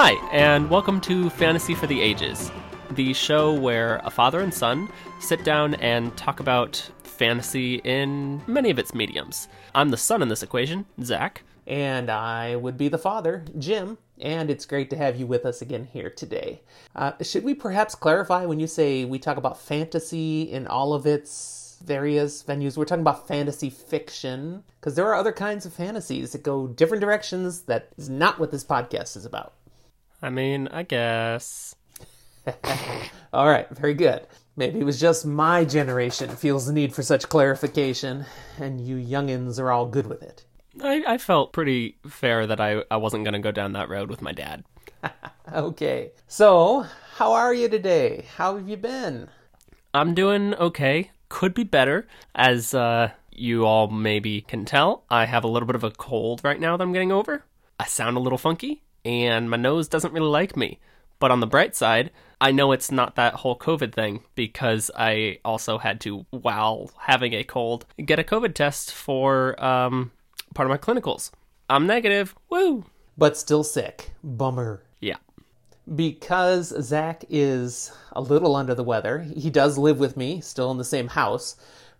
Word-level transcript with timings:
Hi, 0.00 0.12
and 0.30 0.70
welcome 0.70 1.00
to 1.00 1.28
Fantasy 1.28 1.74
for 1.74 1.88
the 1.88 2.00
Ages, 2.00 2.52
the 2.92 3.12
show 3.12 3.52
where 3.52 4.00
a 4.04 4.10
father 4.10 4.38
and 4.38 4.54
son 4.54 4.88
sit 5.18 5.42
down 5.42 5.74
and 5.74 6.16
talk 6.16 6.38
about 6.38 6.76
fantasy 7.02 7.80
in 7.82 8.40
many 8.46 8.70
of 8.70 8.78
its 8.78 8.94
mediums. 8.94 9.48
I'm 9.74 9.90
the 9.90 9.96
son 9.96 10.22
in 10.22 10.28
this 10.28 10.44
equation, 10.44 10.86
Zach. 11.02 11.42
And 11.66 12.10
I 12.10 12.54
would 12.54 12.78
be 12.78 12.86
the 12.86 12.96
father, 12.96 13.44
Jim, 13.58 13.98
and 14.20 14.52
it's 14.52 14.66
great 14.66 14.88
to 14.90 14.96
have 14.96 15.16
you 15.16 15.26
with 15.26 15.44
us 15.44 15.62
again 15.62 15.88
here 15.92 16.10
today. 16.10 16.62
Uh, 16.94 17.14
should 17.20 17.42
we 17.42 17.54
perhaps 17.54 17.96
clarify 17.96 18.46
when 18.46 18.60
you 18.60 18.68
say 18.68 19.04
we 19.04 19.18
talk 19.18 19.36
about 19.36 19.60
fantasy 19.60 20.42
in 20.42 20.68
all 20.68 20.94
of 20.94 21.06
its 21.06 21.82
various 21.84 22.44
venues? 22.44 22.76
We're 22.76 22.84
talking 22.84 23.02
about 23.02 23.26
fantasy 23.26 23.68
fiction, 23.68 24.62
because 24.80 24.94
there 24.94 25.08
are 25.08 25.16
other 25.16 25.32
kinds 25.32 25.66
of 25.66 25.72
fantasies 25.72 26.30
that 26.30 26.44
go 26.44 26.68
different 26.68 27.00
directions. 27.00 27.62
That 27.62 27.88
is 27.98 28.08
not 28.08 28.38
what 28.38 28.52
this 28.52 28.62
podcast 28.64 29.16
is 29.16 29.24
about. 29.24 29.54
I 30.22 30.30
mean, 30.30 30.68
I 30.68 30.82
guess. 30.82 31.74
All 33.32 33.48
right, 33.48 33.68
very 33.70 33.94
good. 33.94 34.26
Maybe 34.56 34.80
it 34.80 34.84
was 34.84 35.00
just 35.00 35.24
my 35.24 35.64
generation 35.64 36.30
feels 36.30 36.66
the 36.66 36.72
need 36.72 36.92
for 36.92 37.02
such 37.02 37.28
clarification, 37.28 38.24
and 38.58 38.80
you 38.80 38.96
youngins 38.96 39.60
are 39.60 39.70
all 39.70 39.86
good 39.86 40.08
with 40.08 40.20
it. 40.20 40.44
I, 40.82 41.04
I 41.06 41.18
felt 41.18 41.52
pretty 41.52 41.98
fair 42.08 42.44
that 42.44 42.60
I, 42.60 42.82
I 42.90 42.96
wasn't 42.96 43.22
going 43.22 43.34
to 43.34 43.38
go 43.38 43.52
down 43.52 43.74
that 43.74 43.88
road 43.88 44.10
with 44.10 44.20
my 44.22 44.32
dad. 44.32 44.64
Okay, 45.50 46.10
so 46.26 46.84
how 47.14 47.32
are 47.32 47.54
you 47.54 47.70
today? 47.70 48.26
How 48.36 48.56
have 48.56 48.68
you 48.68 48.76
been? 48.76 49.28
I'm 49.94 50.12
doing 50.12 50.54
okay. 50.56 51.10
Could 51.30 51.54
be 51.54 51.64
better. 51.64 52.06
As 52.34 52.74
uh, 52.74 53.12
you 53.30 53.64
all 53.64 53.88
maybe 53.88 54.42
can 54.42 54.66
tell, 54.66 55.04
I 55.08 55.24
have 55.24 55.44
a 55.44 55.48
little 55.48 55.66
bit 55.66 55.74
of 55.74 55.84
a 55.84 55.90
cold 55.90 56.42
right 56.44 56.60
now 56.60 56.76
that 56.76 56.84
I'm 56.84 56.92
getting 56.92 57.12
over. 57.12 57.44
I 57.80 57.86
sound 57.86 58.18
a 58.18 58.20
little 58.20 58.36
funky, 58.36 58.82
and 59.04 59.50
my 59.50 59.56
nose 59.56 59.88
doesn't 59.88 60.12
really 60.12 60.28
like 60.28 60.56
me. 60.56 60.78
But 61.18 61.30
on 61.30 61.40
the 61.40 61.46
bright 61.46 61.74
side, 61.74 62.10
I 62.40 62.52
know 62.52 62.70
it's 62.72 62.92
not 62.92 63.16
that 63.16 63.34
whole 63.34 63.58
COVID 63.58 63.92
thing 63.92 64.22
because 64.36 64.90
I 64.96 65.40
also 65.44 65.78
had 65.78 66.00
to, 66.02 66.24
while 66.30 66.90
having 66.98 67.32
a 67.32 67.42
cold, 67.42 67.86
get 68.04 68.20
a 68.20 68.24
COVID 68.24 68.54
test 68.54 68.92
for 68.92 69.62
um, 69.62 70.12
part 70.54 70.66
of 70.66 70.70
my 70.70 70.78
clinicals. 70.78 71.32
I'm 71.68 71.86
negative. 71.86 72.34
Woo! 72.48 72.84
But 73.16 73.36
still 73.36 73.64
sick. 73.64 74.12
Bummer. 74.22 74.84
Yeah. 75.00 75.16
Because 75.92 76.68
Zach 76.82 77.24
is 77.28 77.90
a 78.12 78.20
little 78.20 78.54
under 78.54 78.74
the 78.74 78.84
weather, 78.84 79.26
he 79.36 79.50
does 79.50 79.76
live 79.76 79.98
with 79.98 80.16
me, 80.16 80.40
still 80.40 80.70
in 80.70 80.78
the 80.78 80.84
same 80.84 81.08
house. 81.08 81.56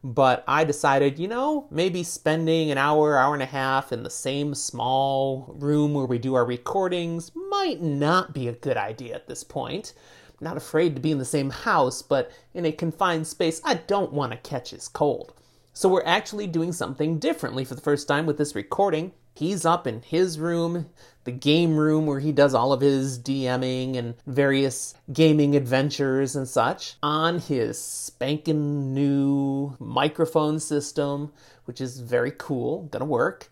But 0.09 0.43
I 0.49 0.65
decided, 0.65 1.19
you 1.19 1.29
know, 1.29 1.67
maybe 1.71 2.03
spending 2.03 2.71
an 2.71 2.79
hour, 2.79 3.19
hour 3.19 3.35
and 3.35 3.43
a 3.43 3.47
half 3.47 3.93
in 3.93 4.05
the 4.05 4.09
same 4.09 4.55
small 4.55 5.55
room 5.59 5.93
where 5.93 6.07
we 6.07 6.17
do 6.17 6.35
our 6.35 6.47
recordings 6.47 7.31
might 7.35 7.83
not 7.83 8.33
be 8.33 8.49
a 8.49 8.55
good 8.55 8.79
idea 8.79 9.15
at 9.15 9.29
this 9.29 9.45
point. 9.45 9.93
Not 10.41 10.57
afraid 10.57 10.95
to 10.95 11.03
be 11.03 11.11
in 11.11 11.19
the 11.19 11.27
same 11.27 11.51
house, 11.51 12.01
but 12.01 12.31
in 12.55 12.65
a 12.65 12.73
confined 12.73 13.27
space, 13.27 13.61
I 13.63 13.75
don't 13.75 14.15
want 14.15 14.33
to 14.33 14.39
catch 14.39 14.71
his 14.71 14.89
cold. 14.89 15.35
So 15.75 15.91
we're 15.91 16.07
actually 16.07 16.47
doing 16.47 16.73
something 16.73 17.19
differently 17.19 17.67
for 17.67 17.75
the 17.75 17.83
first 17.83 18.09
time 18.09 18.25
with 18.25 18.39
this 18.39 18.55
recording. 18.55 19.13
He's 19.35 19.67
up 19.67 19.87
in 19.87 20.01
his 20.01 20.39
room, 20.39 20.89
the 21.29 21.33
game 21.33 21.77
room 21.77 22.07
where 22.07 22.21
he 22.21 22.33
does 22.33 22.55
all 22.55 22.73
of 22.73 22.81
his 22.81 23.19
DMing 23.19 23.99
and 23.99 24.15
various 24.27 24.95
gaming 25.13 25.55
adventures 25.55 26.35
and 26.35 26.49
such, 26.49 26.95
on 27.03 27.39
his 27.39 27.79
spanking 27.79 28.95
new 28.95 29.77
microphone 29.79 30.59
system, 30.59 31.31
which 31.67 31.83
is 31.83 32.01
very 32.01 32.33
cool, 32.39 32.85
gonna 32.85 33.05
work. 33.05 33.51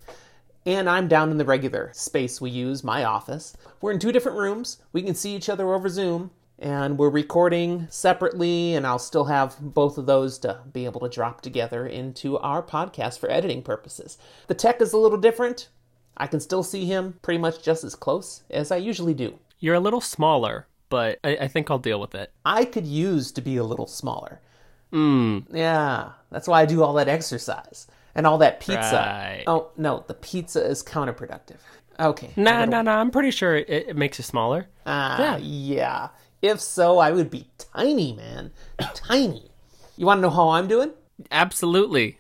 And 0.65 0.89
I'm 0.89 1.07
down 1.07 1.31
in 1.31 1.37
the 1.37 1.45
regular 1.45 1.91
space 1.93 2.41
we 2.41 2.49
use, 2.49 2.83
my 2.83 3.05
office. 3.05 3.55
We're 3.83 3.93
in 3.93 3.99
two 3.99 4.11
different 4.11 4.39
rooms. 4.39 4.79
We 4.95 5.03
can 5.03 5.15
see 5.15 5.37
each 5.37 5.51
other 5.51 5.75
over 5.75 5.91
Zoom, 5.91 6.31
and 6.59 6.97
we're 6.97 7.11
recording 7.11 7.87
separately 7.91 8.75
and 8.75 8.87
i'll 8.87 8.99
still 8.99 9.27
have 9.27 9.59
both 9.61 9.99
of 9.99 10.07
those 10.07 10.39
to 10.39 10.59
be 10.73 10.87
able 10.87 11.01
to 11.01 11.09
drop 11.11 11.43
together 11.43 11.87
into 11.87 12.39
our 12.39 12.63
podcast 12.63 13.19
for 13.19 13.31
editing 13.31 13.61
purposes 13.61 14.17
the 14.47 14.55
tech 14.55 14.81
is 14.81 14.95
a 14.95 14.97
little 14.97 15.19
different 15.19 15.69
i 16.17 16.27
can 16.27 16.41
still 16.41 16.63
see 16.63 16.85
him 16.87 17.15
pretty 17.23 17.39
much 17.39 17.63
just 17.63 17.85
as 17.85 17.95
close 17.95 18.43
as 18.51 18.71
i 18.71 18.77
usually 18.77 19.15
do 19.15 19.39
You're 19.59 19.75
a 19.75 19.81
little 19.81 20.01
smaller, 20.01 20.67
but 20.89 21.19
I, 21.25 21.37
I 21.43 21.49
think 21.49 21.71
I'll 21.71 21.79
deal 21.79 22.01
with 22.01 22.15
it. 22.15 22.31
i 22.45 22.65
could 22.65 22.87
use 22.87 23.33
to 23.33 23.41
be 23.43 23.57
a 23.57 23.65
little 23.65 23.87
smaller 23.87 24.41
Mmm. 24.93 25.45
yeah 25.53 26.13
that's 26.31 26.47
why 26.49 26.63
i 26.63 26.67
do 26.67 26.83
all 26.83 26.95
that 26.95 27.09
exercise 27.09 27.87
and 28.15 28.27
all 28.27 28.39
that 28.39 28.61
pizza 28.61 28.79
Right. 28.97 29.45
oh 29.47 29.71
no 29.77 30.05
the 30.07 30.15
pizza 30.15 30.65
is 30.65 30.83
counterproductive 30.83 31.59
okay 31.99 32.31
Nah, 32.37 32.65
nah, 32.67 32.83
nah. 32.83 33.01
I'm 33.01 33.11
pretty 33.11 33.31
sure 33.31 33.57
it, 33.57 33.69
it 33.69 33.97
makes 33.97 34.19
you 34.19 34.25
smaller. 34.25 34.67
Ah, 34.85 35.39
yeah. 35.41 36.09
If 36.43 36.61
so, 36.61 36.99
I 36.99 37.11
would 37.11 37.31
be 37.31 37.49
tiny, 37.75 38.13
man. 38.13 38.53
tiny. 38.95 39.51
You 39.97 40.05
want 40.07 40.19
to 40.19 40.23
know 40.23 40.31
how 40.31 40.51
I'm 40.51 40.69
doing? 40.69 40.93
Absolutely. 41.31 42.19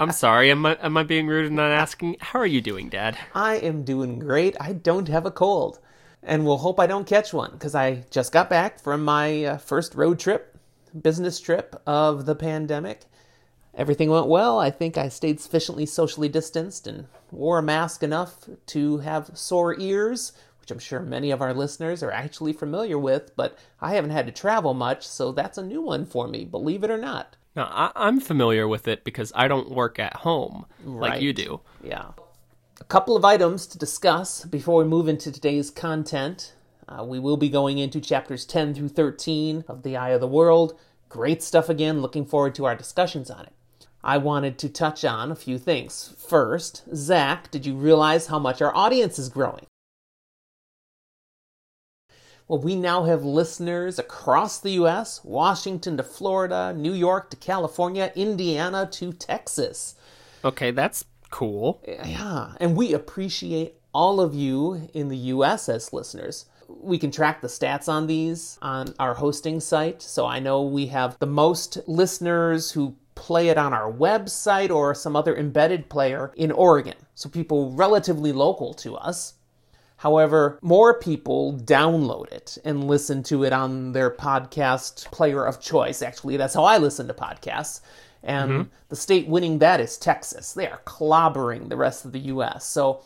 I'm 0.00 0.12
sorry. 0.12 0.50
Am 0.50 0.64
I, 0.66 0.76
am 0.80 0.96
I 0.96 1.02
being 1.02 1.26
rude 1.26 1.46
and 1.46 1.56
not 1.56 1.70
asking? 1.70 2.16
How 2.20 2.38
are 2.38 2.46
you 2.46 2.60
doing, 2.60 2.88
Dad? 2.88 3.18
I 3.34 3.56
am 3.56 3.84
doing 3.84 4.18
great. 4.18 4.56
I 4.60 4.72
don't 4.72 5.08
have 5.08 5.26
a 5.26 5.30
cold. 5.30 5.78
And 6.22 6.44
we'll 6.44 6.58
hope 6.58 6.80
I 6.80 6.86
don't 6.86 7.06
catch 7.06 7.32
one 7.32 7.52
because 7.52 7.74
I 7.74 8.04
just 8.10 8.32
got 8.32 8.50
back 8.50 8.80
from 8.80 9.04
my 9.04 9.44
uh, 9.44 9.58
first 9.58 9.94
road 9.94 10.18
trip, 10.18 10.58
business 11.00 11.40
trip 11.40 11.80
of 11.86 12.26
the 12.26 12.34
pandemic. 12.34 13.02
Everything 13.74 14.10
went 14.10 14.26
well. 14.26 14.58
I 14.58 14.70
think 14.70 14.98
I 14.98 15.08
stayed 15.08 15.40
sufficiently 15.40 15.86
socially 15.86 16.28
distanced 16.28 16.86
and 16.86 17.06
wore 17.30 17.58
a 17.58 17.62
mask 17.62 18.02
enough 18.02 18.48
to 18.66 18.98
have 18.98 19.30
sore 19.34 19.78
ears, 19.78 20.32
which 20.60 20.72
I'm 20.72 20.80
sure 20.80 21.00
many 21.00 21.30
of 21.30 21.40
our 21.40 21.54
listeners 21.54 22.02
are 22.02 22.10
actually 22.10 22.52
familiar 22.52 22.98
with, 22.98 23.36
but 23.36 23.56
I 23.80 23.94
haven't 23.94 24.10
had 24.10 24.26
to 24.26 24.32
travel 24.32 24.74
much, 24.74 25.06
so 25.06 25.30
that's 25.30 25.58
a 25.58 25.64
new 25.64 25.80
one 25.80 26.04
for 26.04 26.26
me, 26.26 26.44
believe 26.44 26.82
it 26.82 26.90
or 26.90 26.98
not. 26.98 27.36
Now, 27.58 27.72
I, 27.72 27.90
I'm 27.96 28.20
familiar 28.20 28.68
with 28.68 28.86
it 28.86 29.02
because 29.02 29.32
I 29.34 29.48
don't 29.48 29.68
work 29.72 29.98
at 29.98 30.14
home 30.18 30.64
like 30.84 31.20
you 31.20 31.32
do. 31.32 31.60
Yeah. 31.82 32.10
A 32.80 32.84
couple 32.84 33.16
of 33.16 33.24
items 33.24 33.66
to 33.66 33.78
discuss 33.78 34.44
before 34.44 34.80
we 34.80 34.88
move 34.88 35.08
into 35.08 35.32
today's 35.32 35.68
content. 35.68 36.54
Uh, 36.88 37.02
we 37.02 37.18
will 37.18 37.36
be 37.36 37.48
going 37.48 37.78
into 37.78 38.00
chapters 38.00 38.44
10 38.44 38.74
through 38.74 38.90
13 38.90 39.64
of 39.66 39.82
The 39.82 39.96
Eye 39.96 40.10
of 40.10 40.20
the 40.20 40.28
World. 40.28 40.78
Great 41.08 41.42
stuff 41.42 41.68
again. 41.68 42.00
Looking 42.00 42.24
forward 42.24 42.54
to 42.54 42.64
our 42.64 42.76
discussions 42.76 43.28
on 43.28 43.46
it. 43.46 43.52
I 44.04 44.18
wanted 44.18 44.56
to 44.58 44.68
touch 44.68 45.04
on 45.04 45.32
a 45.32 45.36
few 45.36 45.58
things. 45.58 46.14
First, 46.16 46.84
Zach, 46.94 47.50
did 47.50 47.66
you 47.66 47.74
realize 47.74 48.28
how 48.28 48.38
much 48.38 48.62
our 48.62 48.72
audience 48.72 49.18
is 49.18 49.28
growing? 49.28 49.66
Well, 52.48 52.60
we 52.60 52.76
now 52.76 53.04
have 53.04 53.24
listeners 53.24 53.98
across 53.98 54.58
the 54.58 54.70
U.S., 54.70 55.20
Washington 55.22 55.98
to 55.98 56.02
Florida, 56.02 56.72
New 56.74 56.94
York 56.94 57.28
to 57.30 57.36
California, 57.36 58.10
Indiana 58.16 58.88
to 58.92 59.12
Texas. 59.12 59.94
Okay, 60.42 60.70
that's 60.70 61.04
cool. 61.28 61.82
Yeah, 61.86 62.54
and 62.58 62.74
we 62.74 62.94
appreciate 62.94 63.74
all 63.92 64.18
of 64.18 64.34
you 64.34 64.88
in 64.94 65.08
the 65.08 65.16
US 65.16 65.68
as 65.68 65.92
listeners. 65.92 66.46
We 66.68 66.98
can 66.98 67.10
track 67.10 67.42
the 67.42 67.48
stats 67.48 67.86
on 67.86 68.06
these 68.06 68.58
on 68.62 68.94
our 68.98 69.12
hosting 69.14 69.60
site. 69.60 70.00
So 70.00 70.24
I 70.24 70.38
know 70.38 70.62
we 70.62 70.86
have 70.86 71.18
the 71.18 71.26
most 71.26 71.78
listeners 71.86 72.70
who 72.70 72.94
play 73.14 73.48
it 73.48 73.58
on 73.58 73.74
our 73.74 73.92
website 73.92 74.70
or 74.70 74.94
some 74.94 75.16
other 75.16 75.36
embedded 75.36 75.90
player 75.90 76.32
in 76.36 76.52
Oregon. 76.52 76.94
So 77.14 77.28
people 77.28 77.72
relatively 77.72 78.32
local 78.32 78.72
to 78.74 78.96
us. 78.96 79.34
However, 79.98 80.60
more 80.62 80.94
people 80.94 81.58
download 81.64 82.30
it 82.30 82.56
and 82.64 82.84
listen 82.84 83.24
to 83.24 83.42
it 83.42 83.52
on 83.52 83.90
their 83.92 84.10
podcast 84.12 85.10
player 85.10 85.44
of 85.44 85.60
choice. 85.60 86.02
Actually, 86.02 86.36
that's 86.36 86.54
how 86.54 86.62
I 86.62 86.78
listen 86.78 87.08
to 87.08 87.14
podcasts. 87.14 87.80
And 88.22 88.50
mm-hmm. 88.50 88.68
the 88.90 88.96
state 88.96 89.26
winning 89.26 89.58
that 89.58 89.80
is 89.80 89.98
Texas. 89.98 90.52
They 90.52 90.68
are 90.68 90.80
clobbering 90.86 91.68
the 91.68 91.76
rest 91.76 92.04
of 92.04 92.12
the 92.12 92.20
U.S. 92.20 92.64
So, 92.64 93.02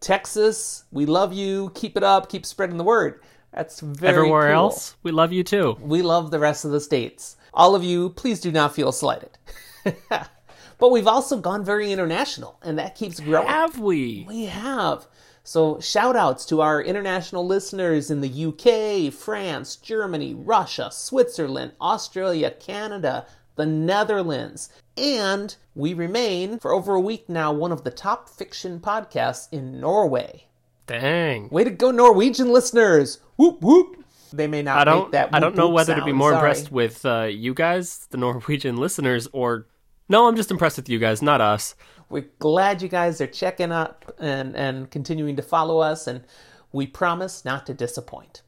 Texas, 0.00 0.84
we 0.92 1.06
love 1.06 1.32
you. 1.32 1.72
Keep 1.74 1.96
it 1.96 2.02
up. 2.02 2.28
Keep 2.28 2.44
spreading 2.44 2.76
the 2.76 2.84
word. 2.84 3.22
That's 3.54 3.80
very 3.80 4.14
Everywhere 4.14 4.48
cool. 4.48 4.64
else, 4.64 4.96
we 5.02 5.12
love 5.12 5.32
you 5.32 5.44
too. 5.44 5.78
We 5.80 6.02
love 6.02 6.30
the 6.30 6.38
rest 6.38 6.66
of 6.66 6.72
the 6.72 6.80
states. 6.80 7.36
All 7.54 7.74
of 7.74 7.82
you, 7.82 8.10
please 8.10 8.40
do 8.40 8.52
not 8.52 8.74
feel 8.74 8.92
slighted. 8.92 9.38
but 10.10 10.90
we've 10.90 11.06
also 11.06 11.38
gone 11.38 11.64
very 11.64 11.90
international, 11.90 12.58
and 12.62 12.78
that 12.78 12.96
keeps 12.96 13.18
growing. 13.20 13.46
Have 13.46 13.78
we? 13.78 14.26
We 14.28 14.44
have. 14.46 15.06
So, 15.46 15.78
shout 15.78 16.16
outs 16.16 16.46
to 16.46 16.62
our 16.62 16.80
international 16.80 17.46
listeners 17.46 18.10
in 18.10 18.22
the 18.22 18.46
UK, 18.46 19.12
France, 19.12 19.76
Germany, 19.76 20.34
Russia, 20.34 20.88
Switzerland, 20.90 21.72
Australia, 21.82 22.50
Canada, 22.50 23.26
the 23.56 23.66
Netherlands, 23.66 24.70
and 24.96 25.54
we 25.74 25.92
remain, 25.92 26.58
for 26.58 26.72
over 26.72 26.94
a 26.94 27.00
week 27.00 27.28
now, 27.28 27.52
one 27.52 27.72
of 27.72 27.84
the 27.84 27.90
top 27.90 28.30
fiction 28.30 28.80
podcasts 28.80 29.48
in 29.52 29.78
Norway. 29.78 30.46
Dang. 30.86 31.50
Way 31.50 31.64
to 31.64 31.70
go, 31.70 31.90
Norwegian 31.90 32.50
listeners! 32.50 33.18
Whoop 33.36 33.60
whoop! 33.60 34.02
They 34.32 34.46
may 34.46 34.62
not 34.62 34.78
I 34.78 34.84
don't. 34.84 35.02
make 35.04 35.12
that. 35.12 35.28
I 35.32 35.40
don't 35.40 35.56
know 35.56 35.68
whether 35.68 35.94
to 35.94 36.04
be 36.04 36.12
more 36.12 36.30
sorry. 36.30 36.36
impressed 36.50 36.72
with 36.72 37.04
uh, 37.04 37.24
you 37.24 37.52
guys, 37.52 38.06
the 38.10 38.16
Norwegian 38.16 38.78
listeners, 38.78 39.28
or 39.32 39.66
no. 40.08 40.26
I'm 40.26 40.36
just 40.36 40.50
impressed 40.50 40.76
with 40.76 40.88
you 40.88 40.98
guys, 40.98 41.20
not 41.20 41.40
us. 41.42 41.74
We're 42.08 42.28
glad 42.38 42.82
you 42.82 42.88
guys 42.88 43.20
are 43.20 43.26
checking 43.26 43.72
up 43.72 44.14
and, 44.18 44.54
and 44.56 44.90
continuing 44.90 45.36
to 45.36 45.42
follow 45.42 45.78
us, 45.78 46.06
and 46.06 46.24
We 46.72 46.86
promise 46.86 47.44
not 47.44 47.66
to 47.66 47.74
disappoint. 47.74 48.42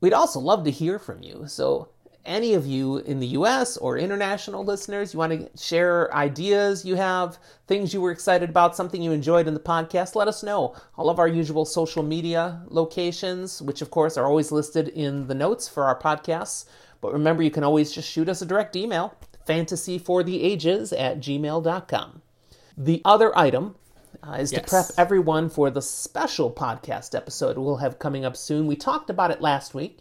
We'd 0.00 0.12
also 0.12 0.38
love 0.38 0.64
to 0.64 0.70
hear 0.70 0.98
from 0.98 1.22
you, 1.22 1.44
so 1.46 1.88
any 2.24 2.54
of 2.54 2.66
you 2.66 2.98
in 2.98 3.18
the 3.18 3.28
US 3.28 3.76
or 3.76 3.96
international 3.96 4.64
listeners, 4.64 5.12
you 5.12 5.18
want 5.18 5.32
to 5.32 5.62
share 5.62 6.14
ideas 6.14 6.84
you 6.84 6.94
have, 6.96 7.38
things 7.66 7.94
you 7.94 8.00
were 8.00 8.10
excited 8.10 8.50
about, 8.50 8.76
something 8.76 9.02
you 9.02 9.12
enjoyed 9.12 9.48
in 9.48 9.54
the 9.54 9.60
podcast, 9.60 10.14
let 10.14 10.28
us 10.28 10.42
know. 10.42 10.74
All 10.96 11.08
of 11.08 11.18
our 11.18 11.28
usual 11.28 11.64
social 11.64 12.02
media 12.02 12.62
locations, 12.68 13.62
which 13.62 13.82
of 13.82 13.90
course 13.90 14.16
are 14.16 14.26
always 14.26 14.52
listed 14.52 14.88
in 14.88 15.26
the 15.26 15.34
notes 15.34 15.68
for 15.68 15.84
our 15.84 15.98
podcasts. 15.98 16.66
But 17.00 17.12
remember, 17.12 17.42
you 17.42 17.50
can 17.50 17.64
always 17.64 17.92
just 17.92 18.08
shoot 18.08 18.28
us 18.28 18.42
a 18.42 18.46
direct 18.46 18.76
email 18.76 19.14
fantasyfortheages 19.48 20.92
at 20.96 21.18
gmail.com. 21.18 22.22
The 22.76 23.02
other 23.04 23.36
item 23.36 23.74
uh, 24.22 24.32
is 24.32 24.52
Yes. 24.52 24.62
to 24.62 24.68
prep 24.68 24.86
everyone 24.98 25.48
for 25.48 25.70
the 25.70 25.82
special 25.82 26.50
podcast 26.50 27.14
episode 27.14 27.56
we'll 27.58 27.76
have 27.76 27.98
coming 27.98 28.24
up 28.24 28.36
soon. 28.36 28.66
We 28.66 28.76
talked 28.76 29.10
about 29.10 29.30
it 29.30 29.40
last 29.40 29.74
week 29.74 29.98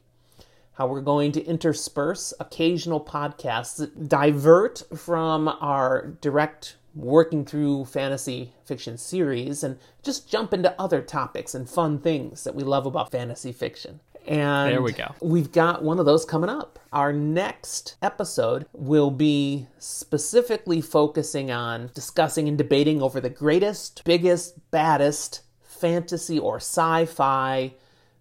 how 0.74 0.88
we're 0.88 1.02
going 1.02 1.30
to 1.34 1.44
intersperse 1.44 2.34
occasional 2.40 3.02
podcasts 3.02 3.76
that 3.76 4.08
divert 4.08 4.82
from 4.96 5.50
our 5.60 6.08
direct 6.22 6.78
working 6.96 7.44
through 7.44 7.84
fantasy 7.84 8.54
fiction 8.64 8.98
series 8.98 9.62
and 9.62 9.78
just 10.04 10.30
jump 10.30 10.54
into 10.54 10.74
other 10.82 11.02
topics 11.02 11.54
and 11.54 11.70
fun 11.70 12.00
things 12.00 12.46
that 12.46 12.56
we 12.56 12.64
love 12.64 12.86
about 12.86 13.12
fantasy 13.12 13.52
fiction. 13.52 14.00
And 14.30 14.72
There 14.72 14.84
we 14.84 14.92
go. 14.92 15.16
We've 15.22 15.52
got 15.52 15.84
one 15.84 15.98
of 16.00 16.06
those 16.06 16.24
coming 16.24 16.52
up. 16.52 16.78
Our 16.94 17.12
next 17.12 17.98
episode 18.00 18.68
will 18.74 19.10
be 19.10 19.66
specifically 19.80 20.82
focusing 20.82 21.50
on 21.50 21.90
discussing 21.96 22.48
and 22.48 22.56
debating 22.56 23.02
over 23.02 23.20
the 23.20 23.32
greatest, 23.32 24.04
biggest, 24.06 24.70
baddest 24.70 25.42
fantasy 25.64 26.38
or 26.38 26.58
sci 26.58 27.06
fi 27.06 27.74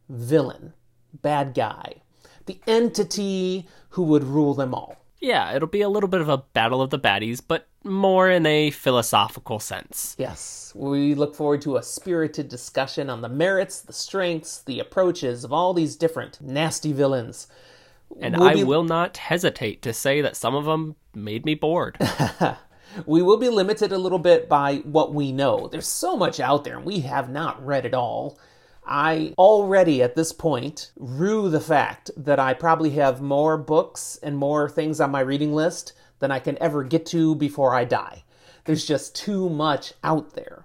villain, 0.09 0.73
bad 1.13 1.53
guy, 1.53 1.97
the 2.47 2.59
entity 2.67 3.69
who 3.91 4.03
would 4.05 4.25
rule 4.25 4.55
them 4.55 4.73
all. 4.73 4.97
Yeah, 5.21 5.55
it'll 5.55 5.69
be 5.69 5.81
a 5.81 5.89
little 5.89 6.09
bit 6.09 6.21
of 6.21 6.29
a 6.29 6.39
battle 6.39 6.81
of 6.81 6.91
the 6.91 6.99
baddies, 6.99 7.41
but 7.47 7.67
more 7.85 8.31
in 8.31 8.47
a 8.47 8.71
philosophical 8.71 9.59
sense. 9.59 10.15
Yes, 10.19 10.73
we 10.77 11.15
look 11.15 11.35
forward 11.35 11.63
to 11.63 11.77
a 11.77 11.83
spirited 11.83 12.49
discussion 12.49 13.11
on 13.11 13.21
the 13.23 13.29
merits, 13.29 13.81
the 13.81 13.93
strengths, 13.93 14.63
the 14.63 14.79
approaches 14.79 15.45
of 15.45 15.53
all 15.53 15.75
these 15.75 15.97
different 15.97 16.41
nasty 16.41 16.93
villains. 16.93 17.49
And 18.21 18.37
We'll 18.37 18.49
I 18.49 18.55
be- 18.55 18.65
will 18.65 18.85
not 18.85 19.17
hesitate 19.17 19.83
to 19.83 19.93
say 19.93 20.21
that 20.21 20.37
some 20.37 20.55
of 20.55 20.65
them 20.65 20.97
made 21.15 21.45
me 21.45 21.55
bored. 21.55 21.99
We 23.07 23.23
will 23.23 23.37
be 23.37 23.49
limited 23.49 23.93
a 23.93 23.99
little 23.99 24.19
bit 24.19 24.49
by 24.49 24.77
what 24.77 25.13
we 25.15 25.31
know. 25.31 25.69
There's 25.69 25.87
so 25.87 26.17
much 26.17 26.41
out 26.41 26.65
there, 26.65 26.77
and 26.77 26.87
we 26.87 27.01
have 27.01 27.29
not 27.29 27.65
read 27.65 27.85
it 27.85 27.95
all. 27.95 28.39
I 28.89 29.35
already, 29.37 30.03
at 30.03 30.17
this 30.17 30.33
point, 30.33 30.93
rue 30.97 31.51
the 31.51 31.61
fact 31.61 32.11
that 32.17 32.41
I 32.41 32.55
probably 32.55 32.91
have 32.91 33.21
more 33.21 33.59
books 33.59 34.19
and 34.23 34.37
more 34.37 34.69
things 34.69 34.99
on 34.99 35.11
my 35.11 35.21
reading 35.21 35.53
list 35.53 35.93
than 36.21 36.31
I 36.31 36.39
can 36.39 36.57
ever 36.61 36.83
get 36.83 37.05
to 37.07 37.35
before 37.35 37.75
I 37.75 37.85
die. 37.85 38.25
There's 38.65 38.87
just 38.87 39.15
too 39.15 39.51
much 39.51 39.93
out 40.03 40.33
there. 40.33 40.65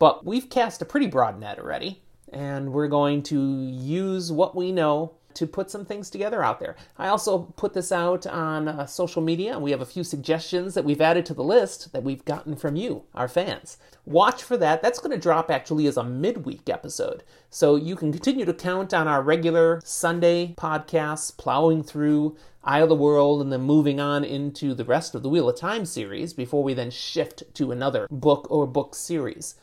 But 0.00 0.24
we've 0.24 0.50
cast 0.50 0.82
a 0.82 0.84
pretty 0.84 1.06
broad 1.06 1.38
net 1.38 1.60
already, 1.60 2.02
and 2.32 2.72
we're 2.72 2.88
going 2.88 3.22
to 3.24 3.68
use 3.70 4.32
what 4.32 4.56
we 4.56 4.72
know 4.72 5.14
to 5.34 5.46
put 5.46 5.70
some 5.70 5.84
things 5.84 6.10
together 6.10 6.42
out 6.42 6.60
there. 6.60 6.76
I 6.98 7.08
also 7.08 7.38
put 7.56 7.74
this 7.74 7.92
out 7.92 8.26
on 8.26 8.68
uh, 8.68 8.86
social 8.86 9.22
media, 9.22 9.52
and 9.52 9.62
we 9.62 9.70
have 9.70 9.80
a 9.80 9.86
few 9.86 10.04
suggestions 10.04 10.74
that 10.74 10.84
we've 10.84 11.00
added 11.00 11.26
to 11.26 11.34
the 11.34 11.44
list 11.44 11.92
that 11.92 12.02
we've 12.02 12.24
gotten 12.24 12.56
from 12.56 12.76
you, 12.76 13.04
our 13.14 13.28
fans. 13.28 13.76
Watch 14.06 14.42
for 14.42 14.56
that. 14.58 14.82
That's 14.82 14.98
going 14.98 15.12
to 15.12 15.18
drop 15.18 15.50
actually 15.50 15.86
as 15.86 15.96
a 15.96 16.04
midweek 16.04 16.68
episode. 16.68 17.22
So 17.50 17.76
you 17.76 17.96
can 17.96 18.12
continue 18.12 18.44
to 18.44 18.52
count 18.52 18.92
on 18.92 19.08
our 19.08 19.22
regular 19.22 19.80
Sunday 19.84 20.54
podcasts, 20.56 21.36
plowing 21.36 21.82
through 21.82 22.36
Eye 22.66 22.80
of 22.80 22.88
the 22.88 22.94
World 22.94 23.42
and 23.42 23.52
then 23.52 23.60
moving 23.60 24.00
on 24.00 24.24
into 24.24 24.74
the 24.74 24.84
rest 24.84 25.14
of 25.14 25.22
the 25.22 25.28
Wheel 25.28 25.48
of 25.48 25.56
Time 25.56 25.84
series 25.84 26.32
before 26.32 26.62
we 26.62 26.72
then 26.72 26.90
shift 26.90 27.42
to 27.54 27.72
another 27.72 28.06
book 28.10 28.46
or 28.50 28.66
book 28.66 28.94
series 28.94 29.56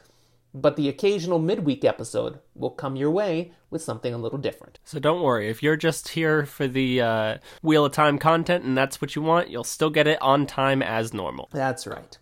but 0.53 0.75
the 0.75 0.89
occasional 0.89 1.39
midweek 1.39 1.85
episode 1.85 2.39
will 2.55 2.69
come 2.69 2.95
your 2.95 3.11
way 3.11 3.51
with 3.69 3.81
something 3.81 4.13
a 4.13 4.17
little 4.17 4.39
different. 4.39 4.79
So 4.83 4.99
don't 4.99 5.21
worry, 5.21 5.49
if 5.49 5.63
you're 5.63 5.77
just 5.77 6.09
here 6.09 6.45
for 6.45 6.67
the 6.67 7.01
uh, 7.01 7.37
Wheel 7.61 7.85
of 7.85 7.93
Time 7.93 8.17
content 8.17 8.63
and 8.63 8.77
that's 8.77 9.01
what 9.01 9.15
you 9.15 9.21
want, 9.21 9.49
you'll 9.49 9.63
still 9.63 9.89
get 9.89 10.07
it 10.07 10.21
on 10.21 10.45
time 10.45 10.81
as 10.81 11.13
normal. 11.13 11.49
That's 11.51 11.87
right. 11.87 12.17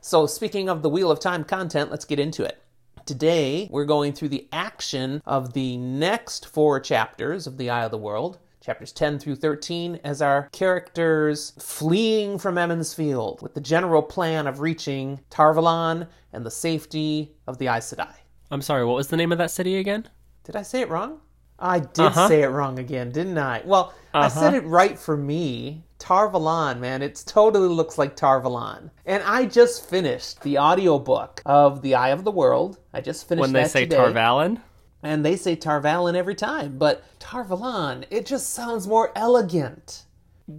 So, 0.00 0.26
speaking 0.26 0.68
of 0.68 0.82
the 0.82 0.88
Wheel 0.88 1.10
of 1.10 1.18
Time 1.18 1.42
content, 1.42 1.90
let's 1.90 2.04
get 2.04 2.20
into 2.20 2.44
it. 2.44 2.62
Today, 3.06 3.68
we're 3.70 3.84
going 3.84 4.12
through 4.12 4.28
the 4.28 4.48
action 4.52 5.22
of 5.26 5.52
the 5.52 5.76
next 5.76 6.46
four 6.46 6.80
chapters 6.80 7.46
of 7.46 7.56
The 7.56 7.70
Eye 7.70 7.84
of 7.84 7.90
the 7.90 7.98
World, 7.98 8.38
chapters 8.60 8.92
10 8.92 9.20
through 9.20 9.36
13, 9.36 10.00
as 10.02 10.20
our 10.20 10.48
characters 10.52 11.52
fleeing 11.58 12.38
from 12.38 12.58
Emond's 12.58 12.94
Field 12.94 13.42
with 13.42 13.54
the 13.54 13.60
general 13.60 14.02
plan 14.02 14.46
of 14.46 14.60
reaching 14.60 15.20
Tarvalon 15.30 16.08
and 16.36 16.44
the 16.46 16.50
safety 16.50 17.32
of 17.48 17.58
the 17.58 17.66
Aes 17.66 17.92
Sedai. 17.92 18.12
I'm 18.50 18.62
sorry, 18.62 18.84
what 18.84 18.94
was 18.94 19.08
the 19.08 19.16
name 19.16 19.32
of 19.32 19.38
that 19.38 19.50
city 19.50 19.76
again? 19.78 20.08
Did 20.44 20.54
I 20.54 20.62
say 20.62 20.82
it 20.82 20.88
wrong? 20.90 21.20
I 21.58 21.78
did 21.80 21.98
Uh-huh. 22.04 22.28
say 22.28 22.42
it 22.42 22.48
wrong 22.48 22.78
again, 22.78 23.10
didn't 23.10 23.38
I? 23.38 23.62
Well, 23.64 23.94
I 24.12 24.28
said 24.28 24.52
it 24.54 24.64
right 24.66 24.98
for 24.98 25.16
me. 25.16 25.82
Tarvalon, 25.98 26.78
man. 26.78 27.00
It 27.02 27.22
totally 27.26 27.68
looks 27.68 27.96
like 27.96 28.14
Tarvalon. 28.14 28.90
And 29.06 29.22
I 29.24 29.46
just 29.46 29.88
finished 29.88 30.42
the 30.42 30.58
audiobook 30.58 31.40
of 31.46 31.80
The 31.80 31.94
Eye 31.94 32.10
of 32.10 32.24
the 32.24 32.30
World. 32.30 32.78
I 32.92 33.00
just 33.00 33.26
finished 33.26 33.50
that. 33.50 33.52
When 33.54 33.62
they 33.62 33.68
say 33.68 33.84
today. 33.86 33.96
Tarvalon? 33.96 34.60
And 35.02 35.24
they 35.24 35.36
say 35.36 35.56
Tarvalon 35.56 36.14
every 36.14 36.34
time, 36.34 36.76
but 36.76 37.02
Tarvalon, 37.18 38.04
it 38.10 38.26
just 38.26 38.50
sounds 38.50 38.86
more 38.86 39.10
elegant. 39.16 40.04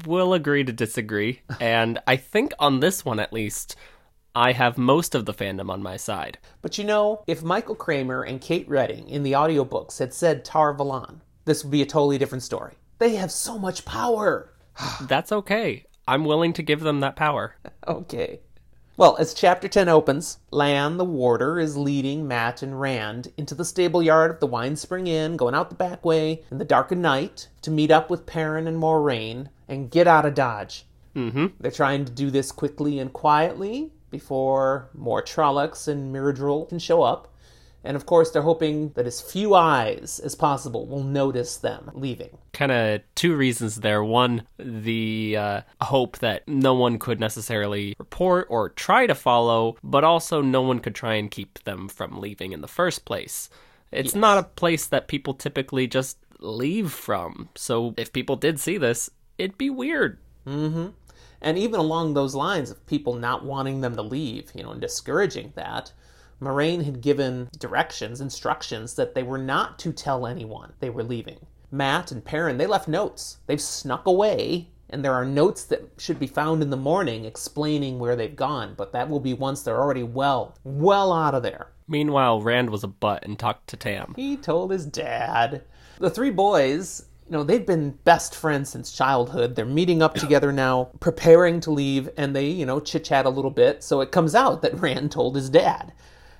We'll 0.05 0.33
agree 0.33 0.63
to 0.63 0.73
disagree. 0.73 1.41
and 1.61 1.99
I 2.07 2.15
think 2.17 2.53
on 2.59 2.79
this 2.79 3.05
one 3.05 3.19
at 3.19 3.31
least, 3.31 3.75
I 4.37 4.51
have 4.51 4.77
most 4.77 5.15
of 5.15 5.25
the 5.25 5.33
fandom 5.33 5.71
on 5.71 5.81
my 5.81 5.97
side. 5.97 6.37
But 6.61 6.77
you 6.77 6.83
know, 6.83 7.23
if 7.25 7.41
Michael 7.41 7.73
Kramer 7.73 8.21
and 8.21 8.39
Kate 8.39 8.69
Reading 8.69 9.09
in 9.09 9.23
the 9.23 9.31
audiobooks 9.31 9.97
had 9.97 10.13
said 10.13 10.45
Tar 10.45 10.75
Valon, 10.75 11.21
this 11.45 11.63
would 11.63 11.71
be 11.71 11.81
a 11.81 11.87
totally 11.87 12.19
different 12.19 12.43
story. 12.43 12.75
They 12.99 13.15
have 13.15 13.31
so 13.31 13.57
much 13.57 13.83
power. 13.83 14.53
That's 15.01 15.31
okay. 15.31 15.85
I'm 16.07 16.23
willing 16.23 16.53
to 16.53 16.61
give 16.61 16.81
them 16.81 16.99
that 16.99 17.15
power. 17.15 17.55
Okay. 17.87 18.41
Well, 18.97 19.15
as 19.17 19.33
chapter 19.33 19.67
10 19.69 19.87
opens, 19.87 20.39
Lan 20.51 20.97
the 20.97 21.05
warder 21.05 21.57
is 21.57 21.77
leading 21.77 22.27
Mat 22.27 22.61
and 22.61 22.79
Rand 22.79 23.31
into 23.37 23.55
the 23.55 23.63
stable 23.63 24.03
yard 24.03 24.29
of 24.29 24.39
the 24.39 24.47
Wine 24.47 24.75
Spring 24.75 25.07
Inn, 25.07 25.37
going 25.37 25.55
out 25.55 25.69
the 25.69 25.75
back 25.75 26.03
way 26.03 26.43
in 26.51 26.57
the 26.57 26.65
darkened 26.65 27.01
night 27.01 27.47
to 27.61 27.71
meet 27.71 27.89
up 27.89 28.09
with 28.09 28.25
Perrin 28.25 28.67
and 28.67 28.77
Moiraine 28.77 29.47
and 29.67 29.89
get 29.89 30.05
out 30.05 30.25
of 30.25 30.33
Dodge. 30.33 30.85
Mm-hmm. 31.15 31.47
They're 31.59 31.71
trying 31.71 32.05
to 32.05 32.11
do 32.11 32.29
this 32.29 32.51
quickly 32.51 32.99
and 32.99 33.13
quietly 33.13 33.93
before 34.09 34.89
more 34.93 35.21
Trollocs 35.21 35.87
and 35.87 36.13
Myrddraal 36.13 36.69
can 36.69 36.79
show 36.79 37.03
up. 37.03 37.33
And 37.83 37.95
of 37.95 38.05
course, 38.05 38.31
they're 38.31 38.41
hoping 38.41 38.89
that 38.95 39.05
as 39.05 39.21
few 39.21 39.53
eyes 39.53 40.19
as 40.19 40.35
possible 40.35 40.87
will 40.87 41.03
notice 41.03 41.57
them 41.57 41.89
leaving. 41.93 42.37
Kind 42.51 42.71
of 42.71 43.01
two 43.15 43.35
reasons 43.35 43.77
there. 43.77 44.03
One, 44.03 44.43
the 44.57 45.37
uh, 45.37 45.61
hope 45.79 46.17
that 46.17 46.45
no 46.47 46.73
one 46.73 46.99
could 46.99 47.19
necessarily 47.19 47.95
report 47.97 48.47
or 48.49 48.69
try 48.69 49.07
to 49.07 49.15
follow, 49.15 49.77
but 49.83 50.03
also 50.03 50.41
no 50.41 50.61
one 50.63 50.79
could 50.79 50.95
try 50.95 51.13
and 51.13 51.31
keep 51.31 51.63
them 51.63 51.87
from 51.87 52.19
leaving 52.19 52.51
in 52.51 52.61
the 52.61 52.67
first 52.67 53.05
place. 53.05 53.49
It's 53.91 54.15
not 54.15 54.37
a 54.37 54.43
place 54.43 54.87
that 54.87 55.07
people 55.07 55.33
typically 55.33 55.87
just 55.87 56.17
leave 56.39 56.91
from. 56.91 57.47
So 57.55 57.93
if 57.95 58.11
people 58.11 58.35
did 58.35 58.59
see 58.59 58.77
this, 58.77 59.09
it'd 59.37 59.57
be 59.57 59.69
weird. 59.69 60.17
And 61.41 61.57
even 61.57 61.79
along 61.79 62.13
those 62.13 62.35
lines 62.35 62.71
of 62.71 62.85
people 62.85 63.13
not 63.13 63.45
wanting 63.45 63.81
them 63.81 63.95
to 63.95 64.01
leave, 64.01 64.51
you 64.55 64.63
know, 64.63 64.71
and 64.71 64.81
discouraging 64.81 65.53
that, 65.55 65.93
Moiraine 66.41 66.83
had 66.85 67.01
given 67.01 67.49
directions, 67.57 68.21
instructions 68.21 68.93
that 68.95 69.15
they 69.15 69.23
were 69.23 69.37
not 69.37 69.79
to 69.79 69.91
tell 69.91 70.27
anyone 70.27 70.73
they 70.79 70.89
were 70.89 71.03
leaving. 71.03 71.39
Mat 71.71 72.11
and 72.11 72.23
Perrin, 72.23 72.57
they 72.57 72.67
left 72.67 72.87
notes. 72.87 73.37
They've 73.47 73.61
snuck 73.61 74.05
away, 74.05 74.69
and 74.89 75.03
there 75.03 75.13
are 75.13 75.25
notes 75.25 75.63
that 75.65 75.89
should 75.97 76.19
be 76.19 76.27
found 76.27 76.61
in 76.61 76.69
the 76.69 76.77
morning 76.77 77.25
explaining 77.25 77.99
where 77.99 78.15
they've 78.15 78.35
gone, 78.35 78.73
but 78.77 78.91
that 78.93 79.09
will 79.09 79.19
be 79.19 79.33
once 79.33 79.63
they're 79.63 79.81
already 79.81 80.03
well, 80.03 80.55
well 80.63 81.11
out 81.11 81.35
of 81.35 81.43
there. 81.43 81.67
Meanwhile, 81.87 82.41
Rand 82.41 82.69
was 82.69 82.83
a 82.83 82.87
butt 82.87 83.25
and 83.25 83.37
talked 83.37 83.67
to 83.67 83.77
Tam. 83.77 84.13
He 84.15 84.37
told 84.37 84.71
his 84.71 84.85
dad. 84.85 85.63
The 85.99 86.09
three 86.09 86.31
boys, 86.31 87.05
you 87.29 87.33
know, 87.35 87.43
they've 87.43 87.65
been 87.65 87.91
best 88.05 88.33
friends 88.33 88.69
since 88.69 88.91
childhood. 88.91 89.55
They're 89.55 89.65
meeting 89.65 90.01
up 90.01 90.15
together 90.15 90.51
now, 90.53 90.89
preparing 91.01 91.59
to 91.61 91.71
leave, 91.71 92.09
and 92.15 92.35
they, 92.35 92.47
you 92.47 92.65
know, 92.65 92.79
chit 92.79 93.03
chat 93.03 93.25
a 93.25 93.29
little 93.29 93.51
bit. 93.51 93.83
So 93.83 93.99
it 93.99 94.11
comes 94.11 94.33
out 94.33 94.61
that 94.61 94.79
Rand 94.79 95.11
told 95.11 95.35
his 95.35 95.49
dad. 95.49 95.91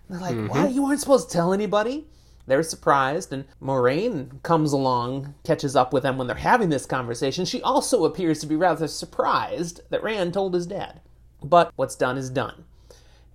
And 0.08 0.18
they're 0.18 0.22
like, 0.22 0.50
What? 0.50 0.60
Mm-hmm. 0.60 0.74
You 0.74 0.84
weren't 0.84 1.00
supposed 1.02 1.30
to 1.30 1.34
tell 1.34 1.52
anybody? 1.52 2.08
They're 2.46 2.64
surprised, 2.64 3.34
and 3.34 3.44
Moiraine 3.62 4.42
comes 4.42 4.72
along, 4.72 5.36
catches 5.44 5.76
up 5.76 5.92
with 5.92 6.04
them 6.04 6.18
when 6.18 6.28
they're 6.28 6.38
having 6.38 6.70
this 6.70 6.86
conversation. 6.86 7.44
She 7.44 7.62
also 7.62 8.06
appears 8.06 8.40
to 8.40 8.48
be 8.48 8.56
rather 8.56 8.88
surprised 8.88 9.82
that 9.90 10.02
Rand 10.02 10.34
told 10.34 10.54
his 10.54 10.66
dad. 10.66 11.02
But 11.44 11.74
what's 11.76 11.96
done 11.98 12.18
is 12.18 12.30
done. 12.30 12.64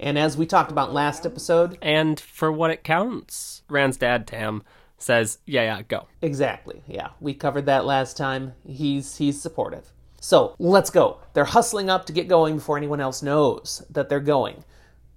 And 0.00 0.18
as 0.18 0.38
we 0.38 0.46
talked 0.46 0.72
about 0.72 0.94
last 0.94 1.26
episode, 1.26 1.76
And 1.82 2.18
for 2.18 2.50
what 2.50 2.70
it 2.70 2.84
counts, 2.84 3.62
Rand's 3.68 3.98
dad, 3.98 4.26
Tam, 4.26 4.62
says, 5.02 5.38
"Yeah, 5.46 5.62
yeah, 5.62 5.82
go." 5.82 6.06
Exactly. 6.22 6.82
Yeah, 6.86 7.08
we 7.20 7.34
covered 7.34 7.66
that 7.66 7.84
last 7.84 8.16
time. 8.16 8.54
He's 8.66 9.16
he's 9.16 9.40
supportive. 9.40 9.92
So 10.20 10.54
let's 10.58 10.90
go. 10.90 11.18
They're 11.34 11.44
hustling 11.44 11.90
up 11.90 12.06
to 12.06 12.12
get 12.12 12.28
going 12.28 12.56
before 12.56 12.76
anyone 12.76 13.00
else 13.00 13.22
knows 13.22 13.84
that 13.90 14.08
they're 14.08 14.20
going. 14.20 14.64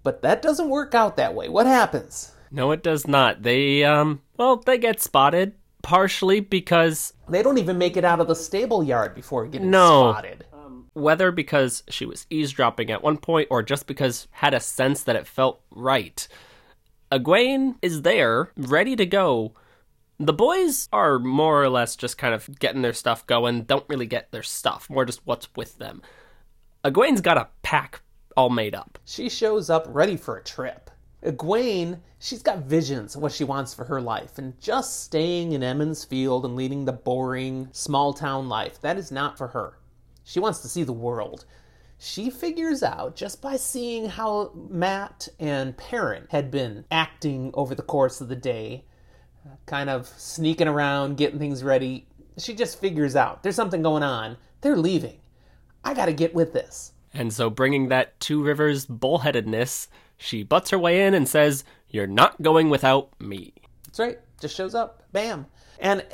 But 0.04 0.22
that 0.24 0.42
doesn't 0.42 0.70
work 0.70 0.94
out 0.96 1.16
that 1.18 1.34
way. 1.36 1.48
What 1.50 1.68
happens? 1.68 2.32
No, 2.52 2.72
it 2.72 2.82
does 2.84 3.08
not. 3.08 3.44
They 3.44 3.84
um, 3.84 4.22
well, 4.38 4.58
they 4.58 4.78
get 4.78 5.02
spotted 5.02 5.54
partially 5.82 6.40
because 6.40 7.14
They 7.30 7.44
don't 7.44 7.60
even 7.60 7.78
make 7.78 7.96
it 7.98 8.04
out 8.06 8.20
of 8.20 8.28
the 8.28 8.36
stable 8.36 8.84
yard 8.84 9.14
before 9.14 9.46
getting 9.46 9.70
No. 9.70 10.12
spotted. 10.12 10.46
whether 10.94 11.32
because 11.32 11.84
she 11.90 12.06
was 12.06 12.26
eavesdropping 12.32 12.90
at 12.90 13.04
one 13.04 13.18
point 13.18 13.48
or 13.52 13.62
just 13.62 13.86
because 13.86 14.28
had 14.32 14.54
a 14.56 14.60
sense 14.60 15.04
that 15.04 15.16
it 15.16 15.28
felt 15.28 15.62
right. 15.70 16.28
Egwene 17.12 17.76
is 17.82 18.02
there, 18.02 18.50
ready 18.58 18.96
to 18.96 19.06
go. 19.06 19.54
The 20.20 20.34
boys 20.34 20.88
are 20.94 21.20
more 21.20 21.62
or 21.62 21.70
less 21.70 21.96
just 21.96 22.18
kind 22.18 22.34
of 22.34 22.60
getting 22.60 22.82
their 22.82 22.94
stuff 22.94 23.28
going, 23.28 23.64
don't 23.64 23.88
really 23.90 24.06
get 24.06 24.32
their 24.32 24.44
stuff, 24.44 24.90
more 24.90 25.06
just 25.06 25.22
what's 25.26 25.50
with 25.56 25.78
them. 25.78 26.02
Egwene's 26.86 27.22
got 27.22 27.38
a 27.38 27.50
pack 27.64 28.02
all 28.38 28.50
made 28.50 28.76
up. 28.76 28.98
She 29.04 29.28
shows 29.28 29.70
up 29.70 29.86
ready 29.90 30.16
for 30.16 30.38
a 30.38 30.44
trip. 30.44 30.90
Egwene, 31.24 32.00
she's 32.20 32.44
got 32.44 32.60
visions 32.60 33.16
of 33.16 33.22
what 33.22 33.32
she 33.32 33.44
wants 33.44 33.74
for 33.74 33.86
her 33.86 34.00
life, 34.00 34.38
and 34.38 34.60
just 34.62 35.04
staying 35.04 35.54
in 35.54 35.64
Emond's 35.64 36.06
Field 36.06 36.46
and 36.46 36.56
leading 36.56 36.86
the 36.86 36.94
boring, 36.94 37.68
small 37.72 38.14
town 38.14 38.48
life, 38.48 38.80
that 38.82 38.98
is 38.98 39.12
not 39.12 39.38
for 39.38 39.48
her. 39.48 39.80
She 40.24 40.40
wants 40.40 40.60
to 40.60 40.70
see 40.70 40.84
the 40.84 40.94
world. 40.94 41.46
She 41.98 42.30
figures 42.30 42.84
out 42.84 43.16
just 43.16 43.42
by 43.42 43.58
seeing 43.58 44.08
how 44.08 44.52
Mat 44.54 45.28
and 45.40 45.76
Perrin 45.76 46.28
had 46.30 46.52
been 46.52 46.86
acting 46.92 47.52
over 47.54 47.74
the 47.74 47.82
course 47.82 48.22
of 48.22 48.28
the 48.28 48.36
day, 48.36 48.86
kind 49.66 49.90
of 49.90 50.08
sneaking 50.08 50.68
around, 50.68 51.18
getting 51.18 51.40
things 51.40 51.64
ready. 51.64 52.08
She 52.38 52.54
just 52.54 52.80
figures 52.80 53.16
out 53.16 53.44
there's 53.44 53.56
something 53.56 53.82
going 53.82 54.04
on. 54.04 54.38
They're 54.62 54.78
leaving. 54.78 55.20
I 55.84 55.94
gotta 55.94 56.14
get 56.14 56.34
with 56.34 56.54
this. 56.54 56.94
And 57.14 57.32
so, 57.32 57.50
bringing 57.50 57.88
that 57.90 58.20
Two 58.20 58.44
Rivers 58.44 58.86
bullheadedness, 58.86 59.88
she 60.18 60.44
butts 60.44 60.72
her 60.72 60.80
way 60.80 61.06
in 61.06 61.14
and 61.14 61.28
says, 61.28 61.64
You're 61.90 62.08
not 62.08 62.42
going 62.42 62.70
without 62.70 63.10
me. 63.22 63.54
That's 63.86 64.00
right. 64.00 64.20
Just 64.42 64.56
shows 64.56 64.76
up. 64.76 65.04
Bam. 65.14 65.46
And 65.80 66.06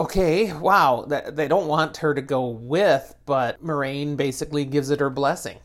okay, 0.00 0.52
wow, 0.52 1.04
they 1.06 1.48
don't 1.48 1.66
want 1.66 1.96
her 1.98 2.14
to 2.14 2.22
go 2.22 2.46
with, 2.48 3.14
but 3.26 3.62
Moiraine 3.62 4.16
basically 4.16 4.64
gives 4.64 4.90
it 4.90 5.00
her 5.00 5.10
blessing. 5.10 5.58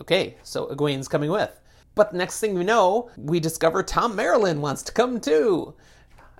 Okay, 0.00 0.36
so 0.42 0.66
Egwene's 0.68 1.08
coming 1.08 1.30
with. 1.30 1.60
But 1.94 2.12
the 2.12 2.18
next 2.18 2.40
thing 2.40 2.54
we 2.54 2.64
know, 2.64 3.10
we 3.16 3.40
discover 3.40 3.82
Thom 3.82 4.16
Merrilin 4.16 4.60
wants 4.60 4.82
to 4.84 4.92
come 4.92 5.20
too. 5.20 5.74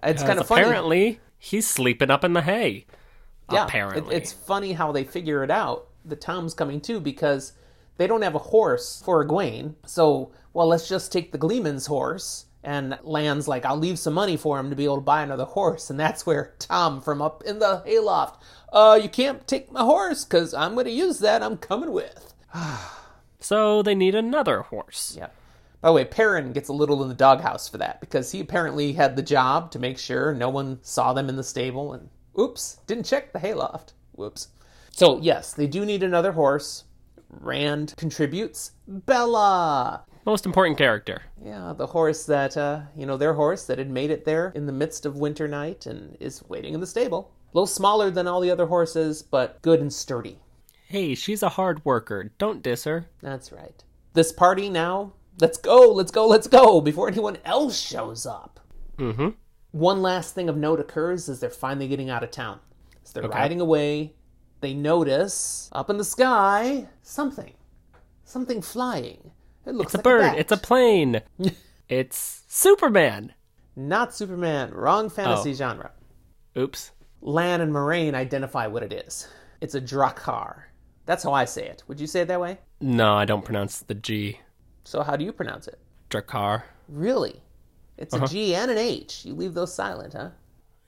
It's 0.02 0.22
kind 0.22 0.38
of 0.38 0.46
funny. 0.46 0.62
Apparently, 0.62 1.20
he's 1.38 1.66
sleeping 1.66 2.10
up 2.10 2.24
in 2.24 2.32
the 2.32 2.42
hay. 2.42 2.86
Yeah, 3.50 3.62
it- 3.62 3.68
apparently. 3.68 4.14
it's 4.16 4.32
funny 4.32 4.72
how 4.72 4.92
they 4.92 5.04
figure 5.04 5.42
it 5.44 5.50
out. 5.50 5.88
The 6.04 6.16
Thom's 6.16 6.54
coming 6.54 6.80
too 6.80 7.00
because 7.00 7.52
they 7.98 8.06
don't 8.06 8.22
have 8.22 8.34
a 8.34 8.38
horse 8.38 9.02
for 9.04 9.24
Egwene. 9.26 9.74
So, 9.86 10.30
well, 10.54 10.66
let's 10.68 10.88
just 10.88 11.12
take 11.12 11.32
the 11.32 11.38
Gleeman's 11.38 11.86
horse. 11.86 12.46
And 12.62 12.98
Lan's 13.02 13.48
like, 13.48 13.64
I'll 13.64 13.76
leave 13.78 13.98
some 13.98 14.12
money 14.12 14.36
for 14.36 14.58
him 14.58 14.68
to 14.70 14.76
be 14.76 14.84
able 14.84 14.96
to 14.96 15.00
buy 15.02 15.22
another 15.22 15.46
horse. 15.46 15.88
And 15.88 15.98
that's 15.98 16.26
where 16.26 16.54
Thom 16.58 17.00
from 17.00 17.22
up 17.22 17.42
in 17.44 17.58
the 17.58 17.82
hayloft, 17.86 18.36
uh, 18.72 19.00
you 19.02 19.08
can't 19.08 19.46
take 19.48 19.72
my 19.72 19.80
horse 19.80 20.24
because 20.26 20.52
I'm 20.52 20.74
going 20.74 20.84
to 20.84 20.92
use 20.92 21.20
that. 21.20 21.42
I'm 21.42 21.56
coming 21.56 21.90
with. 21.92 22.34
So 23.42 23.82
they 23.82 23.94
need 23.94 24.14
another 24.14 24.60
horse. 24.60 25.14
Yeah. 25.16 25.28
By 25.80 25.88
the 25.88 25.92
way, 25.94 26.04
Perrin 26.04 26.52
gets 26.52 26.68
a 26.68 26.74
little 26.74 27.02
in 27.02 27.08
the 27.08 27.14
doghouse 27.14 27.68
for 27.68 27.78
that 27.78 28.00
because 28.00 28.32
he 28.32 28.40
apparently 28.40 28.92
had 28.92 29.16
the 29.16 29.22
job 29.22 29.70
to 29.70 29.78
make 29.78 29.98
sure 29.98 30.34
no 30.34 30.50
one 30.50 30.78
saw 30.82 31.12
them 31.12 31.28
in 31.28 31.36
the 31.36 31.42
stable 31.42 31.92
and 31.92 32.10
oops, 32.38 32.78
didn't 32.86 33.06
check 33.06 33.32
the 33.32 33.38
hayloft. 33.38 33.94
Whoops. 34.12 34.48
So, 34.90 35.18
yes, 35.20 35.54
they 35.54 35.66
do 35.66 35.86
need 35.86 36.02
another 36.02 36.32
horse. 36.32 36.84
Rand 37.30 37.94
contributes 37.96 38.72
Bella. 38.86 40.04
Most 40.26 40.44
important 40.44 40.76
character. 40.76 41.22
Yeah, 41.42 41.72
the 41.76 41.86
horse 41.86 42.26
that, 42.26 42.56
uh, 42.56 42.82
you 42.94 43.06
know, 43.06 43.16
their 43.16 43.32
horse 43.32 43.64
that 43.66 43.78
had 43.78 43.90
made 43.90 44.10
it 44.10 44.24
there 44.24 44.52
in 44.54 44.66
the 44.66 44.72
midst 44.72 45.06
of 45.06 45.16
winter 45.16 45.48
night 45.48 45.86
and 45.86 46.16
is 46.20 46.44
waiting 46.48 46.74
in 46.74 46.80
the 46.80 46.86
stable. 46.86 47.32
A 47.52 47.56
little 47.56 47.66
smaller 47.66 48.10
than 48.10 48.26
all 48.26 48.40
the 48.40 48.50
other 48.50 48.66
horses, 48.66 49.22
but 49.22 49.62
good 49.62 49.80
and 49.80 49.92
sturdy. 49.92 50.38
Hey, 50.86 51.14
she's 51.14 51.42
a 51.42 51.48
hard 51.50 51.84
worker. 51.84 52.32
Don't 52.36 52.62
diss 52.62 52.84
her. 52.84 53.06
That's 53.22 53.50
right. 53.50 53.82
This 54.12 54.32
party 54.32 54.68
now, 54.68 55.12
let's 55.40 55.58
go, 55.58 55.92
let's 55.92 56.10
go, 56.10 56.26
let's 56.26 56.46
go 56.46 56.80
before 56.80 57.08
anyone 57.08 57.38
else 57.44 57.78
shows 57.80 58.26
up. 58.26 58.60
Mm-hmm. 58.98 59.28
One 59.72 60.02
last 60.02 60.34
thing 60.34 60.48
of 60.48 60.56
note 60.56 60.80
occurs 60.80 61.28
as 61.28 61.40
they're 61.40 61.50
finally 61.50 61.88
getting 61.88 62.10
out 62.10 62.22
of 62.24 62.30
town. 62.30 62.58
As 63.04 63.12
they're 63.12 63.28
riding 63.28 63.60
away, 63.60 64.14
they 64.60 64.74
notice 64.74 65.68
up 65.72 65.90
in 65.90 65.96
the 65.96 66.04
sky 66.04 66.86
something. 67.02 67.52
Something 68.24 68.62
flying. 68.62 69.30
It 69.66 69.74
looks 69.74 69.94
It's 69.94 69.94
a 69.94 69.98
like 69.98 70.04
bird. 70.04 70.20
bat. 70.22 70.38
It's 70.38 70.52
a 70.52 70.56
plane. 70.56 71.22
it's 71.88 72.42
Superman. 72.48 73.32
Not 73.76 74.14
Superman. 74.14 74.72
Wrong 74.72 75.08
fantasy 75.08 75.50
Oh. 75.50 75.54
genre. 75.54 75.90
Oops. 76.56 76.90
Lan 77.22 77.60
and 77.60 77.72
Moiraine 77.72 78.14
identify 78.14 78.66
what 78.66 78.82
it 78.82 78.92
is. 78.92 79.28
It's 79.60 79.74
a 79.74 79.80
Draghkar. 79.80 80.62
That's 81.06 81.22
how 81.22 81.32
I 81.32 81.44
say 81.44 81.66
it. 81.66 81.82
Would 81.86 82.00
you 82.00 82.06
say 82.06 82.22
it 82.22 82.28
that 82.28 82.40
way? 82.40 82.58
No, 82.80 83.14
I 83.14 83.24
don't 83.24 83.44
pronounce 83.44 83.80
the 83.80 83.94
G. 83.94 84.40
So 84.90 85.04
how 85.04 85.14
do 85.14 85.24
you 85.24 85.32
pronounce 85.32 85.68
it? 85.68 85.78
Draghkar. 86.10 86.64
Really? 86.88 87.44
It's 87.96 88.12
Uh-huh. 88.12 88.24
a 88.24 88.28
G 88.28 88.56
and 88.56 88.72
an 88.72 88.76
H. 88.78 89.24
You 89.24 89.34
leave 89.36 89.54
those 89.54 89.72
silent, 89.72 90.14
huh? 90.14 90.30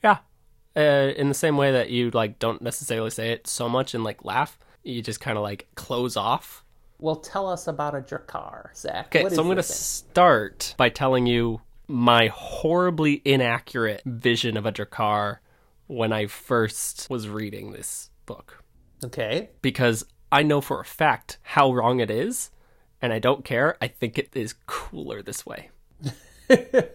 Yeah. 0.02 0.18
Uh, 0.76 1.12
in 1.16 1.28
the 1.28 1.35
same 1.35 1.56
way 1.56 1.71
that 1.71 1.90
you 1.90 2.11
like 2.11 2.40
don't 2.40 2.61
necessarily 2.61 3.11
say 3.11 3.30
it 3.30 3.47
so 3.47 3.68
much 3.68 3.94
and 3.94 4.02
like 4.02 4.25
laugh, 4.25 4.59
you 4.82 5.02
just 5.02 5.21
kind 5.21 5.38
of 5.38 5.44
like 5.44 5.68
close 5.76 6.16
off. 6.16 6.64
Well, 6.99 7.14
tell 7.14 7.49
us 7.49 7.68
about 7.68 7.94
a 7.94 8.00
Draghkar, 8.00 8.75
Zach. 8.76 9.14
Okay, 9.14 9.28
so 9.32 9.40
I'm 9.40 9.47
going 9.47 9.56
to 9.56 9.62
start 9.62 10.75
by 10.76 10.88
telling 10.88 11.26
you 11.26 11.61
my 11.87 12.26
horribly 12.26 13.23
inaccurate 13.25 14.02
vision 14.04 14.56
of 14.56 14.66
a 14.66 14.73
Draghkar 14.73 15.38
when 15.87 16.12
I 16.12 16.26
first 16.26 17.06
was 17.09 17.28
reading 17.28 17.71
this 17.71 18.11
book. 18.26 18.64
Okay. 19.04 19.50
Because 19.62 20.04
I 20.32 20.42
know 20.42 20.61
for 20.61 20.80
a 20.80 20.85
fact 20.85 21.38
how 21.42 21.73
wrong 21.73 22.00
it 22.00 22.11
is, 22.11 22.50
and 23.02 23.12
I 23.12 23.18
don't 23.18 23.44
care. 23.44 23.76
I 23.82 23.88
think 23.88 24.18
it 24.18 24.30
is 24.35 24.54
cooler 24.66 25.23
this 25.23 25.44
way. 25.44 25.71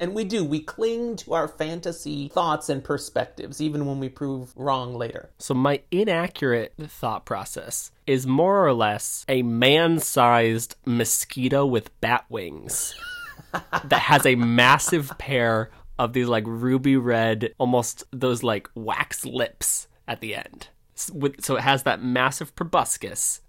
And 0.00 0.14
we 0.14 0.24
do. 0.24 0.44
We 0.44 0.60
cling 0.60 1.16
to 1.16 1.34
our 1.34 1.48
fantasy 1.48 2.28
thoughts 2.28 2.68
and 2.68 2.82
perspectives, 2.82 3.60
even 3.60 3.86
when 3.86 4.00
we 4.00 4.08
prove 4.08 4.52
wrong 4.56 4.94
later. 4.94 5.30
So 5.38 5.54
my 5.54 5.80
inaccurate 5.90 6.74
thought 6.78 7.24
process 7.24 7.90
is 8.06 8.26
more 8.26 8.66
or 8.66 8.74
less 8.74 9.24
a 9.28 9.42
man-sized 9.42 10.76
mosquito 10.84 11.64
with 11.64 11.98
bat 12.00 12.24
wings 12.28 12.94
that 13.52 13.92
has 13.92 14.26
a 14.26 14.34
massive 14.34 15.16
pair 15.16 15.70
of 15.98 16.12
these 16.12 16.28
like 16.28 16.44
ruby 16.46 16.96
red, 16.96 17.54
almost 17.56 18.04
those 18.10 18.42
like 18.42 18.68
wax 18.74 19.24
lips 19.24 19.88
at 20.06 20.20
the 20.20 20.34
end. 20.34 20.68
So 20.96 21.56
it 21.56 21.62
has 21.62 21.84
that 21.84 22.02
massive 22.02 22.54
proboscis 22.54 23.40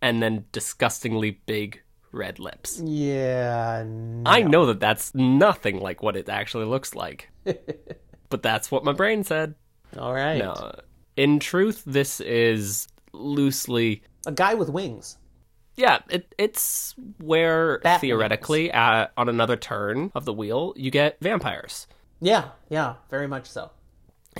and 0.00 0.22
then 0.22 0.44
disgustingly 0.52 1.40
big 1.46 1.82
red 2.12 2.38
lips. 2.38 2.80
Yeah. 2.84 3.84
I 4.26 4.42
know 4.42 4.66
that 4.66 4.80
that's 4.80 5.14
nothing 5.14 5.80
like 5.80 6.02
what 6.02 6.16
it 6.16 6.28
actually 6.28 6.66
looks 6.66 6.94
like. 6.94 7.30
but 7.44 8.42
that's 8.42 8.70
what 8.70 8.84
my 8.84 8.92
brain 8.92 9.24
said. 9.24 9.54
All 9.98 10.12
right. 10.12 10.38
No. 10.38 10.72
In 11.16 11.38
truth, 11.38 11.82
this 11.86 12.20
is 12.20 12.88
loosely. 13.12 14.02
A 14.26 14.32
guy 14.32 14.54
with 14.54 14.68
wings. 14.68 15.18
Yeah, 15.76 16.00
it, 16.10 16.34
it's 16.38 16.94
where 17.18 17.78
Bat 17.78 18.00
theoretically, 18.00 18.72
uh, 18.72 19.06
on 19.16 19.28
another 19.28 19.56
turn 19.56 20.10
of 20.14 20.24
the 20.24 20.32
wheel, 20.32 20.74
you 20.76 20.90
get 20.90 21.18
vampires. 21.20 21.86
Yeah. 22.20 22.50
Yeah. 22.68 22.94
Very 23.10 23.28
much 23.28 23.46
so. 23.48 23.70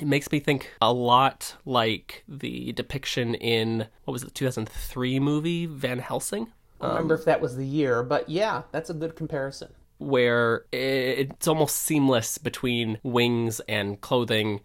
It 0.01 0.07
makes 0.07 0.31
me 0.31 0.39
think 0.39 0.71
a 0.81 0.91
lot 0.93 1.55
like 1.65 2.23
the 2.27 2.71
depiction 2.73 3.35
in, 3.35 3.87
what 4.05 4.11
was 4.13 4.23
it, 4.23 4.33
2003 4.33 5.19
movie, 5.19 5.65
Van 5.65 5.99
Helsing? 5.99 6.47
I 6.81 6.85
don't 6.85 6.95
remember 6.95 7.15
if 7.15 7.25
that 7.25 7.41
was 7.41 7.55
the 7.57 7.65
year, 7.65 8.03
but 8.03 8.29
yeah, 8.29 8.63
that's 8.71 8.89
a 8.89 8.93
good 8.93 9.15
comparison. 9.15 9.69
where 9.97 10.63
it's 10.71 11.45
almost 11.47 11.75
seamless 11.75 12.37
between 12.37 12.99
wings 13.03 13.59
and 13.67 13.99
clothing. 14.01 14.61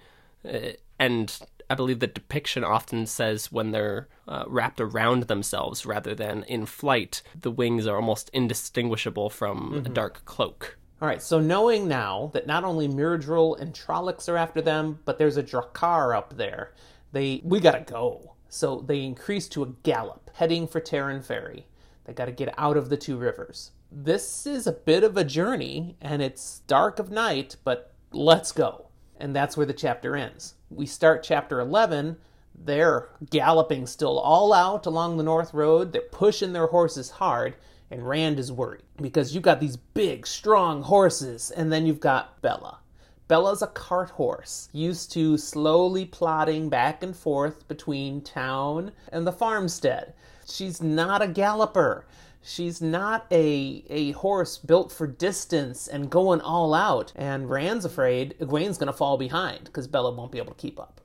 Uh, 0.48 0.74
And 1.00 1.36
I 1.68 1.74
believe 1.74 1.98
the 1.98 2.06
depiction 2.06 2.62
often 2.62 3.06
says 3.06 3.50
when 3.50 3.72
they're 3.72 4.06
uh, 4.28 4.44
wrapped 4.46 4.80
around 4.80 5.24
themselves 5.24 5.84
rather 5.84 6.14
than 6.14 6.44
in 6.44 6.66
flight, 6.66 7.20
the 7.40 7.50
wings 7.50 7.84
are 7.88 7.96
almost 7.96 8.30
indistinguishable 8.32 9.28
from 9.28 9.82
a 9.84 9.88
dark 9.88 10.24
cloak. 10.24 10.78
All 11.02 11.08
right, 11.08 11.22
so 11.22 11.40
knowing 11.40 11.88
now 11.88 12.30
that 12.34 12.46
not 12.46 12.64
only 12.64 12.88
Myrddraal 12.88 13.60
and 13.60 13.74
Trollocs 13.74 14.28
are 14.28 14.36
after 14.36 14.62
them, 14.62 15.00
but 15.04 15.18
there's 15.18 15.36
a 15.36 15.42
Draghkar 15.42 16.16
up 16.16 16.36
there, 16.36 16.72
they 17.12 17.40
we 17.44 17.60
gotta 17.60 17.80
go. 17.80 18.34
So 18.48 18.80
they 18.86 19.02
increase 19.02 19.48
to 19.48 19.64
a 19.64 19.72
gallop, 19.82 20.30
heading 20.34 20.68
for 20.68 20.80
Taren 20.80 21.24
Ferry. 21.24 21.66
They 22.04 22.12
gotta 22.12 22.32
get 22.32 22.54
out 22.56 22.76
of 22.76 22.88
the 22.88 22.96
two 22.96 23.16
rivers. 23.16 23.72
This 23.90 24.46
is 24.46 24.66
a 24.66 24.72
bit 24.72 25.02
of 25.02 25.16
a 25.16 25.24
journey, 25.24 25.96
and 26.00 26.22
it's 26.22 26.60
dark 26.66 26.98
of 26.98 27.10
night, 27.10 27.56
but 27.64 27.92
let's 28.12 28.52
go. 28.52 28.86
And 29.16 29.34
that's 29.34 29.56
where 29.56 29.66
the 29.66 29.72
chapter 29.72 30.16
ends. 30.16 30.54
We 30.70 30.86
start 30.86 31.22
chapter 31.22 31.60
11. 31.60 32.16
They're 32.54 33.08
galloping 33.30 33.86
still 33.86 34.18
all 34.18 34.52
out 34.52 34.86
along 34.86 35.16
the 35.16 35.22
North 35.24 35.52
Road. 35.52 35.92
They're 35.92 36.02
pushing 36.02 36.52
their 36.52 36.68
horses 36.68 37.10
hard. 37.10 37.56
And 37.90 38.08
Rand 38.08 38.38
is 38.38 38.50
worried 38.50 38.82
because 39.00 39.34
you've 39.34 39.42
got 39.42 39.60
these 39.60 39.76
big, 39.76 40.26
strong 40.26 40.82
horses, 40.82 41.50
and 41.50 41.72
then 41.72 41.86
you've 41.86 42.00
got 42.00 42.40
Bella. 42.42 42.78
Bella's 43.26 43.62
a 43.62 43.68
cart 43.68 44.10
horse, 44.10 44.68
used 44.72 45.10
to 45.12 45.38
slowly 45.38 46.04
plodding 46.04 46.68
back 46.68 47.02
and 47.02 47.16
forth 47.16 47.66
between 47.68 48.20
town 48.20 48.92
and 49.10 49.26
the 49.26 49.32
farmstead. 49.32 50.12
She's 50.46 50.82
not 50.82 51.22
a 51.22 51.28
galloper. 51.28 52.06
She's 52.42 52.82
not 52.82 53.26
a 53.30 53.84
a 53.88 54.12
horse 54.12 54.58
built 54.58 54.92
for 54.92 55.06
distance 55.06 55.88
and 55.88 56.10
going 56.10 56.42
all 56.42 56.74
out. 56.74 57.14
And 57.16 57.48
Rand's 57.48 57.86
afraid 57.86 58.34
Egwene's 58.38 58.76
going 58.76 58.88
to 58.88 58.92
fall 58.92 59.16
behind 59.16 59.64
because 59.64 59.86
Bella 59.86 60.10
won't 60.10 60.30
be 60.32 60.38
able 60.38 60.52
to 60.52 60.60
keep 60.60 60.78
up. 60.78 61.00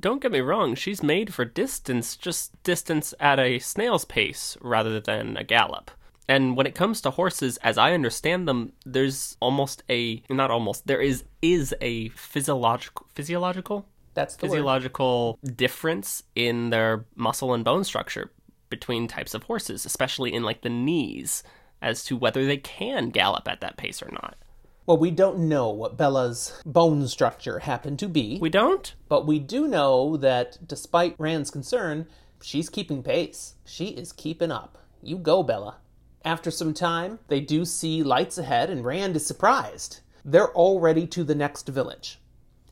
Don't 0.00 0.22
get 0.22 0.32
me 0.32 0.40
wrong, 0.40 0.74
she's 0.74 1.02
made 1.02 1.32
for 1.32 1.44
distance, 1.44 2.16
just 2.16 2.60
distance 2.64 3.14
at 3.20 3.38
a 3.38 3.60
snail's 3.60 4.04
pace 4.04 4.56
rather 4.60 4.98
than 5.00 5.36
a 5.36 5.44
gallop. 5.44 5.92
And 6.28 6.56
when 6.56 6.66
it 6.66 6.74
comes 6.74 7.00
to 7.02 7.10
horses, 7.10 7.56
as 7.58 7.78
I 7.78 7.92
understand 7.92 8.48
them, 8.48 8.72
there's 8.84 9.36
almost 9.40 9.82
a 9.88 10.22
not 10.28 10.50
almost 10.50 10.86
there 10.86 11.00
is 11.00 11.24
is 11.40 11.74
a 11.80 12.08
physiological 12.10 13.06
physiological 13.14 13.86
That's 14.14 14.34
the 14.36 14.46
word. 14.46 14.50
physiological 14.50 15.38
difference 15.54 16.22
in 16.34 16.70
their 16.70 17.04
muscle 17.14 17.54
and 17.54 17.64
bone 17.64 17.84
structure 17.84 18.32
between 18.70 19.06
types 19.06 19.34
of 19.34 19.44
horses, 19.44 19.86
especially 19.86 20.32
in 20.34 20.42
like 20.42 20.62
the 20.62 20.68
knees, 20.68 21.44
as 21.80 22.04
to 22.06 22.16
whether 22.16 22.44
they 22.44 22.56
can 22.56 23.10
gallop 23.10 23.46
at 23.46 23.60
that 23.60 23.76
pace 23.76 24.02
or 24.02 24.10
not. 24.10 24.36
Well, 24.86 24.98
we 24.98 25.10
don't 25.12 25.48
know 25.48 25.68
what 25.70 25.96
Bella's 25.96 26.60
bone 26.64 27.06
structure 27.08 27.60
happened 27.60 27.98
to 28.00 28.08
be, 28.08 28.38
We 28.40 28.50
don't? 28.50 28.94
but 29.08 29.26
we 29.26 29.38
do 29.38 29.66
know 29.68 30.16
that 30.16 30.58
despite 30.66 31.14
Rand's 31.18 31.50
concern, 31.50 32.06
she's 32.40 32.68
keeping 32.68 33.02
pace. 33.02 33.54
She 33.64 33.86
is 33.86 34.12
keeping 34.12 34.50
up. 34.52 34.78
You 35.02 35.18
go, 35.18 35.42
Bella. 35.44 35.78
After 36.26 36.50
some 36.50 36.74
time, 36.74 37.20
they 37.28 37.38
do 37.38 37.64
see 37.64 38.02
lights 38.02 38.36
ahead, 38.36 38.68
and 38.68 38.84
Rand 38.84 39.14
is 39.14 39.24
surprised. 39.24 40.00
They're 40.24 40.52
already 40.56 41.06
to 41.06 41.22
the 41.22 41.36
next 41.36 41.68
village. 41.68 42.18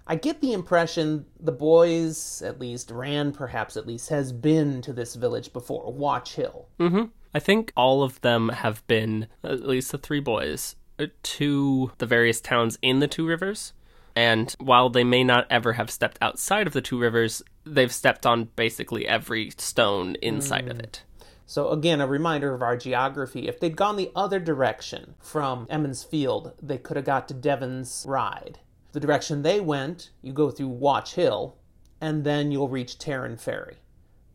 I 0.09 0.17
get 0.17 0.41
the 0.41 0.53
impression 0.53 1.27
the 1.39 1.53
boys, 1.53 2.43
at 2.43 2.59
least 2.59 2.91
Rand 2.91 3.35
perhaps 3.35 3.77
at 3.77 3.87
least, 3.87 4.09
has 4.09 4.33
been 4.33 4.83
to 4.83 4.93
this 4.93 5.15
village 5.15 5.53
before, 5.53 5.93
Watch 5.93 6.35
Hill. 6.35 6.67
Mm-hmm. 6.81 7.05
I 7.33 7.39
think 7.39 7.73
all 7.77 8.03
of 8.03 8.21
them 8.23 8.49
have 8.49 8.85
been, 8.89 9.29
at 9.45 9.65
least 9.65 9.93
the 9.93 9.99
three 9.99 10.21
boys, 10.21 10.75
uh, 10.99 11.07
to 11.23 11.93
the 11.99 12.07
various 12.07 12.41
towns 12.41 12.77
in 12.83 12.99
the 12.99 13.09
Two 13.09 13.25
Rivers. 13.25 13.73
And 14.17 14.53
while 14.59 14.91
they 14.91 15.05
may 15.05 15.23
not 15.23 15.47
ever 15.49 15.75
have 15.75 15.93
stepped 15.93 16.19
outside 16.21 16.67
of 16.67 16.73
the 16.73 16.83
Two 16.83 16.99
Rivers, 16.99 17.41
they've 17.65 17.95
stepped 17.95 18.27
on 18.27 18.49
basically 18.57 19.07
every 19.07 19.51
stone 19.59 20.17
inside 20.17 20.67
of 20.69 20.81
it. 20.81 21.05
So, 21.47 21.71
again, 21.71 22.01
a 22.01 22.07
reminder 22.07 22.55
of 22.55 22.63
our 22.63 22.77
geography. 22.77 23.49
If 23.49 23.61
they'd 23.61 23.77
gone 23.77 23.97
the 23.97 24.11
other 24.17 24.41
direction 24.41 25.15
from 25.21 25.67
Emond's 25.69 26.03
Field, 26.03 26.53
they 26.63 26.79
could 26.79 26.97
have 26.97 27.05
got 27.07 27.29
to 27.29 27.35
Deven's 27.35 28.05
Ride. 28.09 28.59
The 28.93 29.01
direction 29.01 29.43
they 29.43 29.61
went, 29.61 30.11
you 30.23 30.33
go 30.33 30.51
through 30.51 30.69
Watch 30.69 31.15
Hill, 31.15 31.57
and 32.01 32.25
then 32.25 32.51
you'll 32.51 32.69
reach 32.69 32.99
Taren 32.99 33.39
Ferry. 33.39 33.77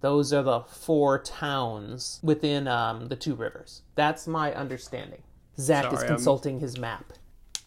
Those 0.01 0.31
are 0.31 0.43
the 0.43 0.61
four 0.61 1.17
towns 1.19 2.19
within 2.21 2.67
um, 2.67 3.07
the 3.07 3.15
two 3.15 3.35
rivers. 3.35 3.81
That's 3.95 4.27
my 4.27 4.53
understanding. 4.53 5.23
Zach 5.59 5.85
is 5.85 5.91
Sorry, 5.99 6.07
I'm- 6.07 6.15
consulting 6.15 6.59
his 6.59 6.77
map. 6.77 7.13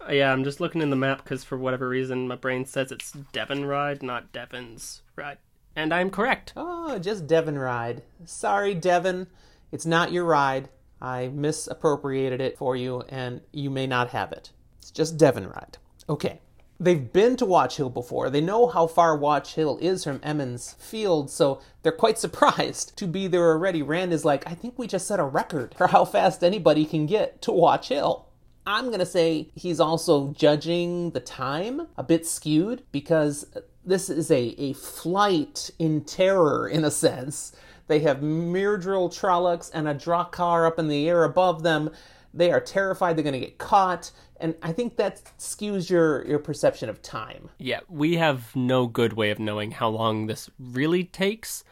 Uh, 0.08 0.12
Yeah, 0.12 0.32
I'm 0.32 0.44
just 0.44 0.60
looking 0.60 0.82
in 0.82 0.90
the 0.90 0.96
map 0.96 1.24
because 1.24 1.44
for 1.44 1.58
whatever 1.58 1.88
reason 1.88 2.26
my 2.28 2.36
brain 2.36 2.64
says 2.64 2.90
it's 2.92 3.12
Deven 3.32 3.68
Ride, 3.68 4.02
not 4.02 4.32
Deven's 4.32 5.02
Ride. 5.16 5.38
And 5.74 5.92
I'm 5.92 6.10
correct. 6.10 6.52
Oh, 6.56 6.98
just 6.98 7.26
Deven 7.26 7.60
Ride. 7.60 8.02
Sorry, 8.24 8.74
Devon. 8.74 9.26
It's 9.70 9.86
not 9.86 10.12
your 10.12 10.24
ride. 10.24 10.68
I 11.00 11.28
misappropriated 11.28 12.40
it 12.40 12.58
for 12.58 12.76
you, 12.76 13.02
and 13.08 13.40
you 13.52 13.70
may 13.70 13.86
not 13.86 14.10
have 14.10 14.32
it. 14.32 14.50
It's 14.78 14.90
just 14.90 15.16
Deven 15.16 15.52
Ride. 15.52 15.78
Okay. 16.08 16.40
They've 16.78 17.12
been 17.12 17.36
to 17.36 17.46
Watch 17.46 17.76
Hill 17.76 17.90
before. 17.90 18.28
They 18.28 18.40
know 18.40 18.66
how 18.66 18.88
far 18.88 19.16
Watch 19.16 19.54
Hill 19.54 19.78
is 19.80 20.02
from 20.02 20.18
Emond's 20.22 20.72
Field, 20.80 21.30
so 21.30 21.60
they're 21.82 21.92
quite 21.92 22.18
surprised 22.18 22.96
to 22.96 23.06
be 23.06 23.28
there 23.28 23.50
already. 23.50 23.82
Rand 23.82 24.12
is 24.12 24.24
like, 24.24 24.44
I 24.48 24.54
think 24.54 24.78
we 24.78 24.88
just 24.88 25.06
set 25.06 25.20
a 25.20 25.24
record 25.24 25.76
for 25.76 25.86
how 25.88 26.04
fast 26.04 26.42
anybody 26.42 26.84
can 26.84 27.06
get 27.06 27.40
to 27.42 27.52
Watch 27.52 27.88
Hill. 27.88 28.26
I'm 28.66 28.86
going 28.86 28.98
to 28.98 29.06
say 29.06 29.50
he's 29.54 29.78
also 29.80 30.32
judging 30.32 31.10
the 31.10 31.20
time 31.20 31.86
a 31.96 32.02
bit 32.02 32.26
skewed 32.26 32.82
because 32.90 33.46
this 33.84 34.08
is 34.08 34.30
a, 34.30 34.54
a 34.58 34.72
flight 34.74 35.70
in 35.78 36.02
terror, 36.02 36.68
in 36.68 36.84
a 36.84 36.90
sense. 36.90 37.52
They 37.88 38.00
have 38.00 38.18
Myrddraal 38.18 39.10
Trollocs 39.10 39.70
and 39.74 39.88
a 39.88 39.94
Draghkar 39.94 40.66
up 40.66 40.78
in 40.78 40.88
the 40.88 41.08
air 41.08 41.24
above 41.24 41.62
them. 41.62 41.90
They 42.34 42.50
are 42.50 42.60
terrified 42.60 43.16
they're 43.16 43.24
going 43.24 43.34
to 43.34 43.40
get 43.40 43.58
caught, 43.58 44.10
and 44.40 44.54
I 44.62 44.72
think 44.72 44.96
that 44.96 45.22
skews 45.38 45.90
your, 45.90 46.26
your 46.26 46.38
perception 46.38 46.88
of 46.88 47.02
time. 47.02 47.50
Yeah, 47.58 47.80
we 47.88 48.16
have 48.16 48.56
no 48.56 48.86
good 48.86 49.12
way 49.12 49.30
of 49.30 49.38
knowing 49.38 49.70
how 49.72 49.88
long 49.88 50.26
this 50.26 50.48
really 50.58 51.04
takes, 51.04 51.62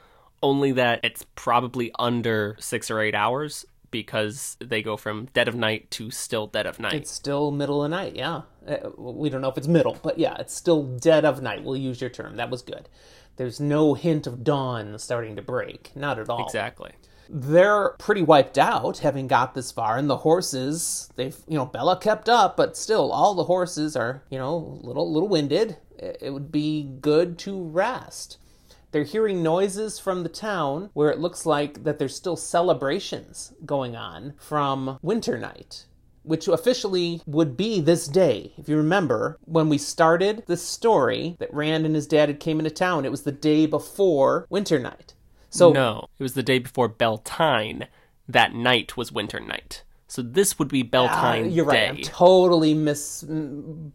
only 0.42 0.72
that 0.72 1.00
it's 1.02 1.24
probably 1.34 1.90
under 1.98 2.56
six 2.60 2.90
or 2.90 3.00
eight 3.00 3.14
hours 3.14 3.64
because 3.90 4.56
they 4.60 4.82
go 4.82 4.96
from 4.96 5.28
dead 5.32 5.48
of 5.48 5.54
night 5.54 5.90
to 5.92 6.10
still 6.10 6.46
dead 6.46 6.66
of 6.66 6.78
night. 6.78 6.94
It's 6.94 7.10
still 7.10 7.50
middle 7.50 7.82
of 7.82 7.90
night, 7.90 8.14
yeah. 8.14 8.42
Uh, 8.66 8.90
we 8.96 9.30
don't 9.30 9.40
know 9.40 9.50
if 9.50 9.56
it's 9.58 9.68
middle, 9.68 9.96
but 10.02 10.18
yeah, 10.18 10.36
it's 10.38 10.54
still 10.54 10.82
dead 10.82 11.24
of 11.24 11.42
night. 11.42 11.64
We'll 11.64 11.76
use 11.76 12.00
your 12.00 12.10
term. 12.10 12.36
That 12.36 12.50
was 12.50 12.62
good. 12.62 12.88
There's 13.36 13.58
no 13.60 13.94
hint 13.94 14.26
of 14.26 14.44
dawn 14.44 14.98
starting 14.98 15.36
to 15.36 15.42
break. 15.42 15.92
Not 15.94 16.18
at 16.18 16.28
all. 16.28 16.44
exactly. 16.44 16.92
they're 17.28 17.90
pretty 17.98 18.22
wiped 18.22 18.58
out 18.58 18.98
having 18.98 19.28
got 19.28 19.54
this 19.54 19.70
far 19.70 19.96
and 19.96 20.10
the 20.10 20.16
horses 20.18 21.08
they've 21.16 21.36
you 21.46 21.56
know 21.56 21.64
bella 21.64 21.96
kept 21.96 22.28
up 22.28 22.56
but 22.56 22.76
still 22.76 23.12
all 23.12 23.34
the 23.34 23.44
horses 23.44 23.94
are 23.94 24.24
you 24.30 24.36
know 24.38 24.54
a 24.82 24.86
little 24.86 25.12
little 25.12 25.28
winded 25.28 25.76
it 25.96 26.32
would 26.32 26.50
be 26.50 26.82
good 27.00 27.38
to 27.38 27.62
rest 27.62 28.36
they're 28.90 29.04
hearing 29.04 29.44
noises 29.44 30.00
from 30.00 30.24
the 30.24 30.28
town 30.28 30.90
where 30.92 31.10
it 31.10 31.20
looks 31.20 31.46
like 31.46 31.84
that 31.84 32.00
there's 32.00 32.16
still 32.16 32.34
celebrations 32.36 33.52
going 33.64 33.94
on 33.94 34.34
from 34.38 34.98
winter 35.00 35.38
night 35.38 35.84
which 36.22 36.48
officially 36.48 37.22
would 37.26 37.56
be 37.56 37.80
this 37.80 38.06
day. 38.06 38.52
If 38.56 38.68
you 38.68 38.76
remember, 38.76 39.38
when 39.44 39.68
we 39.68 39.78
started 39.78 40.44
the 40.46 40.56
story 40.56 41.36
that 41.38 41.52
Rand 41.52 41.86
and 41.86 41.94
his 41.94 42.06
dad 42.06 42.28
had 42.28 42.40
came 42.40 42.58
into 42.58 42.70
town, 42.70 43.04
it 43.04 43.10
was 43.10 43.22
the 43.22 43.32
day 43.32 43.66
before 43.66 44.46
winter 44.50 44.78
night. 44.78 45.14
So 45.48 45.72
No, 45.72 46.06
it 46.18 46.22
was 46.22 46.34
the 46.34 46.42
day 46.42 46.58
before 46.58 46.88
Beltane. 46.88 47.88
That 48.28 48.54
night 48.54 48.96
was 48.96 49.10
winter 49.10 49.40
night. 49.40 49.82
So 50.06 50.22
this 50.22 50.58
would 50.58 50.68
be 50.68 50.82
Ah, 50.82 50.86
Beltane 50.90 51.50
you're 51.52 51.64
right. 51.64 51.74
Day. 51.74 51.88
I'm 51.88 51.96
totally 52.02 52.74
mis 52.74 53.24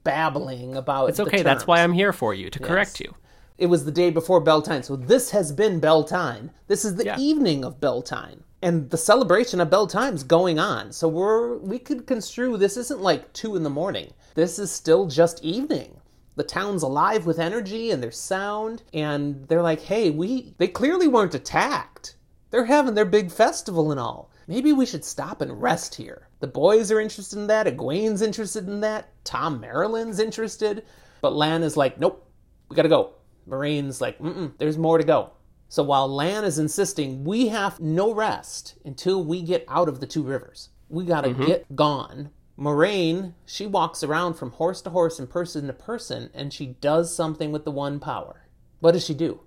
babbling 0.03 0.75
about. 0.75 1.05
It. 1.05 1.09
It's 1.11 1.19
okay. 1.19 1.41
That's 1.43 1.67
why 1.67 1.81
I'm 1.83 1.93
here 1.93 2.13
for 2.13 2.33
you 2.33 2.49
to 2.49 2.59
correct 2.59 2.99
you. 2.99 3.13
It 3.57 3.67
was 3.67 3.85
the 3.85 3.91
day 3.91 4.09
before 4.09 4.41
Beltane, 4.41 4.83
so 4.83 4.95
this 4.97 5.31
has 5.31 5.51
been 5.53 5.79
Beltane. 5.79 6.51
This 6.67 6.83
is 6.83 6.95
the 6.95 7.05
Yeah. 7.05 7.17
evening 7.17 7.63
of 7.63 7.79
Beltane, 7.79 8.43
and 8.65 8.89
the 8.89 8.97
celebration 8.97 9.61
of 9.61 9.69
Beltane 9.69 10.17
going 10.27 10.57
on. 10.57 10.91
So 10.91 11.07
we're 11.07 11.57
we 11.57 11.77
could 11.77 12.07
construe 12.07 12.57
this 12.57 12.77
isn't 12.77 12.99
like 12.99 13.31
two 13.31 13.55
in 13.55 13.61
the 13.61 13.69
morning. 13.69 14.11
This 14.33 14.57
is 14.57 14.71
still 14.71 15.05
just 15.05 15.43
evening. 15.43 16.01
The 16.35 16.43
town's 16.43 16.81
alive 16.81 17.27
with 17.27 17.37
energy 17.37 17.91
and 17.91 18.01
there's 18.01 18.17
sound, 18.17 18.81
and 18.91 19.47
they're 19.47 19.61
like, 19.61 19.81
"Hey, 19.81 20.09
we 20.09 20.55
they 20.57 20.67
clearly 20.67 21.07
weren't 21.07 21.35
attacked. 21.35 22.15
They're 22.49 22.65
having 22.65 22.95
their 22.95 23.05
big 23.05 23.29
festival 23.29 23.91
and 23.91 23.99
all. 23.99 24.31
Maybe 24.47 24.73
we 24.73 24.87
should 24.87 25.05
stop 25.05 25.41
and 25.41 25.61
rest 25.61 25.93
here." 25.93 26.27
The 26.39 26.47
boys 26.47 26.91
are 26.91 26.99
interested 26.99 27.37
in 27.37 27.45
that. 27.45 27.67
Egwene's 27.67 28.23
interested 28.23 28.67
in 28.67 28.81
that. 28.81 29.09
Thom 29.25 29.59
Merrilin's 29.59 30.19
interested, 30.19 30.83
but 31.21 31.35
Lan 31.35 31.61
is 31.61 31.77
like, 31.77 31.99
"Nope, 31.99 32.27
we 32.69 32.75
gotta 32.75 32.89
go." 32.89 33.13
Moiraine's 33.47 34.01
like, 34.01 34.17
Mm-mm, 34.19 34.53
there's 34.57 34.77
more 34.77 34.97
to 34.97 35.03
go. 35.03 35.31
So 35.69 35.83
while 35.83 36.07
Lan 36.07 36.43
is 36.43 36.59
insisting 36.59 37.23
we 37.23 37.47
have 37.49 37.79
no 37.79 38.13
rest 38.13 38.75
until 38.85 39.23
we 39.23 39.41
get 39.41 39.65
out 39.67 39.89
of 39.89 39.99
the 39.99 40.07
two 40.07 40.23
rivers, 40.23 40.69
we 40.89 41.05
gotta 41.05 41.33
get 41.33 41.75
gone. 41.75 42.29
Moiraine, 42.57 43.33
she 43.45 43.67
walks 43.67 44.03
around 44.03 44.35
from 44.35 44.51
horse 44.51 44.81
to 44.83 44.89
horse 44.89 45.19
and 45.19 45.29
person 45.29 45.67
to 45.67 45.73
person, 45.73 46.29
and 46.33 46.53
she 46.53 46.67
does 46.79 47.13
something 47.13 47.51
with 47.51 47.65
the 47.65 47.71
one 47.71 47.99
power. 47.99 48.47
What 48.79 48.93
does 48.93 49.05
she 49.05 49.13
do? 49.13 49.41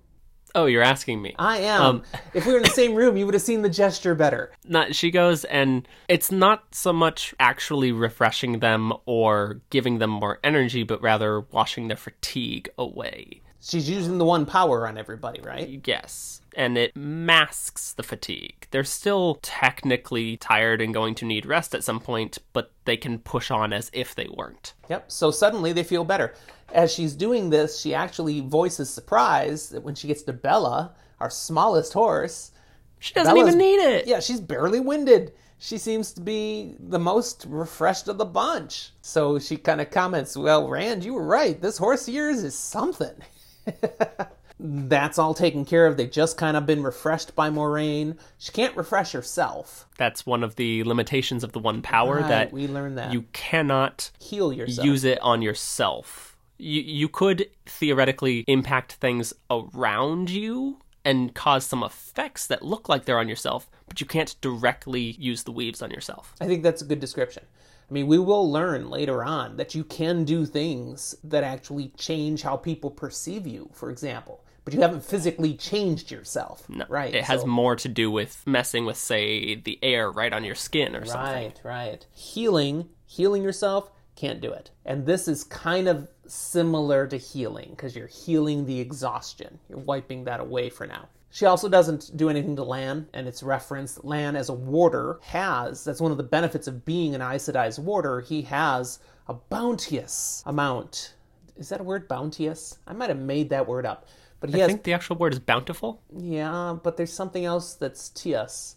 Oh, 0.55 0.65
you're 0.65 0.83
asking 0.83 1.21
me. 1.21 1.35
I 1.37 1.59
am. 1.59 1.81
Um, 1.81 2.03
if 2.33 2.45
we 2.45 2.51
were 2.53 2.57
in 2.57 2.63
the 2.63 2.69
same 2.69 2.95
room, 2.95 3.17
you 3.17 3.25
would 3.25 3.33
have 3.33 3.43
seen 3.43 3.61
the 3.61 3.69
gesture 3.69 4.15
better. 4.15 4.51
not 4.65 4.95
she 4.95 5.11
goes 5.11 5.45
and 5.45 5.87
it's 6.07 6.31
not 6.31 6.73
so 6.73 6.91
much 6.91 7.33
actually 7.39 7.91
refreshing 7.91 8.59
them 8.59 8.93
or 9.05 9.61
giving 9.69 9.99
them 9.99 10.09
more 10.09 10.39
energy 10.43 10.83
but 10.83 11.01
rather 11.01 11.41
washing 11.41 11.87
their 11.87 11.97
fatigue 11.97 12.69
away 12.77 13.41
She's 13.61 13.89
using 13.89 14.17
the 14.17 14.25
one 14.25 14.45
power 14.45 14.87
on 14.87 14.97
everybody, 14.97 15.41
right? 15.41 15.81
Yes. 15.85 16.41
And 16.55 16.77
it 16.77 16.95
masks 16.95 17.93
the 17.93 18.03
fatigue. 18.03 18.67
They're 18.71 18.83
still 18.83 19.37
technically 19.41 20.37
tired 20.37 20.81
and 20.81 20.93
going 20.93 21.13
to 21.15 21.25
need 21.25 21.45
rest 21.45 21.75
at 21.75 21.83
some 21.83 21.99
point, 21.99 22.37
but 22.53 22.71
they 22.85 22.97
can 22.97 23.19
push 23.19 23.51
on 23.51 23.73
as 23.73 23.89
if 23.93 24.15
they 24.15 24.27
weren't. 24.33 24.73
Yep. 24.89 25.11
So 25.11 25.29
suddenly 25.31 25.73
they 25.73 25.83
feel 25.83 26.03
better. 26.05 26.33
As 26.71 26.93
she's 26.93 27.13
doing 27.15 27.49
this, 27.49 27.79
she 27.81 27.93
actually 27.93 28.39
voices 28.41 28.89
surprise 28.89 29.69
that 29.69 29.83
when 29.83 29.95
she 29.95 30.07
gets 30.07 30.23
to 30.23 30.33
Bella, 30.33 30.93
our 31.19 31.29
smallest 31.29 31.93
horse, 31.93 32.51
She 32.99 33.13
doesn't 33.13 33.33
Bella's- 33.33 33.49
even 33.55 33.59
need 33.59 33.79
it. 33.79 34.07
yeah, 34.07 34.19
she's 34.19 34.39
barely 34.41 34.79
winded. 34.79 35.33
She 35.57 35.77
seems 35.77 36.13
to 36.13 36.21
be 36.21 36.75
the 36.79 36.99
most 36.99 37.45
refreshed 37.49 38.07
of 38.07 38.17
the 38.17 38.25
bunch. 38.25 38.91
So 39.01 39.37
she 39.39 39.57
kind 39.57 39.81
of 39.81 39.91
comments, 39.91 40.37
Well, 40.37 40.67
Rand, 40.69 41.03
you 41.03 41.13
were 41.13 41.25
right. 41.25 41.61
This 41.61 41.77
horse 41.77 42.07
of 42.07 42.13
yours 42.13 42.43
is 42.43 42.57
something. 42.57 43.15
That's 44.61 45.17
all 45.17 45.33
taken 45.33 45.63
care 45.63 45.87
of. 45.87 45.95
They've 45.95 46.11
just 46.11 46.35
kind 46.37 46.57
of 46.57 46.65
been 46.65 46.83
refreshed 46.83 47.33
by 47.33 47.49
Moiraine. 47.49 48.17
She 48.37 48.51
can't 48.51 48.75
refresh 48.75 49.13
herself. 49.13 49.87
That's 49.97 50.25
one 50.25 50.43
of 50.43 50.57
the 50.57 50.83
limitations 50.83 51.45
of 51.45 51.53
the 51.53 51.59
one 51.59 51.81
power 51.81 52.17
Right, 52.17 52.27
that 52.27 52.51
we 52.51 52.67
learned 52.67 52.97
that. 52.97 53.13
you 53.13 53.21
cannot 53.31 54.11
heal 54.19 54.51
yourself. 54.51 54.85
use 54.85 55.05
it 55.05 55.17
on 55.21 55.41
yourself. 55.41 56.35
You 56.57 56.81
you 56.81 57.07
could 57.07 57.49
theoretically 57.65 58.39
impact 58.47 58.93
things 58.93 59.33
around 59.49 60.29
you 60.29 60.79
and 61.05 61.33
cause 61.33 61.65
some 61.65 61.81
effects 61.81 62.45
that 62.47 62.61
look 62.61 62.89
like 62.89 63.05
they're 63.05 63.17
on 63.17 63.29
yourself, 63.29 63.69
but 63.87 64.01
you 64.01 64.05
can't 64.05 64.35
directly 64.41 65.15
use 65.17 65.43
the 65.43 65.53
weaves 65.53 65.81
on 65.81 65.89
yourself. 65.89 66.35
I 66.41 66.47
think 66.47 66.63
that's 66.63 66.81
a 66.81 66.85
good 66.85 66.99
description. 66.99 67.43
I 67.89 67.93
mean, 67.93 68.07
we 68.07 68.19
will 68.19 68.51
learn 68.51 68.89
later 68.89 69.23
on 69.23 69.57
that 69.57 69.73
you 69.73 69.83
can 69.83 70.23
do 70.23 70.45
things 70.45 71.15
that 71.23 71.43
actually 71.43 71.91
change 71.97 72.43
how 72.43 72.55
people 72.55 72.91
perceive 72.91 73.47
you, 73.47 73.69
for 73.73 73.89
example, 73.89 74.43
but 74.63 74.73
you 74.73 74.81
haven't 74.81 75.03
physically 75.03 75.55
changed 75.55 76.11
yourself. 76.11 76.69
No, 76.69 76.85
right. 76.87 77.13
It 77.13 77.23
has 77.23 77.41
so- 77.41 77.47
more 77.47 77.75
to 77.77 77.87
do 77.87 78.11
with 78.11 78.43
messing 78.45 78.85
with, 78.85 78.97
say, 78.97 79.55
the 79.55 79.79
air 79.81 80.11
right 80.11 80.31
on 80.31 80.43
your 80.43 80.55
skin 80.55 80.95
or 80.95 81.05
something. 81.05 81.33
Right, 81.33 81.61
right. 81.63 82.05
Healing, 82.13 82.89
healing 83.05 83.41
yourself, 83.41 83.89
can't 84.15 84.41
do 84.41 84.51
it. 84.51 84.69
And 84.85 85.05
this 85.05 85.27
is 85.27 85.43
kind 85.43 85.87
of 85.87 86.07
similar 86.27 87.07
to 87.07 87.17
healing 87.17 87.69
because 87.71 87.95
you're 87.95 88.07
healing 88.07 88.65
the 88.65 88.79
exhaustion. 88.79 89.57
You're 89.67 89.79
wiping 89.79 90.25
that 90.25 90.39
away 90.39 90.69
for 90.69 90.85
now. 90.85 91.07
She 91.31 91.45
also 91.45 91.69
doesn't 91.69 92.17
do 92.17 92.29
anything 92.29 92.55
to 92.55 92.63
Lan, 92.63 93.07
and 93.13 93.27
it's 93.27 93.43
referenced. 93.43 94.03
Lan, 94.03 94.35
as 94.35 94.49
a 94.49 94.53
warder, 94.53 95.19
has 95.23 95.83
that's 95.83 96.01
one 96.01 96.11
of 96.11 96.17
the 96.17 96.23
benefits 96.23 96.67
of 96.67 96.85
being 96.85 97.13
an 97.13 97.21
Aes 97.21 97.47
Sedai's 97.47 97.79
warder. 97.79 98.21
He 98.21 98.41
has 98.43 98.99
a 99.27 99.35
bounteous 99.35 100.43
amount. 100.45 101.13
Is 101.55 101.69
that 101.69 101.81
a 101.81 101.83
word, 101.83 102.07
bounteous? 102.07 102.79
I 102.87 102.93
might 102.93 103.09
have 103.09 103.19
made 103.19 103.49
that 103.51 103.67
word 103.67 103.85
up. 103.85 104.07
But 104.39 104.49
he 104.49 104.55
I 104.55 104.59
has, 104.59 104.67
think 104.67 104.83
the 104.83 104.93
actual 104.93 105.17
word 105.17 105.33
is 105.33 105.39
bountiful, 105.39 106.01
yeah, 106.17 106.77
but 106.81 106.97
there's 106.97 107.13
something 107.13 107.45
else 107.45 107.73
that's 107.73 108.09
tias. 108.09 108.75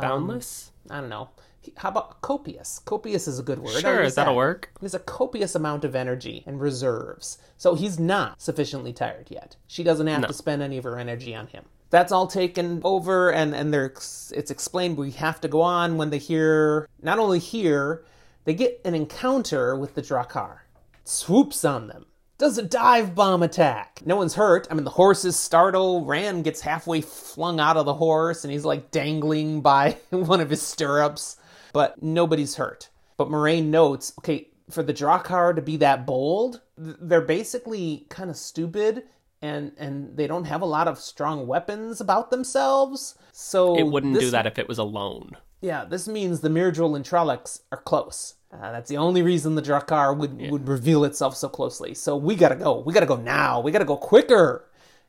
Boundless. 0.00 0.72
Um, 0.90 0.96
I 0.96 1.00
don't 1.00 1.10
know. 1.10 1.30
How 1.76 1.88
about 1.88 2.20
copious? 2.20 2.78
Copious 2.80 3.26
is 3.26 3.38
a 3.38 3.42
good 3.42 3.58
word. 3.58 3.80
Sure, 3.80 4.10
that'll 4.10 4.34
that. 4.34 4.36
work. 4.36 4.70
He 4.80 4.84
has 4.84 4.94
a 4.94 4.98
copious 4.98 5.54
amount 5.54 5.84
of 5.84 5.94
energy 5.94 6.42
and 6.46 6.60
reserves. 6.60 7.38
So 7.56 7.74
he's 7.74 7.98
not 7.98 8.42
sufficiently 8.42 8.92
tired 8.92 9.28
yet. 9.30 9.56
She 9.66 9.82
doesn't 9.82 10.06
have 10.06 10.26
to 10.26 10.34
spend 10.34 10.60
any 10.60 10.76
of 10.76 10.84
her 10.84 10.98
energy 10.98 11.34
on 11.34 11.46
him. 11.46 11.64
That's 11.90 12.12
all 12.12 12.26
taken 12.26 12.80
over, 12.84 13.32
and, 13.32 13.54
and 13.54 13.72
they're, 13.72 13.86
it's 13.86 14.50
explained 14.50 14.96
we 14.96 15.12
have 15.12 15.40
to 15.42 15.48
go 15.48 15.62
on 15.62 15.96
when 15.96 16.10
they 16.10 16.18
hear, 16.18 16.88
not 17.00 17.18
only 17.18 17.38
hear, 17.38 18.04
they 18.44 18.54
get 18.54 18.80
an 18.84 18.94
encounter 18.94 19.76
with 19.76 19.94
the 19.94 20.02
Draghkar. 20.02 20.58
Swoops 21.04 21.64
on 21.64 21.86
them. 21.86 22.06
Does 22.36 22.58
a 22.58 22.62
dive 22.62 23.14
bomb 23.14 23.42
attack. 23.42 24.02
No 24.04 24.16
one's 24.16 24.34
hurt. 24.34 24.66
I 24.70 24.74
mean, 24.74 24.84
the 24.84 24.90
horses 24.90 25.36
startle. 25.36 26.04
Rand 26.04 26.44
gets 26.44 26.60
halfway 26.60 27.00
flung 27.00 27.60
out 27.60 27.76
of 27.76 27.86
the 27.86 27.94
horse, 27.94 28.44
and 28.44 28.52
he's 28.52 28.64
like 28.64 28.90
dangling 28.90 29.60
by 29.60 29.98
one 30.10 30.40
of 30.40 30.50
his 30.50 30.62
stirrups. 30.62 31.36
But 31.72 32.02
nobody's 32.02 32.56
hurt. 32.56 32.88
But 33.16 33.28
Moiraine 33.28 33.66
notes, 33.66 34.12
okay, 34.18 34.48
for 34.70 34.82
the 34.82 34.94
Draghkar 34.94 35.54
to 35.54 35.62
be 35.62 35.76
that 35.78 36.06
bold, 36.06 36.60
they're 36.76 37.20
basically 37.20 38.06
kind 38.08 38.30
of 38.30 38.36
stupid 38.36 39.04
and 39.44 39.72
and 39.76 40.16
they 40.16 40.26
don't 40.26 40.46
have 40.46 40.62
a 40.62 40.66
lot 40.66 40.88
of 40.88 40.98
strong 40.98 41.46
weapons 41.46 42.00
about 42.00 42.30
themselves. 42.30 43.16
So 43.32 43.76
It 43.76 43.86
wouldn't 43.86 44.18
do 44.18 44.30
that 44.30 44.46
if 44.46 44.58
it 44.58 44.68
was 44.68 44.78
alone. 44.78 45.36
Yeah, 45.64 45.86
this 45.86 46.06
means 46.06 46.40
the 46.40 46.50
Myrddraal 46.50 46.94
and 46.94 47.02
Trollocs 47.02 47.62
are 47.72 47.78
close. 47.78 48.34
Uh, 48.52 48.70
that's 48.70 48.90
the 48.90 48.98
only 48.98 49.22
reason 49.22 49.54
the 49.54 49.62
Draghkar 49.62 50.14
would, 50.14 50.50
would 50.50 50.68
reveal 50.68 51.04
itself 51.04 51.34
so 51.38 51.48
closely. 51.48 51.94
So 51.94 52.18
we 52.18 52.34
gotta 52.34 52.54
go. 52.54 52.80
We 52.80 52.92
gotta 52.92 53.06
go 53.06 53.16
now. 53.16 53.60
We 53.60 53.72
gotta 53.72 53.86
go 53.86 53.96
quicker. 53.96 54.66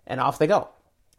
And 0.07 0.21
off 0.21 0.39
they 0.39 0.47
go. 0.47 0.69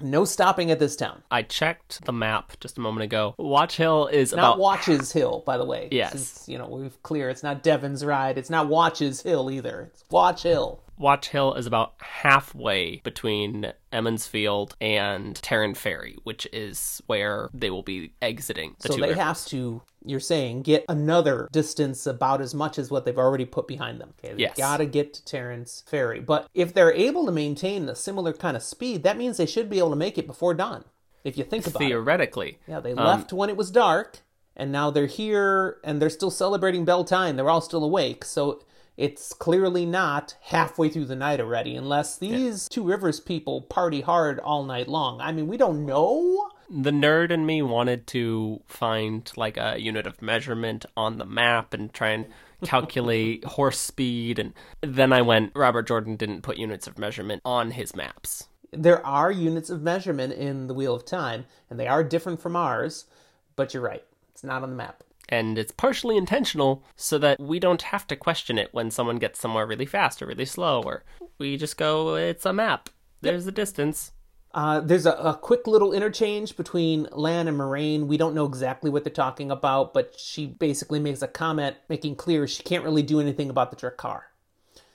No 0.00 0.24
stopping 0.26 0.70
at 0.70 0.78
this 0.78 0.94
town. 0.96 1.22
I 1.30 1.42
checked 1.42 2.04
the 2.04 2.12
map 2.12 2.58
just 2.60 2.76
a 2.76 2.80
moment 2.80 3.04
ago. 3.04 3.34
Watch 3.38 3.76
Hill 3.76 4.08
is 4.08 4.32
Not 4.32 4.38
about 4.38 4.58
Watches 4.58 5.12
Hill, 5.12 5.42
by 5.46 5.56
the 5.56 5.64
way. 5.64 5.88
Yes. 5.90 6.12
Since, 6.12 6.48
you 6.48 6.58
know, 6.58 6.66
we've 6.68 7.02
clear 7.02 7.30
it's 7.30 7.42
not 7.42 7.62
Deven's 7.62 8.04
Ride. 8.04 8.36
It's 8.36 8.50
not 8.50 8.68
Watches 8.68 9.22
Hill 9.22 9.50
either. 9.50 9.90
It's 9.92 10.04
Watch 10.10 10.42
Hill. 10.42 10.82
Watch 10.98 11.28
Hill 11.28 11.54
is 11.54 11.66
about 11.66 11.94
halfway 12.00 12.96
between 13.04 13.72
Emond's 13.92 14.26
Field 14.26 14.74
and 14.80 15.34
Taren 15.36 15.76
Ferry, 15.76 16.16
which 16.24 16.46
is 16.52 17.02
where 17.06 17.48
they 17.52 17.70
will 17.70 17.82
be 17.82 18.12
exiting 18.22 18.76
the 18.80 18.88
So 18.88 18.94
two 18.96 19.00
they 19.02 19.08
rivers. 19.08 19.22
have 19.22 19.44
to, 19.46 19.82
you're 20.06 20.20
saying, 20.20 20.62
get 20.62 20.84
another 20.88 21.48
distance 21.52 22.06
about 22.06 22.40
as 22.40 22.54
much 22.54 22.78
as 22.78 22.90
what 22.90 23.04
they've 23.04 23.18
already 23.18 23.44
put 23.44 23.66
behind 23.66 24.00
them. 24.00 24.14
Okay, 24.18 24.34
they 24.34 24.42
Yes. 24.42 24.56
gotta 24.56 24.86
get 24.86 25.14
to 25.14 25.24
Terrence 25.24 25.82
Ferry. 25.86 26.20
But 26.20 26.46
if 26.54 26.72
they're 26.72 26.92
able 26.92 27.26
to 27.26 27.32
maintain 27.32 27.88
a 27.88 27.94
similar 27.94 28.32
kind 28.32 28.56
of 28.56 28.62
speed, 28.62 29.02
that 29.02 29.16
means 29.16 29.36
they 29.36 29.46
should 29.46 29.68
be 29.68 29.78
able 29.78 29.90
to 29.90 29.96
make 29.96 30.18
it 30.18 30.26
before 30.26 30.54
dawn. 30.54 30.84
If 31.24 31.36
you 31.36 31.44
think 31.44 31.66
about 31.66 31.82
it. 31.82 31.86
Theoretically, 31.86 32.58
Yeah, 32.68 32.80
they 32.80 32.92
um, 32.92 33.04
left 33.04 33.32
when 33.32 33.50
it 33.50 33.56
was 33.56 33.70
dark, 33.72 34.20
and 34.54 34.70
now 34.70 34.90
they're 34.90 35.06
here 35.06 35.78
and 35.82 36.00
they're 36.00 36.08
still 36.08 36.30
celebrating 36.30 36.84
Beltane. 36.84 37.36
They're 37.36 37.50
all 37.50 37.60
still 37.60 37.82
awake, 37.82 38.24
so 38.24 38.62
it's 38.96 39.34
clearly 39.34 39.84
not 39.84 40.36
halfway 40.40 40.88
through 40.88 41.04
the 41.06 41.16
night 41.16 41.40
already, 41.40 41.74
unless 41.76 42.16
these 42.16 42.68
two 42.68 42.82
rivers 42.84 43.20
people 43.20 43.60
party 43.62 44.00
hard 44.02 44.38
all 44.38 44.62
night 44.64 44.88
long. 44.88 45.20
I 45.20 45.32
mean, 45.32 45.48
we 45.48 45.56
don't 45.56 45.84
know. 45.84 46.48
The 46.68 46.90
nerd 46.90 47.30
in 47.30 47.46
me 47.46 47.62
wanted 47.62 48.06
to 48.08 48.60
find 48.66 49.30
like 49.36 49.56
a 49.56 49.78
unit 49.78 50.06
of 50.06 50.22
measurement 50.22 50.86
on 50.96 51.18
the 51.18 51.24
map 51.24 51.72
and 51.72 51.92
try 51.92 52.10
and 52.10 52.26
calculate 52.64 53.44
horse 53.56 53.78
speed 53.78 54.38
and 54.38 54.52
then 54.80 55.12
I 55.12 55.22
went 55.22 55.52
Robert 55.54 55.86
Jordan 55.86 56.16
didn't 56.16 56.42
put 56.42 56.56
units 56.56 56.86
of 56.86 56.98
measurement 56.98 57.42
on 57.44 57.72
his 57.72 57.94
maps. 57.94 58.48
There 58.72 59.04
are 59.06 59.30
units 59.30 59.70
of 59.70 59.82
measurement 59.82 60.32
in 60.32 60.66
the 60.66 60.74
Wheel 60.74 60.94
of 60.94 61.04
Time, 61.04 61.46
and 61.70 61.78
they 61.78 61.86
are 61.86 62.02
different 62.02 62.40
from 62.40 62.56
ours, 62.56 63.06
but 63.54 63.72
you're 63.72 63.82
right. 63.82 64.04
It's 64.32 64.44
not 64.44 64.62
on 64.62 64.70
the 64.70 64.76
map. 64.76 65.02
And 65.28 65.58
it's 65.58 65.72
partially 65.72 66.16
intentional 66.16 66.84
so 66.94 67.18
that 67.18 67.40
we 67.40 67.58
don't 67.58 67.82
have 67.82 68.06
to 68.08 68.16
question 68.16 68.58
it 68.58 68.72
when 68.72 68.90
someone 68.90 69.16
gets 69.16 69.40
somewhere 69.40 69.66
really 69.66 69.86
fast 69.86 70.22
or 70.22 70.26
really 70.26 70.44
slow, 70.44 70.82
or 70.82 71.04
we 71.38 71.56
just 71.56 71.76
go, 71.76 72.16
it's 72.16 72.46
a 72.46 72.52
map. 72.52 72.90
There's 73.22 73.44
the 73.44 73.52
distance. 73.52 74.12
Uh, 74.56 74.80
there's 74.80 75.04
a, 75.04 75.12
a 75.12 75.34
quick 75.34 75.66
little 75.66 75.92
interchange 75.92 76.56
between 76.56 77.06
Lan 77.12 77.46
and 77.46 77.58
Moiraine. 77.58 78.06
We 78.06 78.16
don't 78.16 78.34
know 78.34 78.46
exactly 78.46 78.88
what 78.88 79.04
they're 79.04 79.12
talking 79.12 79.50
about, 79.50 79.92
but 79.92 80.18
she 80.18 80.46
basically 80.46 80.98
makes 80.98 81.20
a 81.20 81.28
comment 81.28 81.76
making 81.90 82.16
clear 82.16 82.48
she 82.48 82.62
can't 82.62 82.82
really 82.82 83.02
do 83.02 83.20
anything 83.20 83.50
about 83.50 83.70
the 83.70 83.76
Draghkar. 83.76 84.22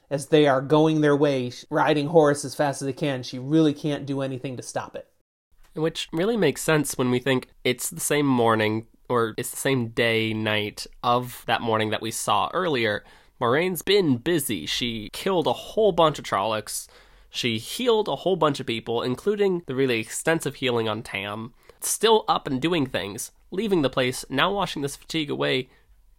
As 0.09 0.27
they 0.27 0.47
are 0.47 0.61
going 0.61 1.01
their 1.01 1.15
way, 1.15 1.51
riding 1.69 2.07
horse 2.07 2.43
as 2.43 2.55
fast 2.55 2.81
as 2.81 2.87
they 2.87 2.93
can, 2.93 3.21
she 3.21 3.37
really 3.37 3.71
can't 3.71 4.07
do 4.07 4.21
anything 4.21 4.57
to 4.57 4.63
stop 4.63 4.95
it. 4.95 5.07
Which 5.75 6.09
really 6.11 6.37
makes 6.37 6.63
sense 6.63 6.97
when 6.97 7.11
we 7.11 7.19
think 7.19 7.47
it's 7.63 7.91
the 7.91 7.99
same 7.99 8.25
morning 8.25 8.87
or 9.09 9.35
it's 9.37 9.51
the 9.51 9.57
same 9.57 9.89
day, 9.89 10.33
night 10.33 10.87
of 11.03 11.43
that 11.45 11.61
morning 11.61 11.91
that 11.91 12.01
we 12.01 12.09
saw 12.09 12.49
earlier. 12.51 13.03
Moiraine's 13.39 13.83
been 13.83 14.17
busy. 14.17 14.65
She 14.65 15.11
killed 15.13 15.45
a 15.45 15.53
whole 15.53 15.91
bunch 15.91 16.17
of 16.17 16.25
Trollocs. 16.25 16.87
She 17.33 17.57
healed 17.57 18.09
a 18.09 18.17
whole 18.17 18.35
bunch 18.35 18.59
of 18.59 18.67
people, 18.67 19.01
including 19.01 19.63
the 19.65 19.73
really 19.73 19.99
extensive 19.99 20.55
healing 20.55 20.89
on 20.89 21.01
Tam. 21.01 21.53
Still 21.79 22.25
up 22.27 22.45
and 22.45 22.61
doing 22.61 22.85
things, 22.85 23.31
leaving 23.51 23.81
the 23.81 23.89
place, 23.89 24.25
now 24.29 24.51
washing 24.51 24.81
this 24.81 24.97
fatigue 24.97 25.29
away. 25.29 25.69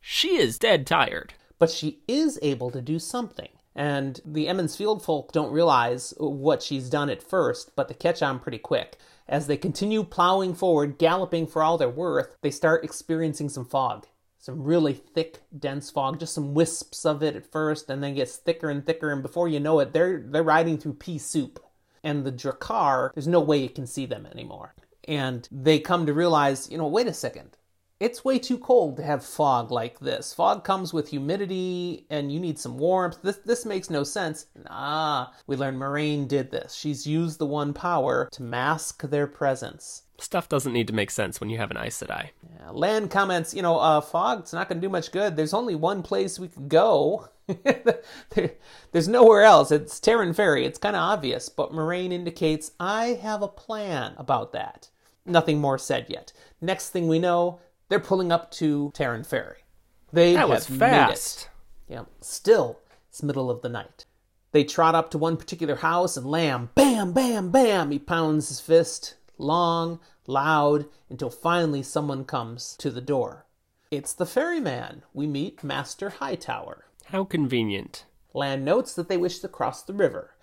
She 0.01 0.38
is 0.38 0.59
dead 0.59 0.87
tired. 0.87 1.35
But 1.59 1.70
she 1.70 2.01
is 2.09 2.38
able 2.40 2.70
to 2.70 2.81
do 2.81 2.98
something. 2.98 3.51
And 3.75 4.20
the 4.25 4.48
Emond's 4.48 4.77
Field 4.77 5.05
folk 5.05 5.33
don't 5.33 5.53
realize 5.53 6.14
what 6.16 6.62
she's 6.62 6.88
done 6.88 7.11
at 7.11 7.22
first, 7.22 7.77
but 7.77 7.88
they 7.88 7.94
catch 7.94 8.22
on 8.22 8.38
pretty 8.38 8.59
quick. 8.59 8.98
As 9.29 9.46
they 9.46 9.57
continue 9.57 10.05
plowing 10.05 10.55
forward, 10.55 10.98
galloping 10.98 11.46
for 11.46 11.62
all 11.62 11.79
they're 11.79 11.88
worth, 11.88 12.37
they 12.40 12.51
start 12.51 12.85
experiencing 12.85 13.51
some 13.51 13.64
fog. 13.64 14.07
Some 14.42 14.64
really 14.64 14.94
thick, 14.94 15.40
dense 15.57 15.88
fog, 15.88 16.18
just 16.18 16.35
some 16.35 16.52
wisps 16.52 17.07
of 17.07 17.22
it 17.22 17.37
at 17.37 17.52
first, 17.52 17.88
and 17.88 18.02
then 18.02 18.16
gets 18.16 18.35
thicker 18.35 18.70
and 18.70 18.85
thicker, 18.85 19.12
and 19.12 19.22
before 19.22 19.46
you 19.46 19.61
know 19.61 19.78
it, 19.78 19.92
they're 19.92 20.18
they're 20.18 20.42
riding 20.42 20.78
through 20.78 20.94
pea 20.94 21.18
soup. 21.18 21.64
And 22.02 22.24
the 22.24 22.33
Draghkar, 22.33 23.14
there's 23.14 23.28
no 23.28 23.38
way 23.38 23.59
you 23.59 23.68
can 23.68 23.87
see 23.87 24.05
them 24.05 24.26
anymore. 24.26 24.74
And 25.07 25.48
they 25.52 25.78
come 25.78 26.07
to 26.07 26.12
realize, 26.12 26.68
you 26.68 26.76
know, 26.76 26.88
wait 26.88 27.07
a 27.07 27.14
second. 27.14 27.57
It's 28.00 28.24
way 28.24 28.40
too 28.40 28.59
cold 28.59 28.96
to 28.96 29.05
have 29.05 29.24
fog 29.24 29.70
like 29.70 30.00
this. 30.00 30.35
Fog 30.35 30.64
comes 30.64 30.92
with 30.92 31.11
humidity 31.11 32.09
and 32.11 32.33
you 32.33 32.40
need 32.40 32.59
some 32.59 32.78
warmth. 32.78 33.22
This 33.22 33.38
this 33.44 33.64
makes 33.64 33.90
no 33.90 34.02
sense. 34.02 34.46
Ah, 34.68 35.33
we 35.46 35.55
learn 35.55 35.78
Moiraine 35.78 36.26
did 36.26 36.50
this. 36.50 36.74
She's 36.74 37.07
used 37.07 37.38
the 37.38 37.46
one 37.46 37.72
power 37.72 38.28
to 38.33 38.42
mask 38.42 39.02
their 39.02 39.28
presence. 39.28 40.02
Stuff 40.22 40.48
doesn't 40.48 40.72
need 40.72 40.87
to 40.87 40.92
make 40.92 41.11
sense 41.11 41.40
when 41.40 41.50
you 41.50 41.58
have 41.58 41.72
an 41.72 41.76
Aes 41.76 42.00
Sedai. 42.00 42.30
Yeah, 42.48 42.70
Lan 42.70 43.08
comments, 43.08 43.52
you 43.52 43.61
know, 43.61 43.78
uh, 43.78 44.00
fog, 44.00 44.38
it's 44.38 44.52
not 44.52 44.68
going 44.68 44.80
to 44.80 44.87
do 44.87 44.90
much 44.90 45.11
good. 45.11 45.35
There's 45.35 45.52
only 45.52 45.74
one 45.74 46.02
place 46.02 46.38
we 46.38 46.46
could 46.46 46.68
go. 46.68 47.28
there, 47.64 48.52
there's 48.92 49.08
nowhere 49.08 49.42
else. 49.42 49.72
It's 49.72 49.98
Taren 49.98 50.35
Ferry. 50.35 50.64
It's 50.64 50.78
kind 50.78 50.94
of 50.94 51.02
obvious, 51.02 51.48
but 51.48 51.72
Moiraine 51.72 52.12
indicates, 52.12 52.70
I 52.78 53.18
have 53.20 53.42
a 53.42 53.48
plan 53.48 54.14
about 54.16 54.52
that. 54.52 54.90
Nothing 55.26 55.61
more 55.61 55.76
said 55.76 56.06
yet. 56.08 56.32
Next 56.61 56.90
thing 56.90 57.08
we 57.08 57.18
know, 57.18 57.58
they're 57.88 57.98
pulling 57.98 58.30
up 58.30 58.52
to 58.52 58.92
Taren 58.94 59.26
Ferry. 59.26 59.64
They 60.12 60.35
That 60.35 60.48
was 60.48 60.66
fast. 60.66 61.48
Yeah. 61.88 62.04
Still, 62.20 62.78
it's 63.08 63.24
middle 63.24 63.50
of 63.50 63.62
the 63.62 63.68
night. 63.68 64.06
They 64.52 64.62
trot 64.62 64.94
up 64.94 65.11
to 65.11 65.18
one 65.18 65.37
particular 65.37 65.74
house 65.74 66.16
and 66.16 66.26
Lan, 66.26 66.68
bam, 66.76 67.12
bam, 67.12 67.50
bam, 67.50 67.90
he 67.90 67.98
pounds 67.98 68.50
his 68.50 68.61
fist, 68.61 69.16
long, 69.38 70.01
loud, 70.27 70.87
until 71.11 71.31
finally 71.31 71.83
someone 71.83 72.25
comes 72.25 72.77
to 72.77 72.90
the 72.90 73.01
door. 73.01 73.47
It's 73.90 74.14
the 74.14 74.27
ferryman. 74.27 75.03
We 75.12 75.27
meet 75.27 75.62
Master 75.62 76.11
Hightower. 76.11 76.87
How 77.07 77.25
convenient. 77.25 78.07
Lan 78.35 78.64
notes 78.64 78.95
that 78.95 79.09
they 79.09 79.16
wish 79.18 79.40
to 79.40 79.49
cross 79.49 79.83
the 79.83 79.92
river. 79.92 80.35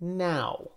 Now, 0.00 0.70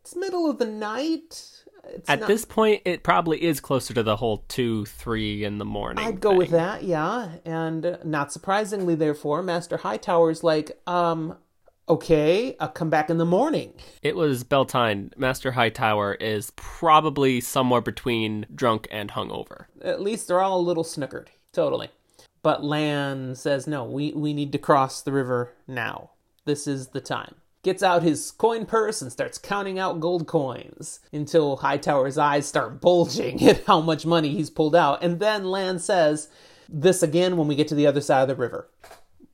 it's 0.00 0.14
middle 0.14 0.48
of 0.50 0.58
the 0.58 0.66
night. 0.66 1.62
It's 1.86 2.08
At 2.08 2.20
not- 2.20 2.28
this 2.28 2.44
point, 2.44 2.82
it 2.84 3.02
probably 3.02 3.42
is 3.42 3.60
closer 3.60 3.94
to 3.94 4.02
the 4.02 4.16
whole 4.16 4.44
two, 4.48 4.84
three 4.86 5.44
in 5.44 5.58
the 5.58 5.64
morning. 5.64 6.04
I'd 6.04 6.20
go 6.20 6.34
with 6.34 6.50
that, 6.50 6.82
yeah. 6.82 7.36
And 7.44 7.84
uh, 7.86 7.98
not 8.04 8.32
surprisingly, 8.32 8.94
therefore, 8.94 9.42
Master 9.42 9.78
Hightower's 9.78 10.42
like, 10.42 10.78
um, 10.86 11.36
okay, 11.88 12.56
I'll 12.60 12.68
come 12.68 12.90
back 12.90 13.10
in 13.10 13.18
the 13.18 13.24
morning. 13.24 13.72
It 14.02 14.16
was 14.16 14.44
Beltane. 14.44 15.12
Master 15.16 15.52
Hightower 15.52 16.14
is 16.14 16.52
probably 16.56 17.40
somewhere 17.40 17.80
between 17.80 18.46
drunk 18.54 18.88
and 18.90 19.10
hungover. 19.10 19.66
At 19.82 20.00
least 20.00 20.28
they're 20.28 20.40
all 20.40 20.60
a 20.60 20.62
little 20.62 20.84
snookered. 20.84 21.28
Totally. 21.52 21.90
But 22.42 22.64
Lan 22.64 23.34
says, 23.34 23.66
no, 23.66 23.84
we, 23.84 24.12
we 24.12 24.34
need 24.34 24.52
to 24.52 24.58
cross 24.58 25.00
the 25.00 25.12
river 25.12 25.52
now. 25.66 26.10
This 26.44 26.66
is 26.66 26.88
the 26.88 27.00
time. 27.00 27.36
Gets 27.62 27.82
out 27.82 28.02
his 28.02 28.30
coin 28.30 28.66
purse 28.66 29.00
and 29.00 29.10
starts 29.10 29.38
counting 29.38 29.78
out 29.78 30.00
gold 30.00 30.26
coins 30.26 31.00
until 31.10 31.56
Hightower's 31.56 32.18
eyes 32.18 32.46
start 32.46 32.82
bulging 32.82 33.42
at 33.48 33.64
how 33.64 33.80
much 33.80 34.04
money 34.04 34.30
he's 34.30 34.50
pulled 34.50 34.76
out. 34.76 35.02
And 35.02 35.20
then 35.20 35.44
Lan 35.44 35.78
says, 35.78 36.28
this 36.68 37.02
again 37.02 37.36
when 37.36 37.48
we 37.48 37.54
get 37.54 37.68
to 37.68 37.74
the 37.74 37.86
other 37.86 38.00
side 38.00 38.22
of 38.22 38.28
the 38.28 38.36
river. 38.36 38.68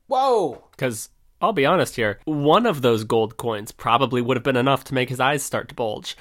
Whoa! 0.07 0.63
Because 0.71 1.09
I'll 1.41 1.53
be 1.53 1.65
honest 1.65 1.95
here, 1.95 2.19
one 2.25 2.65
of 2.65 2.81
those 2.81 3.03
gold 3.03 3.37
coins 3.37 3.71
probably 3.71 4.21
would 4.21 4.37
have 4.37 4.43
been 4.43 4.55
enough 4.55 4.83
to 4.85 4.93
make 4.93 5.09
his 5.09 5.19
eyes 5.19 5.43
start 5.43 5.69
to 5.69 5.75
bulge. 5.75 6.15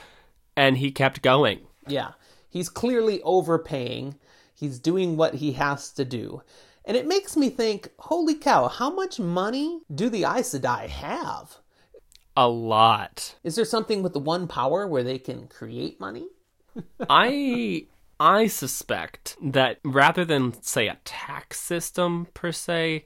And 0.57 0.79
he 0.79 0.91
kept 0.91 1.23
going. 1.23 1.61
Yeah, 1.87 2.13
he's 2.49 2.69
clearly 2.69 3.21
overpaying. 3.23 4.17
He's 4.55 4.79
doing 4.79 5.17
what 5.17 5.35
he 5.35 5.53
has 5.53 5.93
to 5.93 6.05
do. 6.05 6.43
And 6.85 6.97
it 6.97 7.07
makes 7.07 7.37
me 7.37 7.51
think, 7.51 7.91
holy 7.99 8.35
cow, 8.35 8.69
how 8.69 8.91
much 8.91 9.21
money 9.21 9.81
do 9.95 10.09
the 10.09 10.25
Aes 10.25 10.55
Sedai 10.55 10.89
have? 10.89 11.59
A 12.37 12.49
lot. 12.49 13.37
Is 13.45 13.57
there 13.57 13.65
something 13.65 14.03
with 14.03 14.13
the 14.13 14.19
one 14.19 14.49
power 14.49 14.87
where 14.87 15.03
they 15.03 15.19
can 15.19 15.47
create 15.49 16.01
money? 16.01 16.29
I 17.11 17.87
I 18.19 18.47
suspect 18.47 19.37
that 19.43 19.79
rather 19.85 20.25
than 20.25 20.63
say 20.63 20.89
a 20.89 20.99
tax 21.05 21.61
system 21.61 22.29
per 22.35 22.53
se, 22.53 23.05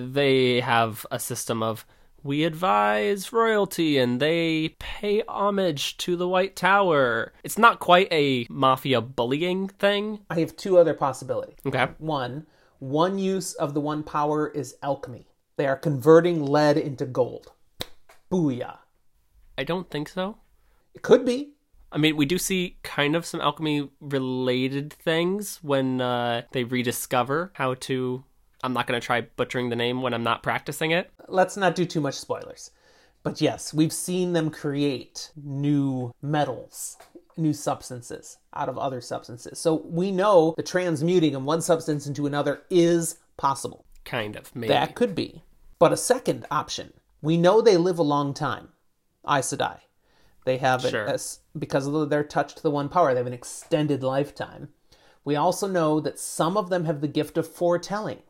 they 0.00 0.60
have 0.60 1.06
a 1.10 1.18
system 1.18 1.62
of 1.62 1.86
we 2.22 2.42
advise 2.44 3.32
royalty 3.32 3.98
and 3.98 4.18
they 4.20 4.74
pay 4.80 5.22
homage 5.28 5.96
to 5.98 6.16
the 6.16 6.28
White 6.28 6.56
Tower. 6.56 7.32
It's 7.44 7.58
not 7.58 7.78
quite 7.78 8.08
a 8.10 8.46
mafia 8.50 9.00
bullying 9.00 9.68
thing. 9.68 10.20
I 10.28 10.40
have 10.40 10.56
two 10.56 10.76
other 10.76 10.92
possibilities. 10.92 11.58
Okay. 11.64 11.86
One, 11.98 12.46
one 12.80 13.18
use 13.18 13.54
of 13.54 13.74
the 13.74 13.80
one 13.80 14.02
power 14.02 14.48
is 14.48 14.76
alchemy. 14.82 15.28
They 15.56 15.66
are 15.66 15.76
converting 15.76 16.44
lead 16.44 16.76
into 16.76 17.06
gold. 17.06 17.52
Booyah. 18.30 18.78
I 19.56 19.64
don't 19.64 19.88
think 19.88 20.08
so. 20.08 20.38
It 20.94 21.02
could 21.02 21.24
be. 21.24 21.52
I 21.92 21.98
mean, 21.98 22.16
we 22.16 22.26
do 22.26 22.36
see 22.36 22.78
kind 22.82 23.14
of 23.14 23.24
some 23.24 23.40
alchemy 23.40 23.88
related 24.00 24.92
things 24.92 25.60
when 25.62 26.00
uh, 26.00 26.42
they 26.52 26.64
rediscover 26.64 27.52
how 27.54 27.74
to. 27.74 28.24
I'm 28.66 28.72
not 28.72 28.88
going 28.88 29.00
to 29.00 29.06
try 29.06 29.20
butchering 29.20 29.68
the 29.70 29.76
name 29.76 30.02
when 30.02 30.12
I'm 30.12 30.24
not 30.24 30.42
practicing 30.42 30.90
it. 30.90 31.08
Let's 31.28 31.56
not 31.56 31.76
do 31.76 31.84
too 31.84 32.00
much 32.00 32.14
spoilers. 32.16 32.72
But 33.22 33.40
yes, 33.40 33.72
we've 33.72 33.92
seen 33.92 34.32
them 34.32 34.50
create 34.50 35.30
new 35.36 36.12
metals, 36.20 36.96
new 37.36 37.52
substances 37.52 38.38
out 38.54 38.68
of 38.68 38.76
other 38.76 39.00
substances. 39.00 39.60
So 39.60 39.82
we 39.84 40.10
know 40.10 40.52
the 40.56 40.64
transmuting 40.64 41.36
of 41.36 41.44
one 41.44 41.60
substance 41.60 42.08
into 42.08 42.26
another 42.26 42.62
is 42.68 43.18
possible. 43.36 43.84
Kind 44.04 44.34
of, 44.34 44.54
maybe. 44.54 44.72
That 44.72 44.96
could 44.96 45.14
be. 45.14 45.44
But 45.78 45.92
a 45.92 45.96
second 45.96 46.44
option, 46.50 46.92
we 47.22 47.36
know 47.36 47.60
they 47.60 47.76
live 47.76 48.00
a 48.00 48.02
long 48.02 48.34
time. 48.34 48.70
Aes 49.28 49.52
Sedai. 49.52 49.78
They 50.44 50.58
have, 50.58 50.82
Sure. 50.82 51.16
because 51.56 51.86
of 51.86 52.10
their 52.10 52.24
touch 52.24 52.56
to 52.56 52.62
the 52.62 52.70
one 52.72 52.88
power, 52.88 53.14
they 53.14 53.20
have 53.20 53.26
an 53.28 53.32
extended 53.32 54.02
lifetime. 54.02 54.70
We 55.24 55.36
also 55.36 55.68
know 55.68 56.00
that 56.00 56.18
some 56.18 56.56
of 56.56 56.68
them 56.68 56.84
have 56.84 57.00
the 57.00 57.08
gift 57.08 57.38
of 57.38 57.46
foretelling. 57.46 58.22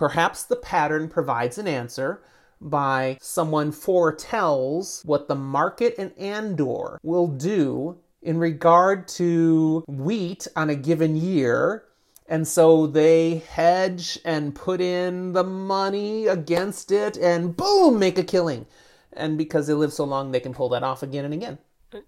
Perhaps 0.00 0.44
the 0.44 0.56
pattern 0.56 1.10
provides 1.10 1.58
an 1.58 1.68
answer 1.68 2.22
by 2.58 3.18
someone 3.20 3.70
foretells 3.70 5.02
what 5.04 5.28
the 5.28 5.34
market 5.34 5.94
in 5.96 6.12
Andor 6.12 6.98
will 7.02 7.26
do 7.26 7.98
in 8.22 8.38
regard 8.38 9.06
to 9.08 9.84
wheat 9.86 10.48
on 10.56 10.70
a 10.70 10.74
given 10.74 11.16
year. 11.16 11.84
And 12.26 12.48
so 12.48 12.86
they 12.86 13.42
hedge 13.50 14.18
and 14.24 14.54
put 14.54 14.80
in 14.80 15.34
the 15.34 15.44
money 15.44 16.28
against 16.28 16.90
it 16.90 17.18
and 17.18 17.54
boom, 17.54 17.98
make 17.98 18.16
a 18.16 18.24
killing. 18.24 18.64
And 19.12 19.36
because 19.36 19.66
they 19.66 19.74
live 19.74 19.92
so 19.92 20.04
long, 20.04 20.32
they 20.32 20.40
can 20.40 20.54
pull 20.54 20.70
that 20.70 20.82
off 20.82 21.02
again 21.02 21.26
and 21.26 21.34
again. 21.34 21.58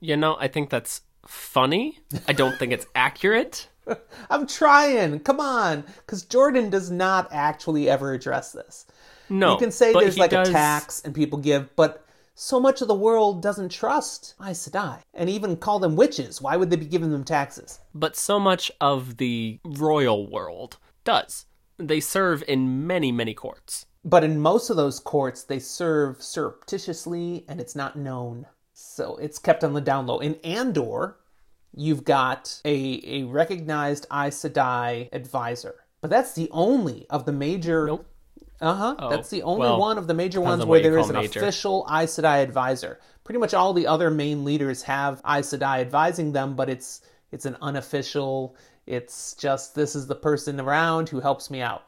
You 0.00 0.16
know, 0.16 0.38
I 0.40 0.48
think 0.48 0.70
that's 0.70 1.02
funny. 1.26 1.98
I 2.26 2.32
don't 2.32 2.58
think 2.58 2.72
it's 2.72 2.86
accurate. 2.94 3.68
I'm 4.30 4.46
trying. 4.46 5.20
Come 5.20 5.40
on. 5.40 5.84
Because 5.98 6.24
Jordan 6.24 6.70
does 6.70 6.90
not 6.90 7.28
actually 7.32 7.88
ever 7.88 8.12
address 8.12 8.52
this. 8.52 8.86
No. 9.28 9.52
You 9.52 9.58
can 9.58 9.70
say 9.70 9.92
there's 9.92 10.18
like 10.18 10.30
does- 10.30 10.48
a 10.48 10.52
tax 10.52 11.02
and 11.04 11.14
people 11.14 11.38
give, 11.38 11.74
but 11.76 12.04
so 12.34 12.58
much 12.58 12.80
of 12.80 12.88
the 12.88 12.94
world 12.94 13.42
doesn't 13.42 13.70
trust 13.70 14.34
Aes 14.42 14.68
Sedai 14.68 15.00
and 15.14 15.28
even 15.28 15.56
call 15.56 15.78
them 15.78 15.96
witches. 15.96 16.40
Why 16.40 16.56
would 16.56 16.70
they 16.70 16.76
be 16.76 16.86
giving 16.86 17.10
them 17.10 17.24
taxes? 17.24 17.78
But 17.94 18.16
so 18.16 18.40
much 18.40 18.70
of 18.80 19.18
the 19.18 19.60
royal 19.64 20.28
world 20.30 20.78
does. 21.04 21.46
They 21.78 22.00
serve 22.00 22.42
in 22.48 22.86
many, 22.86 23.12
many 23.12 23.34
courts. 23.34 23.86
But 24.04 24.24
in 24.24 24.40
most 24.40 24.70
of 24.70 24.76
those 24.76 24.98
courts, 24.98 25.44
they 25.44 25.58
serve 25.58 26.22
surreptitiously 26.22 27.44
and 27.48 27.60
it's 27.60 27.76
not 27.76 27.96
known. 27.96 28.46
So 28.72 29.16
it's 29.16 29.38
kept 29.38 29.62
on 29.62 29.74
the 29.74 29.80
down 29.80 30.06
low. 30.06 30.18
In 30.18 30.34
Andor, 30.36 31.18
you've 31.74 32.04
got 32.04 32.60
a, 32.64 33.00
a 33.04 33.22
recognized 33.24 34.06
Aes 34.12 34.36
Sedai 34.42 35.08
advisor. 35.12 35.76
But 36.00 36.10
that's 36.10 36.32
the 36.34 36.48
only 36.50 37.06
of 37.10 37.24
the 37.26 37.32
major. 37.32 37.86
Nope. 37.86 38.06
Uh 38.60 38.74
huh. 38.94 39.08
that's 39.08 39.28
the 39.30 39.42
only 39.42 39.60
well, 39.60 39.78
one 39.80 39.98
of 39.98 40.06
the 40.06 40.14
major 40.14 40.40
ones 40.40 40.62
on 40.62 40.68
where 40.68 40.80
there 40.80 40.96
is 40.96 41.08
an 41.08 41.16
major. 41.16 41.40
official 41.40 41.84
Aes 41.90 42.16
Sedai 42.16 42.42
advisor. 42.42 43.00
Pretty 43.24 43.38
much 43.40 43.54
all 43.54 43.72
the 43.72 43.86
other 43.88 44.08
main 44.10 44.44
leaders 44.44 44.82
have 44.82 45.20
Aes 45.26 45.48
Sedai 45.48 45.80
advising 45.80 46.32
them, 46.32 46.54
but 46.54 46.68
it's 46.68 47.00
it's 47.32 47.44
an 47.44 47.56
unofficial. 47.60 48.56
It's 48.86 49.34
just 49.34 49.74
this 49.74 49.94
is 49.96 50.06
the 50.06 50.14
person 50.14 50.60
around 50.60 51.08
who 51.08 51.20
helps 51.20 51.50
me 51.50 51.60
out. 51.60 51.84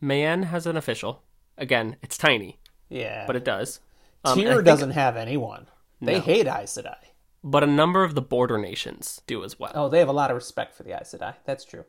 Man 0.00 0.44
has 0.44 0.66
an 0.66 0.76
official. 0.76 1.22
Again, 1.58 1.96
it's 2.02 2.18
tiny, 2.18 2.58
Yeah, 2.90 3.26
but 3.26 3.36
it 3.36 3.44
does. 3.44 3.80
Um, 4.24 4.38
I 4.38 4.60
doesn't 4.62 4.90
have 4.90 5.16
anyone. 5.16 5.66
They 6.00 6.14
No. 6.14 6.20
hate 6.20 6.46
Aes 6.46 6.76
Sedai. 6.76 6.96
But 7.44 7.62
a 7.62 7.66
number 7.66 8.02
of 8.02 8.14
the 8.14 8.22
border 8.22 8.58
nations 8.58 9.20
do 9.26 9.44
as 9.44 9.58
well. 9.58 9.72
Oh, 9.74 9.88
they 9.88 9.98
have 10.00 10.08
a 10.08 10.12
lot 10.12 10.30
of 10.30 10.34
respect 10.36 10.74
for 10.74 10.82
the 10.82 10.92
Aes 10.92 11.14
Sedai. 11.14 11.34
That's 11.44 11.64
true. 11.64 11.84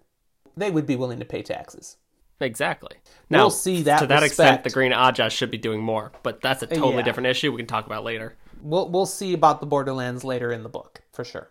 They 0.55 0.69
would 0.71 0.85
be 0.85 0.95
willing 0.95 1.19
to 1.19 1.25
pay 1.25 1.41
taxes. 1.41 1.97
Exactly. 2.39 2.97
Now, 3.29 3.39
We'll 3.43 3.49
see 3.49 3.81
that 3.83 3.99
to 3.99 4.07
that 4.07 4.21
extent, 4.23 4.63
the 4.63 4.69
Green 4.69 4.91
Ajah 4.91 5.31
should 5.31 5.49
be 5.49 5.57
doing 5.57 5.81
more, 5.81 6.11
but 6.21 6.41
that's 6.41 6.61
a 6.61 6.67
totally 6.67 6.97
Yeah. 6.97 7.01
different 7.03 7.27
issue 7.27 7.51
we 7.51 7.57
can 7.57 7.65
talk 7.67 7.87
about 7.87 8.03
later. 8.03 8.35
We'll 8.61 8.89
we'll 8.89 9.05
see 9.07 9.33
about 9.33 9.59
the 9.59 9.65
Borderlands 9.65 10.23
later 10.23 10.51
in 10.51 10.61
the 10.63 10.69
book 10.69 11.01
for 11.11 11.23
sure. 11.23 11.49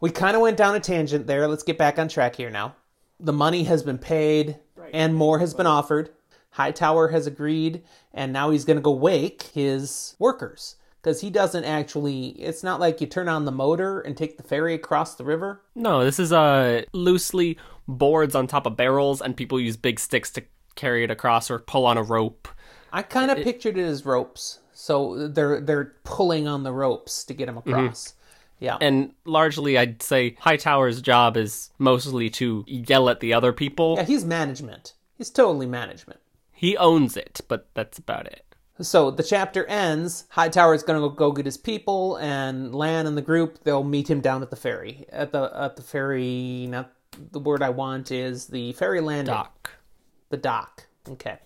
We 0.00 0.10
kind 0.10 0.34
of 0.36 0.42
went 0.42 0.56
down 0.56 0.74
a 0.74 0.80
tangent 0.80 1.26
there. 1.26 1.46
Let's 1.48 1.62
get 1.62 1.78
back 1.78 1.98
on 1.98 2.08
track 2.08 2.36
here 2.36 2.50
now. 2.50 2.74
The 3.18 3.32
money 3.32 3.64
has 3.64 3.82
been 3.82 3.98
paid 3.98 4.58
and 4.92 5.14
more 5.14 5.38
has 5.38 5.54
been 5.54 5.66
offered. 5.66 6.10
Hightower 6.52 7.08
has 7.08 7.26
agreed, 7.26 7.82
and 8.12 8.32
now 8.32 8.50
he's 8.50 8.64
going 8.64 8.78
to 8.78 8.82
go 8.82 8.90
wake 8.92 9.42
his 9.54 10.16
workers 10.18 10.76
because 11.02 11.20
he 11.20 11.30
doesn't 11.30 11.64
actually. 11.64 12.28
It's 12.30 12.62
not 12.62 12.80
like 12.80 13.00
you 13.00 13.06
turn 13.06 13.28
on 13.28 13.44
the 13.44 13.52
motor 13.52 14.00
and 14.00 14.16
take 14.16 14.36
the 14.36 14.42
ferry 14.42 14.74
across 14.74 15.14
the 15.14 15.24
river. 15.24 15.62
No, 15.74 16.04
this 16.04 16.18
is 16.18 16.32
uh, 16.32 16.82
loosely 16.92 17.58
boards 17.88 18.34
on 18.34 18.46
top 18.46 18.66
of 18.66 18.76
barrels, 18.76 19.20
and 19.20 19.36
people 19.36 19.58
use 19.60 19.76
big 19.76 19.98
sticks 20.00 20.30
to 20.32 20.42
carry 20.74 21.04
it 21.04 21.10
across 21.10 21.50
or 21.50 21.58
pull 21.58 21.86
on 21.86 21.98
a 21.98 22.02
rope. 22.02 22.48
I 22.92 23.02
kind 23.02 23.30
of 23.30 23.38
pictured 23.38 23.78
it 23.78 23.84
as 23.84 24.04
ropes, 24.04 24.60
so 24.72 25.28
they're 25.28 25.60
they're 25.60 25.92
pulling 26.04 26.46
on 26.48 26.62
the 26.64 26.72
ropes 26.72 27.24
to 27.24 27.34
get 27.34 27.48
him 27.48 27.58
across. 27.58 28.14
Yeah, 28.58 28.76
And 28.82 29.14
largely, 29.24 29.78
I'd 29.78 30.02
say 30.02 30.32
Hightower's 30.32 31.00
job 31.00 31.38
is 31.38 31.70
mostly 31.78 32.28
to 32.30 32.62
yell 32.66 33.08
at 33.08 33.20
the 33.20 33.32
other 33.32 33.54
people. 33.54 33.94
yeah, 33.96 34.02
he's 34.04 34.22
management. 34.22 34.92
He's 35.16 35.30
totally 35.30 35.64
management. 35.64 36.20
He 36.52 36.76
owns 36.76 37.16
it, 37.16 37.40
but 37.48 37.68
that's 37.72 37.96
about 37.96 38.26
it. 38.26 38.44
So 38.82 39.10
the 39.10 39.22
chapter 39.22 39.64
ends. 39.66 40.24
Hightower 40.30 40.74
is 40.74 40.82
gonna 40.82 41.00
go, 41.00 41.10
go 41.10 41.32
get 41.32 41.44
his 41.44 41.58
people, 41.58 42.16
and 42.16 42.74
Lan 42.74 43.06
and 43.06 43.16
the 43.16 43.22
group 43.22 43.62
they'll 43.64 43.84
meet 43.84 44.08
him 44.08 44.20
down 44.20 44.42
at 44.42 44.50
the 44.50 44.56
ferry. 44.56 45.06
At 45.10 45.32
the 45.32 45.50
at 45.54 45.76
the 45.76 45.82
ferry, 45.82 46.66
not 46.68 46.92
the 47.32 47.40
word 47.40 47.62
I 47.62 47.70
want 47.70 48.10
is 48.10 48.46
the 48.46 48.72
ferry 48.72 49.00
landing. 49.00 49.34
Doc. 49.34 49.72
The 50.30 50.36
dock. 50.36 50.86
Okay. 51.08 51.38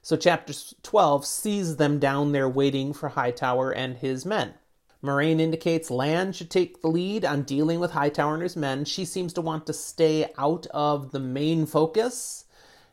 So 0.00 0.16
chapter 0.16 0.52
12 0.82 1.24
sees 1.24 1.76
them 1.76 2.00
down 2.00 2.32
there 2.32 2.48
waiting 2.48 2.92
for 2.92 3.10
Hightower 3.10 3.70
and 3.70 3.96
his 3.96 4.26
men. 4.26 4.54
Moiraine 5.02 5.40
indicates 5.40 5.90
Lan 5.90 6.32
should 6.32 6.50
take 6.50 6.80
the 6.80 6.88
lead 6.88 7.24
on 7.24 7.42
dealing 7.42 7.78
with 7.78 7.92
Hightower 7.92 8.34
and 8.34 8.42
his 8.42 8.56
men. 8.56 8.84
She 8.84 9.04
seems 9.04 9.32
to 9.34 9.40
want 9.40 9.66
to 9.66 9.72
stay 9.72 10.32
out 10.38 10.66
of 10.68 11.12
the 11.12 11.20
main 11.20 11.66
focus. 11.66 12.46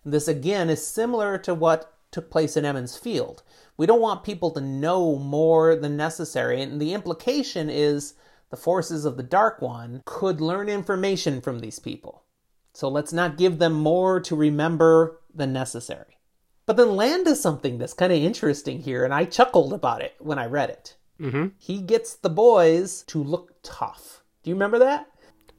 This 0.05 0.27
again 0.27 0.69
is 0.69 0.85
similar 0.85 1.37
to 1.39 1.55
what 1.55 1.93
took 2.11 2.29
place 2.29 2.57
in 2.57 2.65
Emond's 2.65 2.97
Field. 2.97 3.43
We 3.79 3.85
don't 3.85 4.01
want 4.01 4.25
people 4.25 4.51
to 4.51 4.59
know 4.59 5.15
more 5.15 5.73
than 5.73 5.95
necessary, 5.95 6.61
and 6.61 6.81
the 6.81 6.93
implication 6.93 7.69
is 7.69 8.13
the 8.49 8.57
forces 8.57 9.05
of 9.05 9.15
the 9.15 9.23
Dark 9.23 9.61
One 9.61 10.01
could 10.03 10.41
learn 10.41 10.67
information 10.67 11.39
from 11.39 11.59
these 11.59 11.79
people. 11.79 12.25
So 12.73 12.89
let's 12.89 13.13
not 13.13 13.37
give 13.37 13.57
them 13.57 13.71
more 13.71 14.19
to 14.19 14.35
remember 14.35 15.21
than 15.33 15.53
necessary. 15.53 16.19
But 16.65 16.75
then 16.75 16.97
Lan 16.97 17.23
does 17.23 17.41
something 17.41 17.77
that's 17.77 17.93
kind 17.93 18.11
of 18.11 18.19
interesting 18.19 18.81
here, 18.81 19.05
and 19.05 19.13
I 19.13 19.23
chuckled 19.23 19.71
about 19.71 20.01
it 20.01 20.13
when 20.19 20.37
I 20.37 20.47
read 20.47 20.71
it. 20.71 20.97
Mm-hmm. 21.21 21.47
He 21.57 21.79
gets 21.79 22.15
the 22.15 22.29
boys 22.29 23.03
to 23.03 23.23
look 23.23 23.55
tough. 23.63 24.23
Do 24.43 24.49
you 24.49 24.55
remember 24.57 24.79
that? 24.79 25.07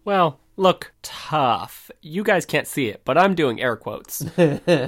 Well, 0.05 0.41
look 0.59 0.93
tough. 1.01 1.91
You 2.03 2.23
guys 2.23 2.45
can't 2.45 2.67
see 2.67 2.89
it, 2.89 3.01
but 3.07 3.17
I'm 3.17 3.35
doing 3.35 3.63
air 3.63 3.77
quotes 3.77 4.23
because 4.37 4.79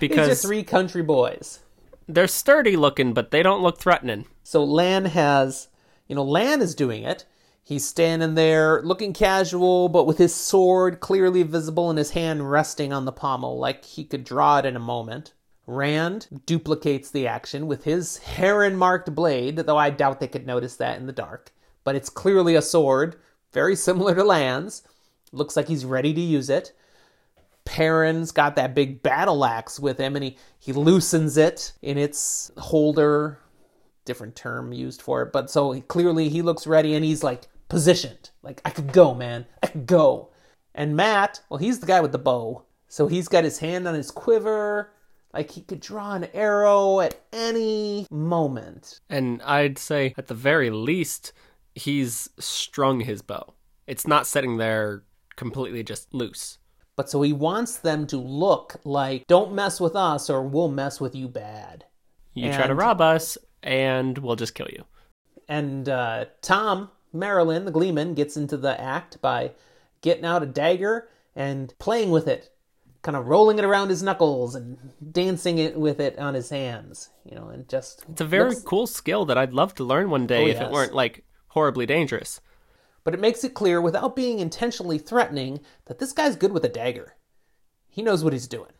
These 0.00 0.18
are 0.18 0.34
three 0.34 0.64
country 0.64 1.02
boys. 1.02 1.60
They're 2.08 2.26
sturdy 2.26 2.76
looking, 2.76 3.12
but 3.12 3.30
they 3.30 3.42
don't 3.42 3.62
look 3.62 3.78
threatening. 3.78 4.26
So 4.42 4.64
Lan 4.64 5.06
has, 5.06 5.68
you 6.06 6.14
know, 6.14 6.24
Lan 6.24 6.60
is 6.60 6.74
doing 6.74 7.04
it. 7.04 7.24
He's 7.62 7.86
standing 7.86 8.34
there 8.34 8.82
looking 8.82 9.14
casual, 9.14 9.88
but 9.88 10.06
with 10.06 10.18
his 10.18 10.34
sword 10.34 11.00
clearly 11.00 11.42
visible 11.42 11.88
and 11.88 11.98
his 11.98 12.10
hand 12.10 12.50
resting 12.50 12.92
on 12.92 13.06
the 13.06 13.12
pommel 13.12 13.58
like 13.58 13.84
he 13.84 14.04
could 14.04 14.22
draw 14.22 14.58
it 14.58 14.66
in 14.66 14.76
a 14.76 14.80
moment. 14.80 15.32
Rand 15.66 16.42
duplicates 16.44 17.10
the 17.10 17.26
action 17.26 17.66
with 17.66 17.84
his 17.84 18.18
heron 18.18 18.76
marked 18.76 19.14
blade, 19.14 19.56
though 19.56 19.78
I 19.78 19.88
doubt 19.88 20.20
they 20.20 20.28
could 20.28 20.46
notice 20.46 20.76
that 20.76 20.98
in 20.98 21.06
the 21.06 21.12
dark. 21.12 21.54
But 21.84 21.94
it's 21.96 22.10
clearly 22.10 22.54
a 22.54 22.60
sword, 22.60 23.16
very 23.52 23.76
similar 23.76 24.14
to 24.14 24.24
Lan's. 24.24 24.82
Looks 25.32 25.56
like 25.56 25.68
he's 25.68 25.86
ready 25.86 26.12
to 26.12 26.20
use 26.20 26.50
it. 26.50 26.72
Perrin's 27.64 28.30
got 28.30 28.56
that 28.56 28.74
big 28.74 29.02
battle 29.02 29.44
axe 29.44 29.80
with 29.80 29.98
him, 29.98 30.16
and 30.16 30.24
he, 30.24 30.38
he 30.58 30.72
loosens 30.72 31.36
it 31.36 31.72
in 31.82 31.98
its 31.98 32.52
holder. 32.58 33.38
Different 34.04 34.36
term 34.36 34.72
used 34.72 35.00
for 35.00 35.22
it, 35.22 35.32
but 35.32 35.50
so 35.50 35.72
he, 35.72 35.80
clearly 35.80 36.28
he 36.28 36.42
looks 36.42 36.66
ready, 36.66 36.94
and 36.94 37.04
he's 37.04 37.22
like 37.22 37.48
positioned. 37.68 38.30
Like, 38.42 38.60
I 38.64 38.70
could 38.70 38.92
go, 38.92 39.14
man. 39.14 39.46
I 39.62 39.68
could 39.68 39.86
go. 39.86 40.30
And 40.74 40.96
Mat, 40.96 41.40
well, 41.48 41.58
he's 41.58 41.80
the 41.80 41.86
guy 41.86 42.00
with 42.00 42.12
the 42.12 42.18
bow. 42.18 42.64
So 42.88 43.06
he's 43.06 43.28
got 43.28 43.44
his 43.44 43.58
hand 43.58 43.88
on 43.88 43.94
his 43.94 44.10
quiver. 44.10 44.92
Like, 45.32 45.50
he 45.50 45.62
could 45.62 45.80
draw 45.80 46.12
an 46.12 46.28
arrow 46.34 47.00
at 47.00 47.20
any 47.32 48.06
moment. 48.10 49.00
And 49.08 49.42
I'd 49.42 49.78
say, 49.78 50.14
at 50.16 50.28
the 50.28 50.34
very 50.34 50.70
least, 50.70 51.32
he's 51.74 52.28
strung 52.38 53.00
his 53.00 53.22
bow. 53.22 53.54
It's 53.86 54.06
not 54.06 54.26
sitting 54.26 54.58
there 54.58 55.02
completely 55.34 55.82
just 55.82 56.14
loose. 56.14 56.58
But 56.96 57.10
so 57.10 57.22
he 57.22 57.32
wants 57.32 57.76
them 57.78 58.06
to 58.08 58.16
look 58.16 58.76
like, 58.84 59.26
don't 59.26 59.52
mess 59.54 59.80
with 59.80 59.96
us 59.96 60.30
or 60.30 60.42
we'll 60.42 60.68
mess 60.68 61.00
with 61.00 61.14
you 61.14 61.28
bad. 61.28 61.84
You 62.34 62.52
try 62.52 62.66
to 62.66 62.74
rob 62.74 63.00
us, 63.00 63.38
and 63.62 64.18
we'll 64.18 64.36
just 64.36 64.54
kill 64.54 64.68
you. 64.72 64.84
And 65.48 65.88
uh, 65.88 66.26
Thom 66.42 66.90
Merrilin, 67.14 67.64
the 67.64 67.70
Gleeman, 67.70 68.14
gets 68.14 68.36
into 68.36 68.56
the 68.56 68.80
act 68.80 69.20
by 69.20 69.52
getting 70.00 70.24
out 70.24 70.42
a 70.42 70.46
dagger 70.46 71.08
and 71.36 71.72
playing 71.78 72.10
with 72.10 72.26
it, 72.26 72.50
kind 73.02 73.16
of 73.16 73.26
rolling 73.26 73.58
it 73.58 73.64
around 73.64 73.88
his 73.90 74.02
knuckles 74.02 74.54
and 74.56 74.76
dancing 75.12 75.58
it 75.58 75.76
with 75.78 76.00
it 76.00 76.18
on 76.18 76.34
his 76.34 76.50
hands. 76.50 77.10
You 77.24 77.36
know, 77.36 77.48
and 77.48 77.68
just 77.68 78.04
It's 78.10 78.20
a 78.20 78.24
very 78.24 78.50
looks- 78.50 78.62
cool 78.62 78.86
skill 78.88 79.24
that 79.26 79.38
I'd 79.38 79.52
love 79.54 79.74
to 79.76 79.84
learn 79.84 80.10
one 80.10 80.26
day 80.26 80.44
Oh, 80.44 80.48
if 80.48 80.56
yes. 80.56 80.62
it 80.68 80.72
weren't 80.72 80.94
like 80.94 81.24
horribly 81.48 81.86
dangerous. 81.86 82.40
But 83.04 83.14
it 83.14 83.20
makes 83.20 83.44
it 83.44 83.54
clear 83.54 83.80
without 83.80 84.16
being 84.16 84.38
intentionally 84.38 84.98
threatening 84.98 85.60
that 85.86 85.98
this 85.98 86.12
guy's 86.12 86.36
good 86.36 86.52
with 86.52 86.64
a 86.64 86.68
dagger. 86.70 87.14
He 87.88 88.02
knows 88.02 88.24
what 88.24 88.32
he's 88.32 88.48
doing. 88.48 88.72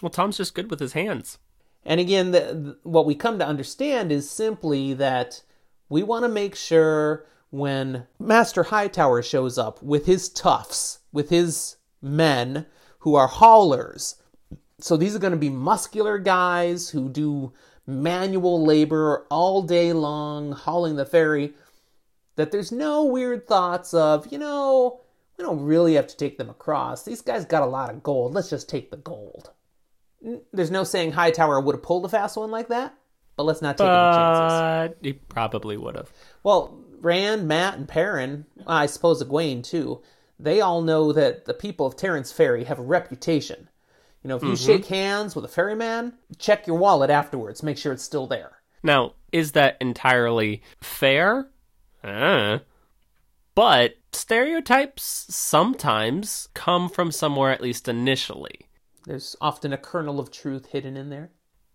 Well, 0.00 0.10
Thom's 0.10 0.36
just 0.36 0.54
good 0.54 0.70
with 0.70 0.80
his 0.80 0.92
hands. 0.92 1.38
And 1.84 1.98
again, 1.98 2.30
the, 2.32 2.40
the- 2.40 2.78
what 2.82 3.06
we 3.06 3.14
come 3.14 3.38
to 3.38 3.46
understand 3.46 4.12
is 4.12 4.30
simply 4.30 4.94
that 4.94 5.42
we 5.88 6.02
want 6.02 6.24
to 6.24 6.28
make 6.28 6.54
sure 6.54 7.26
when 7.50 8.06
Master 8.18 8.64
Hightower 8.64 9.22
shows 9.22 9.58
up 9.58 9.82
with 9.82 10.06
his 10.06 10.28
toughs, 10.28 11.00
with 11.12 11.30
his 11.30 11.76
men 12.00 12.66
who 13.00 13.14
are 13.14 13.26
haulers. 13.26 14.16
So 14.78 14.96
these 14.96 15.14
are 15.14 15.18
going 15.20 15.32
to 15.32 15.36
be 15.36 15.50
muscular 15.50 16.18
guys 16.18 16.90
who 16.90 17.08
do 17.08 17.52
manual 17.86 18.64
labor 18.64 19.26
all 19.30 19.62
day 19.62 19.92
long 19.92 20.52
hauling 20.52 20.96
the 20.96 21.04
ferry. 21.04 21.52
That 22.36 22.50
there's 22.50 22.72
no 22.72 23.04
weird 23.04 23.46
thoughts 23.46 23.92
of, 23.92 24.32
you 24.32 24.38
know, 24.38 25.00
we 25.36 25.44
don't 25.44 25.64
really 25.64 25.94
have 25.94 26.06
to 26.06 26.16
take 26.16 26.38
them 26.38 26.48
across. 26.48 27.04
These 27.04 27.20
guys 27.20 27.44
got 27.44 27.62
a 27.62 27.66
lot 27.66 27.90
of 27.90 28.02
gold. 28.02 28.34
Let's 28.34 28.50
just 28.50 28.68
take 28.68 28.90
the 28.90 28.96
gold. 28.96 29.50
There's 30.52 30.70
no 30.70 30.84
saying 30.84 31.12
Hightower 31.12 31.60
would 31.60 31.74
have 31.74 31.82
pulled 31.82 32.04
a 32.04 32.08
fast 32.08 32.36
one 32.36 32.50
like 32.50 32.68
that, 32.68 32.94
but 33.36 33.42
let's 33.42 33.60
not 33.60 33.76
take 33.76 33.88
any 33.88 33.94
chances. 33.94 34.96
He 35.02 35.12
probably 35.14 35.76
would 35.76 35.96
have. 35.96 36.10
Well, 36.42 36.78
Rand, 37.00 37.48
Mat, 37.48 37.74
and 37.74 37.88
Perrin, 37.88 38.46
I 38.66 38.86
suppose 38.86 39.22
Egwene 39.22 39.64
too, 39.64 40.00
they 40.38 40.60
all 40.60 40.82
know 40.82 41.12
that 41.12 41.44
the 41.44 41.54
people 41.54 41.86
of 41.86 41.96
Taren 41.96 42.32
Ferry 42.32 42.64
have 42.64 42.78
a 42.78 42.82
reputation. 42.82 43.68
You 44.22 44.28
know, 44.28 44.36
if 44.36 44.42
you 44.42 44.50
mm-hmm. 44.50 44.64
shake 44.64 44.86
hands 44.86 45.34
with 45.34 45.44
a 45.44 45.48
ferryman, 45.48 46.14
check 46.38 46.68
your 46.68 46.78
wallet 46.78 47.10
afterwards, 47.10 47.62
make 47.62 47.76
sure 47.76 47.92
it's 47.92 48.04
still 48.04 48.28
there. 48.28 48.52
Now, 48.84 49.14
is 49.32 49.52
that 49.52 49.76
entirely 49.80 50.62
fair? 50.80 51.48
Uh, 52.02 52.58
but 53.54 53.94
stereotypes 54.12 55.26
sometimes 55.28 56.48
come 56.54 56.88
from 56.88 57.12
somewhere, 57.12 57.50
at 57.50 57.60
least 57.60 57.88
initially. 57.88 58.68
There's 59.06 59.36
often 59.40 59.72
a 59.72 59.78
kernel 59.78 60.20
of 60.20 60.30
truth 60.30 60.66
hidden 60.66 60.96
in 60.96 61.10
there. 61.10 61.30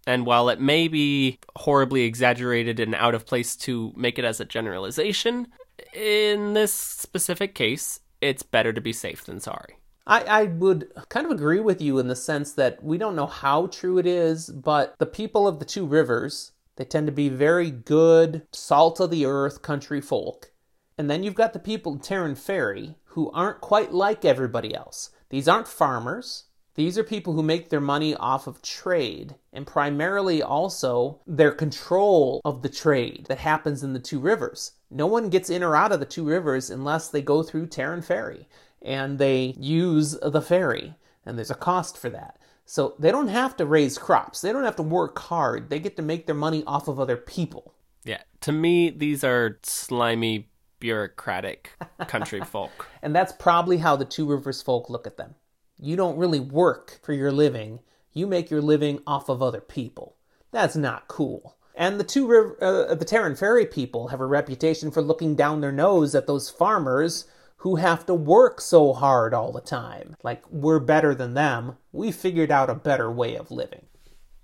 And 0.06 0.26
while 0.26 0.48
it 0.48 0.62
may 0.62 0.88
be 0.88 1.40
horribly 1.58 2.04
exaggerated 2.04 2.80
and 2.80 2.96
out 2.96 3.14
of 3.14 3.26
place 3.26 3.56
to 3.58 3.92
make 3.96 4.18
it 4.18 4.24
as 4.24 4.40
a 4.40 4.46
generalization, 4.46 5.48
in 5.94 6.54
this 6.54 6.74
specific 6.74 7.54
case, 7.54 8.00
it's 8.22 8.42
better 8.42 8.72
to 8.72 8.82
be 8.82 8.94
safe 8.94 9.26
than 9.26 9.40
sorry. 9.40 9.78
I, 10.08 10.22
I 10.22 10.44
would 10.44 10.90
kind 11.10 11.26
of 11.26 11.32
agree 11.34 11.60
with 11.60 11.82
you 11.82 12.00
in 12.00 12.08
the 12.08 12.16
sense 12.16 12.54
that 12.54 12.82
we 12.82 12.98
don't 12.98 13.18
know 13.18 13.28
how 13.28 13.68
true 13.68 13.98
it 13.98 14.06
is, 14.06 14.48
but 14.48 14.96
the 14.98 15.06
people 15.06 15.46
of 15.46 15.60
the 15.60 15.66
two 15.66 15.86
rivers, 15.86 16.54
they 16.78 16.86
tend 16.86 17.08
to 17.08 17.12
be 17.12 17.30
very 17.30 17.70
good, 17.70 18.48
salt 18.52 19.00
of 19.00 19.12
the 19.12 19.26
earth 19.26 19.62
country 19.62 20.00
folk. 20.00 20.52
And 20.98 21.10
then 21.10 21.24
you've 21.24 21.36
got 21.36 21.54
the 21.54 21.60
people 21.60 21.94
in 21.94 22.00
Taren 22.00 22.38
Ferry 22.38 22.96
who 23.06 23.30
aren't 23.32 23.62
quite 23.62 23.92
like 23.92 24.24
everybody 24.24 24.74
else. 24.74 25.12
These 25.30 25.48
aren't 25.48 25.68
farmers. 25.68 26.46
These 26.76 26.98
are 26.98 27.04
people 27.04 27.34
who 27.34 27.44
make 27.44 27.70
their 27.70 27.82
money 27.82 28.16
off 28.16 28.46
of 28.46 28.62
trade 28.62 29.36
and 29.52 29.66
primarily 29.66 30.44
also 30.44 31.20
their 31.26 31.52
control 31.52 32.40
of 32.46 32.62
the 32.62 32.70
trade 32.70 33.26
that 33.28 33.40
happens 33.40 33.84
in 33.84 33.94
the 33.94 34.00
two 34.00 34.20
rivers. 34.20 34.74
No 34.92 35.08
one 35.08 35.30
gets 35.30 35.50
in 35.50 35.64
or 35.64 35.76
out 35.76 35.92
of 35.92 36.00
the 36.00 36.06
two 36.06 36.24
rivers 36.24 36.70
unless 36.70 37.10
they 37.10 37.22
go 37.22 37.42
through 37.42 37.68
Taren 37.68 38.04
Ferry 38.04 38.48
and 38.82 39.18
they 39.18 39.56
use 39.58 40.18
the 40.22 40.42
ferry, 40.42 40.96
and 41.26 41.38
there's 41.38 41.52
a 41.52 41.56
cost 41.56 41.98
for 41.98 42.10
that. 42.12 42.38
So 42.70 42.96
they 43.00 43.12
don't 43.12 43.30
have 43.30 43.56
to 43.58 43.66
raise 43.66 43.98
crops, 43.98 44.42
they 44.42 44.52
don't 44.52 44.66
have 44.66 44.76
to 44.76 44.84
work 44.84 45.18
hard, 45.18 45.70
they 45.70 45.80
get 45.80 45.96
to 45.96 46.02
make 46.02 46.26
their 46.26 46.36
money 46.36 46.66
off 46.68 46.90
of 46.90 47.00
other 47.00 47.16
people. 47.16 47.74
Yeah, 48.04 48.22
to 48.42 48.52
me, 48.52 48.90
these 48.90 49.24
are 49.24 49.58
slimy, 49.64 50.50
bureaucratic 50.82 51.72
country 52.08 52.42
folk. 52.46 52.90
And 53.02 53.16
that's 53.16 53.32
probably 53.32 53.78
how 53.78 53.96
the 53.96 54.04
Two 54.04 54.30
Rivers 54.30 54.62
folk 54.62 54.90
look 54.90 55.08
at 55.08 55.16
them. 55.16 55.36
You 55.80 55.96
don't 55.96 56.18
really 56.18 56.42
work 56.42 57.00
for 57.04 57.14
your 57.14 57.32
living, 57.32 57.80
you 58.12 58.28
make 58.28 58.52
your 58.52 58.62
living 58.62 59.00
off 59.08 59.30
of 59.30 59.42
other 59.42 59.62
people. 59.62 60.18
That's 60.52 60.76
not 60.76 61.08
cool. 61.08 61.56
And 61.74 62.00
the 62.00 62.04
two 62.04 62.28
riv- 62.28 62.60
uh, 62.62 62.96
the 62.96 63.06
Taren 63.06 63.38
Ferry 63.38 63.66
people 63.66 64.10
have 64.10 64.20
a 64.20 64.26
reputation 64.26 64.92
for 64.92 65.02
looking 65.02 65.36
down 65.36 65.62
their 65.62 65.72
nose 65.72 66.16
at 66.16 66.28
those 66.28 66.50
farmers 66.50 67.28
who 67.68 67.76
have 67.76 68.06
to 68.06 68.14
work 68.14 68.62
so 68.62 68.94
hard 68.94 69.34
all 69.34 69.52
the 69.52 69.60
time. 69.60 70.16
Like 70.24 70.42
we're 70.50 70.80
better 70.80 71.14
than 71.14 71.34
them. 71.34 71.76
We 71.92 72.14
figured 72.14 72.50
out 72.50 72.70
a 72.70 72.76
better 72.76 73.12
way 73.12 73.36
of 73.36 73.52
living. 73.52 73.88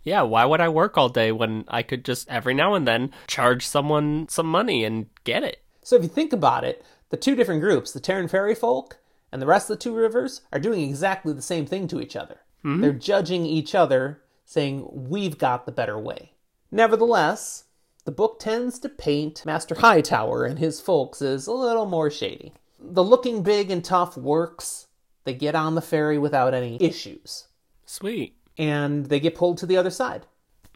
Yeah, 0.03 0.23
why 0.23 0.43
would 0.43 0.59
I 0.59 0.67
work 0.67 0.97
all 0.97 1.07
day 1.07 1.31
when 1.31 1.63
I 1.69 1.83
could 1.83 2.03
just 2.03 2.29
every 2.29 2.53
now 2.53 2.73
and 2.73 2.85
then 2.85 3.11
charge 3.27 3.65
someone 3.65 4.27
some 4.27 4.47
money 4.47 4.83
and 4.83 5.05
get 5.23 5.41
it? 5.41 5.63
So 5.83 5.95
if 5.95 6.03
you 6.03 6.09
think 6.09 6.33
about 6.33 6.65
it, 6.65 6.83
the 7.11 7.15
two 7.15 7.33
different 7.33 7.61
groups, 7.61 7.93
the 7.93 8.01
Taren 8.01 8.29
Ferry 8.29 8.55
folk 8.55 8.99
and 9.31 9.41
the 9.41 9.45
rest 9.45 9.69
of 9.69 9.77
the 9.77 9.81
two 9.81 9.95
rivers, 9.95 10.41
are 10.51 10.59
doing 10.59 10.81
exactly 10.81 11.31
the 11.31 11.41
same 11.41 11.65
thing 11.65 11.87
to 11.87 12.01
each 12.01 12.17
other. 12.17 12.41
Hmm? 12.61 12.81
They're 12.81 12.91
judging 12.91 13.45
each 13.45 13.73
other, 13.73 14.21
saying, 14.43 14.85
We've 14.91 15.37
got 15.37 15.65
the 15.65 15.71
better 15.71 15.97
way. 15.97 16.33
Nevertheless, 16.71 17.63
the 18.03 18.11
book 18.11 18.39
tends 18.39 18.79
to 18.79 18.89
paint 18.89 19.45
Master 19.45 19.75
Hightower 19.75 20.43
and 20.43 20.59
his 20.59 20.81
folks 20.81 21.21
as 21.21 21.47
a 21.47 21.53
little 21.53 21.85
more 21.85 22.11
shady. 22.11 22.51
The 22.85 23.03
looking 23.03 23.43
big 23.43 23.71
and 23.71 23.83
tough 23.83 24.17
works, 24.17 24.87
they 25.23 25.33
get 25.33 25.55
on 25.55 25.75
the 25.75 25.81
ferry 25.81 26.17
without 26.17 26.53
any 26.53 26.77
issues, 26.81 27.47
Sweet. 27.85 28.35
and 28.57 29.05
they 29.05 29.19
get 29.19 29.35
pulled 29.35 29.57
to 29.59 29.65
the 29.65 29.77
other 29.77 29.89
side. 29.89 30.25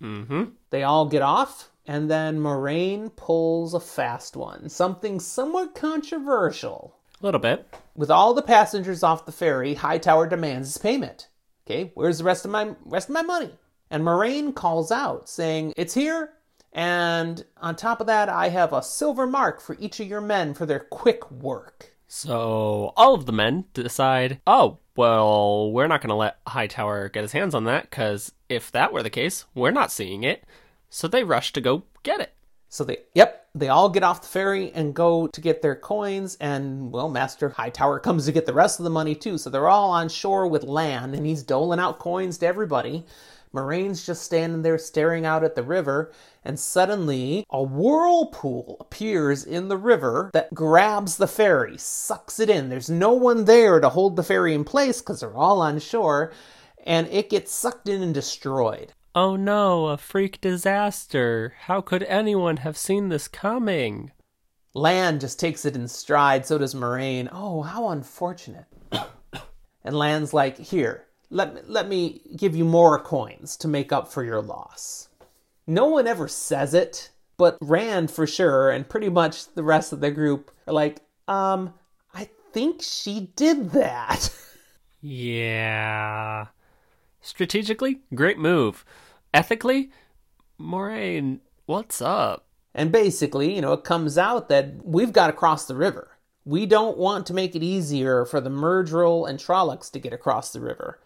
Mm-hmm. 0.02 0.46
They 0.70 0.84
all 0.84 1.08
get 1.08 1.22
off, 1.22 1.70
and 1.86 2.10
then 2.10 2.40
Moiraine 2.40 3.14
pulls 3.16 3.74
a 3.74 3.80
fast 3.80 4.36
one, 4.38 4.70
something 4.70 5.20
somewhat 5.20 5.76
controversial. 5.76 6.96
A 7.22 7.26
little 7.26 7.42
bit. 7.42 7.68
With 7.96 8.12
all 8.12 8.34
the 8.34 8.42
passengers 8.42 9.04
off 9.04 9.26
the 9.26 9.32
ferry, 9.32 9.74
Hightower 9.74 10.28
demands 10.28 10.70
his 10.70 10.78
payment. 10.78 11.28
Okay, 11.66 11.92
where's 11.96 12.20
the 12.20 12.24
rest 12.24 12.46
of 12.46 12.52
my 12.52 12.76
rest 12.86 13.10
of 13.10 13.14
my 13.14 13.24
money? 13.24 13.52
And 13.90 14.04
Moiraine 14.04 14.54
calls 14.56 14.92
out, 14.92 15.28
saying, 15.28 15.74
It's 15.76 15.94
here, 15.94 16.34
and 16.72 17.44
on 17.58 17.76
top 17.76 18.00
of 18.00 18.08
that, 18.08 18.30
I 18.30 18.50
have 18.50 18.72
a 18.72 18.84
silver 18.84 19.26
mark 19.26 19.60
for 19.60 19.76
each 19.80 20.00
of 20.00 20.08
your 20.08 20.22
men 20.22 20.54
for 20.54 20.66
their 20.66 20.80
quick 20.80 21.30
work. 21.32 21.94
So 22.08 22.94
all 22.96 23.14
of 23.14 23.26
the 23.26 23.34
men 23.34 23.66
decide, 23.74 24.40
oh, 24.48 24.80
well, 24.96 25.72
we're 25.72 25.88
not 25.88 26.02
going 26.02 26.10
to 26.10 26.16
let 26.16 26.40
Hightower 26.48 27.10
get 27.10 27.24
his 27.24 27.34
hands 27.34 27.54
on 27.54 27.66
that, 27.66 27.90
because 27.90 28.32
if 28.50 28.72
that 28.72 28.94
were 28.94 29.04
the 29.04 29.10
case, 29.10 29.46
we're 29.54 29.72
not 29.72 29.92
seeing 29.92 30.24
it. 30.24 30.44
So 30.90 31.08
they 31.08 31.24
rush 31.24 31.54
to 31.54 31.62
go 31.62 31.84
get 32.04 32.22
it. 32.22 32.34
So 32.70 32.84
they, 32.84 32.98
yep, 33.14 33.48
they 33.54 33.70
all 33.70 33.90
get 33.90 34.04
off 34.04 34.22
the 34.22 34.28
ferry 34.28 34.72
and 34.74 34.94
go 34.94 35.28
to 35.28 35.42
get 35.42 35.62
their 35.62 35.76
coins, 35.76 36.38
and 36.40 36.92
well, 36.92 37.10
Master 37.10 37.50
Hightower 37.50 38.00
comes 38.00 38.26
to 38.26 38.32
get 38.32 38.46
the 38.46 38.54
rest 38.54 38.80
of 38.80 38.84
the 38.84 38.90
money 38.90 39.16
too. 39.16 39.38
So 39.38 39.50
they're 39.50 39.68
all 39.68 39.92
on 39.92 40.10
shore 40.10 40.48
with 40.48 40.64
Lan, 40.64 41.14
and 41.14 41.26
he's 41.26 41.44
doling 41.44 41.80
out 41.80 42.00
coins 42.00 42.38
to 42.40 42.48
everybody. 42.48 43.06
Moiraine's 43.54 44.06
just 44.06 44.24
standing 44.24 44.62
there 44.62 44.78
staring 44.78 45.26
out 45.26 45.44
at 45.44 45.56
the 45.56 45.64
river, 45.64 46.12
and 46.44 46.60
suddenly 46.60 47.46
a 47.50 47.64
whirlpool 47.64 48.78
appears 48.80 49.44
in 49.44 49.68
the 49.68 49.78
river 49.78 50.30
that 50.34 50.54
grabs 50.54 51.18
the 51.18 51.28
ferry, 51.28 51.78
sucks 51.78 52.40
it 52.40 52.50
in. 52.50 52.70
There's 52.70 52.90
no 52.90 53.14
one 53.14 53.46
there 53.46 53.80
to 53.80 53.90
hold 53.90 54.16
the 54.16 54.24
ferry 54.24 54.54
in 54.54 54.64
place 54.64 55.02
because 55.02 55.22
they're 55.22 55.36
all 55.36 55.62
on 55.62 55.80
shore, 55.80 56.32
and 56.86 57.08
it 57.08 57.30
gets 57.30 57.52
sucked 57.52 57.90
in 57.90 58.02
and 58.02 58.14
destroyed. 58.14 58.94
Oh 59.16 59.36
no, 59.36 59.88
a 59.88 59.98
freak 59.98 60.40
disaster. 60.42 61.56
How 61.62 61.82
could 61.82 62.04
anyone 62.04 62.58
have 62.58 62.78
seen 62.78 63.10
this 63.10 63.28
coming? 63.28 64.12
Lan 64.76 65.20
just 65.20 65.40
takes 65.40 65.66
it 65.66 65.76
in 65.76 65.88
stride, 65.88 66.46
so 66.46 66.60
does 66.60 66.76
Moiraine. 66.76 67.28
Oh, 67.32 67.64
how 67.64 67.90
unfortunate. 67.90 68.66
and 69.84 69.98
Lan's 69.98 70.36
like, 70.36 70.60
here, 70.60 71.07
let, 71.30 71.54
me- 71.56 71.62
let 71.68 71.88
me 71.88 72.22
give 72.36 72.56
you 72.56 72.66
more 72.66 73.00
coins 73.00 73.58
to 73.58 73.68
make 73.68 73.92
up 73.92 74.08
for 74.12 74.24
your 74.24 74.42
loss. 74.42 75.10
No 75.66 75.88
one 75.88 76.08
ever 76.08 76.28
says 76.28 76.74
it, 76.74 77.12
but 77.38 77.58
Rand 77.62 78.10
for 78.10 78.26
sure, 78.26 78.70
and 78.70 78.88
pretty 78.88 79.10
much 79.10 79.54
the 79.54 79.64
rest 79.64 79.92
of 79.94 80.00
the 80.00 80.12
group 80.12 80.52
are 80.66 80.74
like, 80.74 81.02
um, 81.28 81.74
I 82.14 82.30
think 82.54 82.82
she 82.82 83.32
did 83.36 83.72
that. 83.72 84.34
Yeah. 85.02 86.48
Strategically, 87.22 88.00
great 88.16 88.38
move. 88.40 88.84
Ethically, 89.34 89.92
Moiraine, 90.60 91.40
what's 91.66 92.02
up? 92.02 92.46
And 92.74 92.92
basically, 92.92 93.56
you 93.56 93.62
know, 93.62 93.74
it 93.74 93.84
comes 93.84 94.18
out 94.18 94.50
that 94.50 94.86
we've 94.86 95.14
got 95.14 95.28
to 95.28 95.34
cross 95.34 95.66
the 95.66 95.76
river. 95.76 96.12
We 96.46 96.66
don't 96.66 96.98
want 96.98 97.26
to 97.28 97.34
make 97.34 97.56
it 97.56 97.64
easier 97.64 98.26
for 98.26 98.40
the 98.40 98.50
Myrddraal 98.50 99.30
and 99.30 99.38
Trollocs 99.38 99.92
to 99.92 100.00
get 100.00 100.14
across 100.14 100.52
the 100.54 100.62
river. 100.62 101.00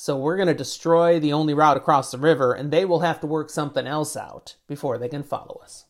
So 0.00 0.16
we're 0.16 0.36
going 0.36 0.46
to 0.46 0.54
destroy 0.54 1.18
the 1.18 1.32
only 1.32 1.54
route 1.54 1.76
across 1.76 2.12
the 2.12 2.18
river, 2.18 2.52
and 2.52 2.70
they 2.70 2.84
will 2.84 3.00
have 3.00 3.18
to 3.20 3.26
work 3.26 3.50
something 3.50 3.84
else 3.84 4.16
out 4.16 4.54
before 4.68 4.96
they 4.96 5.08
can 5.08 5.24
follow 5.24 5.60
us. 5.60 5.86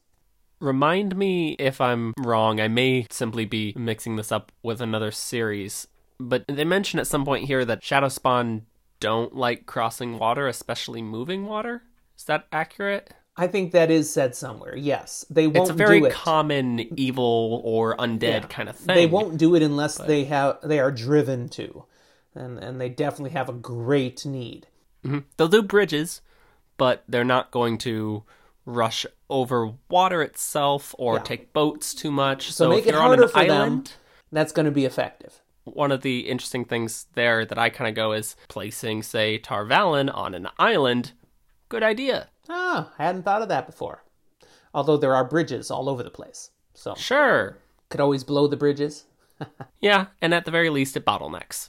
Remind 0.61 1.15
me 1.15 1.57
if 1.59 1.79
I'm 1.79 2.15
wrong. 2.17 2.59
I 2.59 2.69
may 2.69 3.07
simply 3.11 3.45
be 3.45 3.75
mixing 3.77 4.17
this 4.17 4.33
up 4.33 4.51
with 4.63 4.81
another 4.81 5.11
series. 5.11 5.89
But 6.19 6.47
they 6.49 6.65
mention 6.65 6.99
at 6.99 7.07
some 7.07 7.27
point 7.27 7.49
here 7.49 7.67
that 7.67 7.85
Shadow 7.85 8.09
Spawn 8.09 8.63
don't 8.99 9.37
like 9.37 9.67
crossing 9.67 10.19
water, 10.19 10.49
especially 10.49 11.03
moving 11.03 11.45
water. 11.45 11.83
Is 12.17 12.25
that 12.25 12.47
accurate? 12.51 13.13
I 13.37 13.47
think 13.47 13.73
that 13.73 13.91
is 13.91 14.11
said 14.11 14.35
somewhere. 14.35 14.75
Yes, 14.75 15.27
they 15.29 15.47
won't 15.47 15.59
It's 15.59 15.71
a 15.71 15.75
very 15.75 16.03
it. 16.03 16.13
common 16.15 16.81
evil 16.99 17.61
or 17.63 17.95
undead 17.99 18.23
Yeah. 18.23 18.41
kind 18.47 18.71
of 18.71 18.77
thing. 18.77 18.97
They 18.97 19.07
won't 19.07 19.37
do 19.37 19.55
it 19.55 19.63
unless 19.63 19.99
they 19.99 20.25
have 20.25 20.61
they 20.65 20.81
are 20.81 20.91
driven 20.91 21.51
to, 21.51 21.85
and 22.39 22.59
and 22.59 22.81
they 22.81 22.89
definitely 22.89 23.31
have 23.31 23.49
a 23.49 23.53
great 23.53 24.25
need. 24.25 24.67
Mhm. 25.05 25.25
They'll 25.37 25.49
do 25.49 25.63
bridges, 25.63 26.21
but 26.77 27.05
they're 27.09 27.25
not 27.25 27.51
going 27.51 27.79
to 27.79 28.25
rush 28.65 29.07
over 29.31 29.73
water 29.89 30.23
itself 30.23 30.95
or 30.99 31.17
Yeah. 31.17 31.23
take 31.23 31.53
boats 31.53 31.95
too 31.95 32.11
much. 32.11 32.47
So, 32.53 32.65
So, 32.65 32.69
make 32.71 32.81
if 32.81 32.87
it 32.89 32.91
you're 32.93 33.01
on 33.01 33.07
harder 33.09 33.23
an 33.25 33.29
for 33.29 33.39
island, 33.39 33.87
them. 33.87 33.95
That's 34.33 34.53
going 34.53 34.67
to 34.67 34.73
be 34.73 34.85
effective. 34.85 35.41
one 35.65 35.93
of 35.93 36.01
the 36.01 36.21
interesting 36.29 36.65
things 36.65 37.07
there 37.15 37.45
that 37.45 37.59
I 37.59 37.69
kind 37.69 37.89
of 37.91 37.95
go 37.95 38.13
is 38.13 38.37
placing, 38.49 39.03
say, 39.03 39.37
Tar 39.37 39.67
Valon 39.67 40.09
on 40.15 40.35
an 40.35 40.49
island. 40.59 41.13
Good 41.69 41.83
idea. 41.83 42.29
Ah, 42.49 42.91
I 42.99 43.05
hadn't 43.05 43.25
thought 43.25 43.43
of 43.43 43.49
that 43.51 43.67
before. 43.67 44.03
Although 44.73 44.97
there 44.97 45.15
are 45.15 45.25
bridges 45.25 45.71
all 45.71 45.89
over 45.91 46.03
the 46.03 46.11
place, 46.11 46.51
so 46.75 46.95
Sure. 46.95 47.59
could 47.91 48.01
always 48.01 48.25
blow 48.25 48.47
the 48.47 48.57
bridges. 48.57 49.05
Yeah, 49.81 50.07
and 50.23 50.33
at 50.35 50.45
the 50.47 50.51
very 50.51 50.71
least, 50.71 50.97
it 50.97 51.05
bottlenecks. 51.07 51.69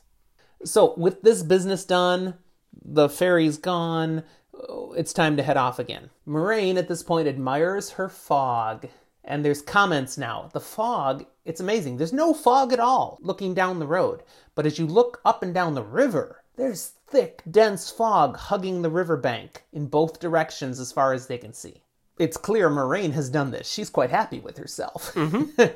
So 0.63 0.93
with 0.97 1.21
this 1.21 1.43
business 1.43 1.85
done, 1.85 2.35
the 2.83 3.09
ferry's 3.09 3.57
gone. 3.57 4.23
oh, 4.53 4.93
It's 4.97 5.13
time 5.13 5.37
to 5.37 5.43
head 5.43 5.57
off 5.57 5.79
again. 5.79 6.09
Moiraine 6.27 6.77
at 6.77 6.87
this 6.87 7.03
point 7.03 7.27
admires 7.27 7.91
her 7.91 8.09
fog. 8.09 8.87
And 9.23 9.45
there's 9.45 9.61
comments 9.61 10.17
now. 10.17 10.49
The 10.53 10.59
fog, 10.59 11.25
it's 11.45 11.59
amazing. 11.59 11.97
There's 11.97 12.13
no 12.13 12.33
fog 12.33 12.73
at 12.73 12.79
all 12.79 13.19
looking 13.21 13.53
down 13.53 13.77
the 13.79 13.85
road. 13.87 14.23
But 14.55 14.65
as 14.65 14.79
you 14.79 14.87
look 14.87 15.21
up 15.23 15.43
and 15.43 15.53
down 15.53 15.75
the 15.75 15.83
river, 15.83 16.43
there's 16.55 16.93
thick, 17.07 17.43
dense 17.49 17.91
fog 17.91 18.37
hugging 18.37 18.81
the 18.81 18.89
riverbank 18.89 19.63
in 19.71 19.85
both 19.87 20.19
directions 20.19 20.79
as 20.79 20.91
far 20.91 21.13
as 21.13 21.27
they 21.27 21.37
can 21.37 21.53
see. 21.53 21.83
It's 22.17 22.37
clear 22.37 22.69
Moiraine 22.69 23.13
has 23.13 23.29
done 23.29 23.51
this. 23.51 23.69
She's 23.69 23.89
quite 23.89 24.09
happy 24.09 24.39
with 24.39 24.57
herself. 24.57 25.13
Mm-hmm. 25.13 25.61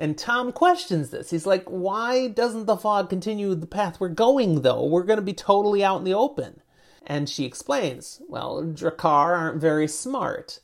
And 0.00 0.16
Thom 0.16 0.50
questions 0.50 1.10
this. 1.10 1.28
He's 1.28 1.44
like, 1.44 1.64
why 1.66 2.28
doesn't 2.28 2.64
the 2.64 2.78
fog 2.78 3.10
continue 3.10 3.54
the 3.54 3.66
path 3.66 4.00
we're 4.00 4.08
going, 4.08 4.62
though? 4.62 4.82
We're 4.82 5.02
going 5.02 5.18
to 5.18 5.22
be 5.22 5.34
totally 5.34 5.84
out 5.84 5.98
in 5.98 6.04
the 6.04 6.14
open. 6.14 6.62
And 7.06 7.28
she 7.28 7.44
explains, 7.44 8.22
well, 8.26 8.62
Draghkar 8.62 9.04
aren't 9.38 9.60
very 9.60 9.86
smart. 9.86 10.60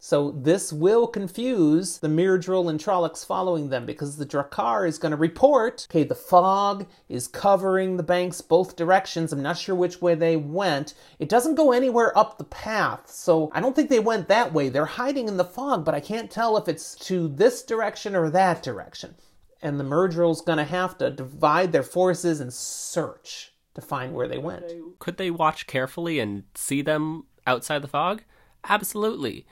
So 0.00 0.30
this 0.30 0.72
will 0.72 1.08
confuse 1.08 1.98
the 1.98 2.08
Myrddraal 2.08 2.70
and 2.70 2.78
Trollocs 2.78 3.26
following 3.26 3.68
them 3.68 3.84
because 3.84 4.16
the 4.16 4.24
Draghkar 4.24 4.86
is 4.86 4.96
going 4.96 5.10
to 5.10 5.16
report, 5.16 5.88
okay, 5.90 6.04
the 6.04 6.14
fog 6.14 6.86
is 7.08 7.26
covering 7.26 7.96
the 7.96 8.04
banks 8.04 8.40
both 8.40 8.76
directions. 8.76 9.32
I'm 9.32 9.42
not 9.42 9.58
sure 9.58 9.74
which 9.74 10.00
way 10.00 10.14
they 10.14 10.36
went. 10.36 10.94
It 11.18 11.28
doesn't 11.28 11.56
go 11.56 11.72
anywhere 11.72 12.16
up 12.16 12.38
the 12.38 12.44
path, 12.44 13.10
so 13.10 13.50
I 13.52 13.60
don't 13.60 13.74
think 13.74 13.90
they 13.90 13.98
went 13.98 14.28
that 14.28 14.52
way. 14.52 14.68
They're 14.68 14.86
hiding 14.86 15.26
in 15.26 15.36
the 15.36 15.44
fog, 15.44 15.84
but 15.84 15.96
I 15.96 16.00
can't 16.00 16.30
tell 16.30 16.56
if 16.56 16.68
it's 16.68 16.94
to 17.06 17.26
this 17.26 17.64
direction 17.64 18.14
or 18.14 18.30
that 18.30 18.62
direction. 18.62 19.16
And 19.60 19.80
the 19.80 19.84
Myrddraal's 19.84 20.42
going 20.42 20.58
to 20.58 20.64
have 20.64 20.96
to 20.98 21.10
divide 21.10 21.72
their 21.72 21.82
forces 21.82 22.40
and 22.40 22.52
search 22.52 23.52
to 23.74 23.80
find 23.80 24.14
where 24.14 24.28
they 24.28 24.38
went. 24.38 24.72
Could 25.00 25.16
they 25.16 25.32
watch 25.32 25.66
carefully 25.66 26.20
and 26.20 26.44
see 26.54 26.82
them 26.82 27.24
outside 27.48 27.82
the 27.82 27.88
fog? 27.88 28.22
Absolutely. 28.62 29.44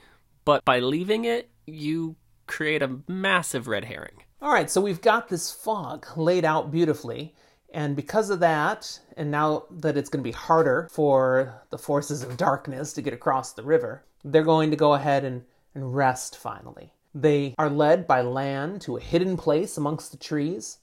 But 0.47 0.63
by 0.63 0.79
leaving 0.79 1.25
it, 1.25 1.49
you 1.65 2.15
create 2.45 2.81
a 2.81 2.99
massive 3.05 3.67
red 3.67 3.83
herring. 3.83 4.23
All 4.41 4.53
right, 4.53 4.69
so 4.69 4.79
we've 4.79 5.01
got 5.01 5.27
this 5.27 5.51
fog 5.51 6.07
laid 6.15 6.45
out 6.45 6.71
beautifully. 6.71 7.35
And 7.73 7.97
because 7.97 8.29
of 8.29 8.39
that, 8.39 8.97
and 9.17 9.29
now 9.29 9.65
that 9.69 9.97
it's 9.97 10.09
going 10.09 10.23
to 10.23 10.27
be 10.27 10.31
harder 10.31 10.87
for 10.89 11.63
the 11.69 11.77
forces 11.77 12.23
of 12.23 12.37
darkness 12.37 12.93
to 12.93 13.01
get 13.01 13.13
across 13.13 13.51
the 13.51 13.61
river, 13.61 14.05
they're 14.23 14.41
going 14.41 14.71
to 14.71 14.77
go 14.77 14.93
ahead 14.93 15.25
and, 15.25 15.43
and 15.75 15.93
rest 15.93 16.37
finally. 16.37 16.93
They 17.13 17.53
are 17.57 17.69
led 17.69 18.07
by 18.07 18.21
Lan 18.21 18.79
to 18.79 18.95
a 18.95 19.01
hidden 19.01 19.35
place 19.35 19.75
amongst 19.75 20.11
the 20.11 20.17
trees. 20.17 20.77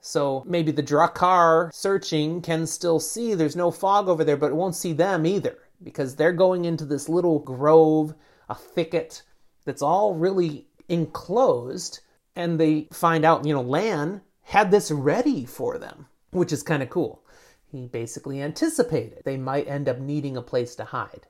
So 0.00 0.42
maybe 0.48 0.72
the 0.72 0.82
Draghkar 0.82 1.72
searching 1.72 2.42
can 2.42 2.66
still 2.66 2.98
see 2.98 3.34
there's 3.34 3.54
no 3.54 3.70
fog 3.70 4.08
over 4.08 4.24
there, 4.24 4.36
but 4.36 4.50
it 4.50 4.56
won't 4.56 4.74
see 4.74 4.92
them 4.92 5.24
either 5.26 5.58
because 5.80 6.16
they're 6.16 6.32
going 6.32 6.64
into 6.64 6.84
this 6.84 7.08
little 7.08 7.38
grove 7.38 8.12
a 8.48 8.54
thicket 8.54 9.22
that's 9.64 9.82
all 9.82 10.14
really 10.14 10.66
enclosed. 10.88 12.00
And 12.34 12.60
they 12.60 12.88
find 12.92 13.24
out, 13.24 13.46
you 13.46 13.52
know, 13.52 13.62
Lan 13.62 14.20
had 14.42 14.70
this 14.70 14.90
ready 14.90 15.44
for 15.44 15.78
them, 15.78 16.06
which 16.30 16.52
is 16.52 16.62
kind 16.62 16.82
of 16.82 16.90
cool. 16.90 17.22
He 17.70 17.86
basically 17.86 18.40
anticipated 18.40 19.22
they 19.24 19.36
might 19.36 19.68
end 19.68 19.88
up 19.88 19.98
needing 19.98 20.36
a 20.36 20.42
place 20.42 20.74
to 20.76 20.84
hide. 20.84 21.26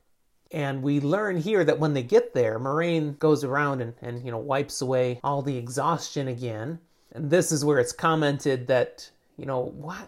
And 0.52 0.82
we 0.82 1.00
learn 1.00 1.38
here 1.38 1.64
that 1.64 1.78
when 1.78 1.94
they 1.94 2.02
get 2.02 2.34
there, 2.34 2.60
Moiraine 2.60 3.18
goes 3.18 3.42
around 3.42 3.80
and, 3.80 3.94
and 4.00 4.24
you 4.24 4.30
know 4.30 4.38
wipes 4.38 4.80
away 4.80 5.20
all 5.24 5.42
the 5.42 5.56
exhaustion 5.56 6.28
again. 6.28 6.78
And 7.12 7.30
this 7.30 7.50
is 7.50 7.64
where 7.64 7.78
it's 7.78 7.92
commented 7.92 8.66
that, 8.68 9.10
you 9.36 9.46
know, 9.46 9.60
why 9.60 10.02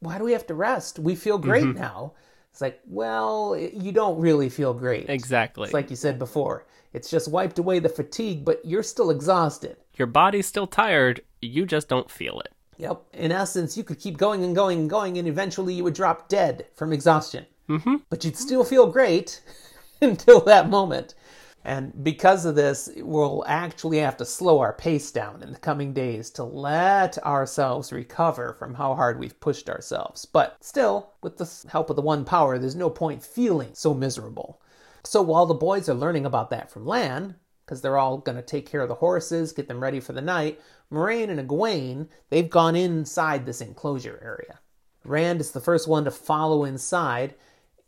why 0.00 0.18
do 0.18 0.24
we 0.24 0.32
have 0.32 0.46
to 0.48 0.54
rest? 0.54 0.98
We 0.98 1.14
feel 1.14 1.38
great 1.38 1.64
mm-hmm. 1.64 1.80
now. 1.80 2.12
It's 2.54 2.60
like, 2.60 2.80
well, 2.86 3.56
you 3.58 3.90
don't 3.90 4.20
really 4.20 4.48
feel 4.48 4.72
great. 4.72 5.10
Exactly. 5.10 5.64
It's 5.64 5.74
like 5.74 5.90
you 5.90 5.96
said 5.96 6.20
before. 6.20 6.64
It's 6.92 7.10
just 7.10 7.26
wiped 7.26 7.58
away 7.58 7.80
the 7.80 7.88
fatigue, 7.88 8.44
but 8.44 8.64
you're 8.64 8.84
still 8.84 9.10
exhausted. 9.10 9.76
Your 9.96 10.06
body's 10.06 10.46
still 10.46 10.68
tired, 10.68 11.20
you 11.42 11.66
just 11.66 11.88
don't 11.88 12.08
feel 12.08 12.38
it. 12.38 12.52
Yep. 12.76 13.02
In 13.12 13.32
essence, 13.32 13.76
you 13.76 13.82
could 13.82 13.98
keep 13.98 14.18
going 14.18 14.44
and 14.44 14.54
going 14.54 14.78
and 14.78 14.88
going, 14.88 15.18
and 15.18 15.26
eventually 15.26 15.74
you 15.74 15.82
would 15.82 15.94
drop 15.94 16.28
dead 16.28 16.66
from 16.76 16.92
exhaustion. 16.92 17.44
Mm-hmm. 17.68 17.96
But 18.08 18.24
you'd 18.24 18.36
still 18.36 18.62
feel 18.62 18.86
great 18.86 19.42
until 20.00 20.38
that 20.42 20.70
moment. 20.70 21.16
And 21.64 22.04
because 22.04 22.44
of 22.44 22.56
this, 22.56 22.90
we'll 22.96 23.42
actually 23.46 23.98
have 23.98 24.18
to 24.18 24.26
slow 24.26 24.60
our 24.60 24.74
pace 24.74 25.10
down 25.10 25.42
in 25.42 25.50
the 25.50 25.58
coming 25.58 25.94
days 25.94 26.28
to 26.32 26.44
let 26.44 27.16
ourselves 27.24 27.90
recover 27.90 28.54
from 28.58 28.74
how 28.74 28.94
hard 28.94 29.18
we've 29.18 29.40
pushed 29.40 29.70
ourselves. 29.70 30.26
But 30.26 30.58
still, 30.60 31.12
with 31.22 31.38
the 31.38 31.50
help 31.70 31.88
of 31.88 31.96
the 31.96 32.02
One 32.02 32.26
Power, 32.26 32.58
there's 32.58 32.76
no 32.76 32.90
point 32.90 33.22
feeling 33.22 33.70
so 33.72 33.94
miserable. 33.94 34.60
So 35.04 35.22
while 35.22 35.46
the 35.46 35.54
boys 35.54 35.88
are 35.88 35.94
learning 35.94 36.26
about 36.26 36.50
that 36.50 36.70
from 36.70 36.86
Lan, 36.86 37.36
because 37.64 37.80
they're 37.80 37.96
all 37.96 38.18
going 38.18 38.36
to 38.36 38.42
take 38.42 38.68
care 38.68 38.82
of 38.82 38.88
the 38.88 38.94
horses, 38.96 39.52
get 39.52 39.66
them 39.66 39.82
ready 39.82 40.00
for 40.00 40.12
the 40.12 40.20
night, 40.20 40.60
Moiraine 40.92 41.30
and 41.30 41.48
Egwene, 41.48 42.08
they've 42.28 42.50
gone 42.50 42.76
inside 42.76 43.46
this 43.46 43.62
enclosure 43.62 44.20
area. 44.22 44.60
Rand 45.04 45.40
is 45.40 45.52
the 45.52 45.60
first 45.60 45.88
one 45.88 46.04
to 46.04 46.10
follow 46.10 46.64
inside, 46.64 47.34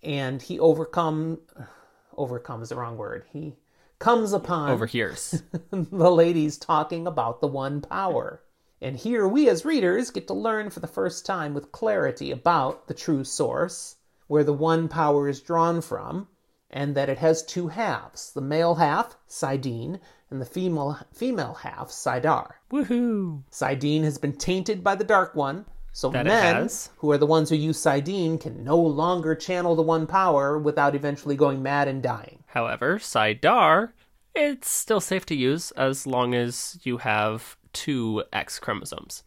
and 0.03 0.41
he 0.41 0.59
overcome 0.59 1.41
overcome 2.17 2.63
is 2.63 2.71
the 2.71 2.77
wrong 2.77 2.97
word. 2.97 3.25
He 3.31 3.55
comes 3.99 4.33
upon 4.33 4.71
overhears 4.71 5.43
the 5.71 6.11
ladies 6.11 6.59
talking 6.59 7.07
about 7.07 7.41
the 7.41 7.47
one 7.47 7.81
power. 7.81 8.43
And 8.81 8.97
here 8.97 9.27
we 9.27 9.49
as 9.49 9.65
readers 9.65 10.11
get 10.11 10.27
to 10.27 10.35
learn 10.35 10.69
for 10.71 10.81
the 10.81 10.87
first 10.87 11.25
time 11.25 11.55
with 11.55 11.73
clarity 11.73 12.31
about 12.31 12.89
the 12.89 12.95
true 12.95 13.25
source, 13.25 13.97
where 14.27 14.45
the 14.45 14.53
one 14.53 14.89
power 14.89 15.29
is 15.29 15.41
drawn 15.41 15.81
from, 15.81 16.29
and 16.69 16.95
that 16.95 17.09
it 17.09 17.19
has 17.19 17.43
two 17.43 17.69
halves 17.69 18.33
the 18.35 18.41
male 18.43 18.75
half, 18.75 19.17
saidin, 19.27 19.99
and 20.31 20.41
the 20.41 20.47
female, 20.47 20.99
female 21.13 21.55
half, 21.55 21.89
saidar. 21.89 22.55
Woohoo! 22.71 23.45
saidin 23.51 24.03
has 24.03 24.19
been 24.19 24.37
tainted 24.37 24.85
by 24.85 24.95
the 24.95 25.05
Dark 25.05 25.35
One, 25.35 25.65
so 25.93 26.11
that 26.11 26.27
men, 26.27 26.69
who 26.99 27.11
are 27.11 27.19
the 27.19 27.25
ones 27.25 27.49
who 27.49 27.57
use 27.57 27.83
saidin, 27.83 28.39
can 28.39 28.63
no 28.63 28.77
longer 28.77 29.35
channel 29.35 29.75
the 29.75 29.81
one 29.81 30.07
power 30.07 30.59
without 30.59 30.95
eventually 30.95 31.37
going 31.37 31.63
mad 31.63 31.89
and 31.89 32.03
dying. 32.03 32.36
However, 32.57 32.99
saidar, 32.99 33.91
it's 34.35 34.71
still 34.71 35.03
safe 35.03 35.27
to 35.27 35.35
use 35.35 35.73
as 35.73 36.07
long 36.07 36.35
as 36.35 36.79
you 36.85 36.97
have 36.97 37.59
two 37.75 38.25
X 38.33 38.59
chromosomes. 38.59 39.23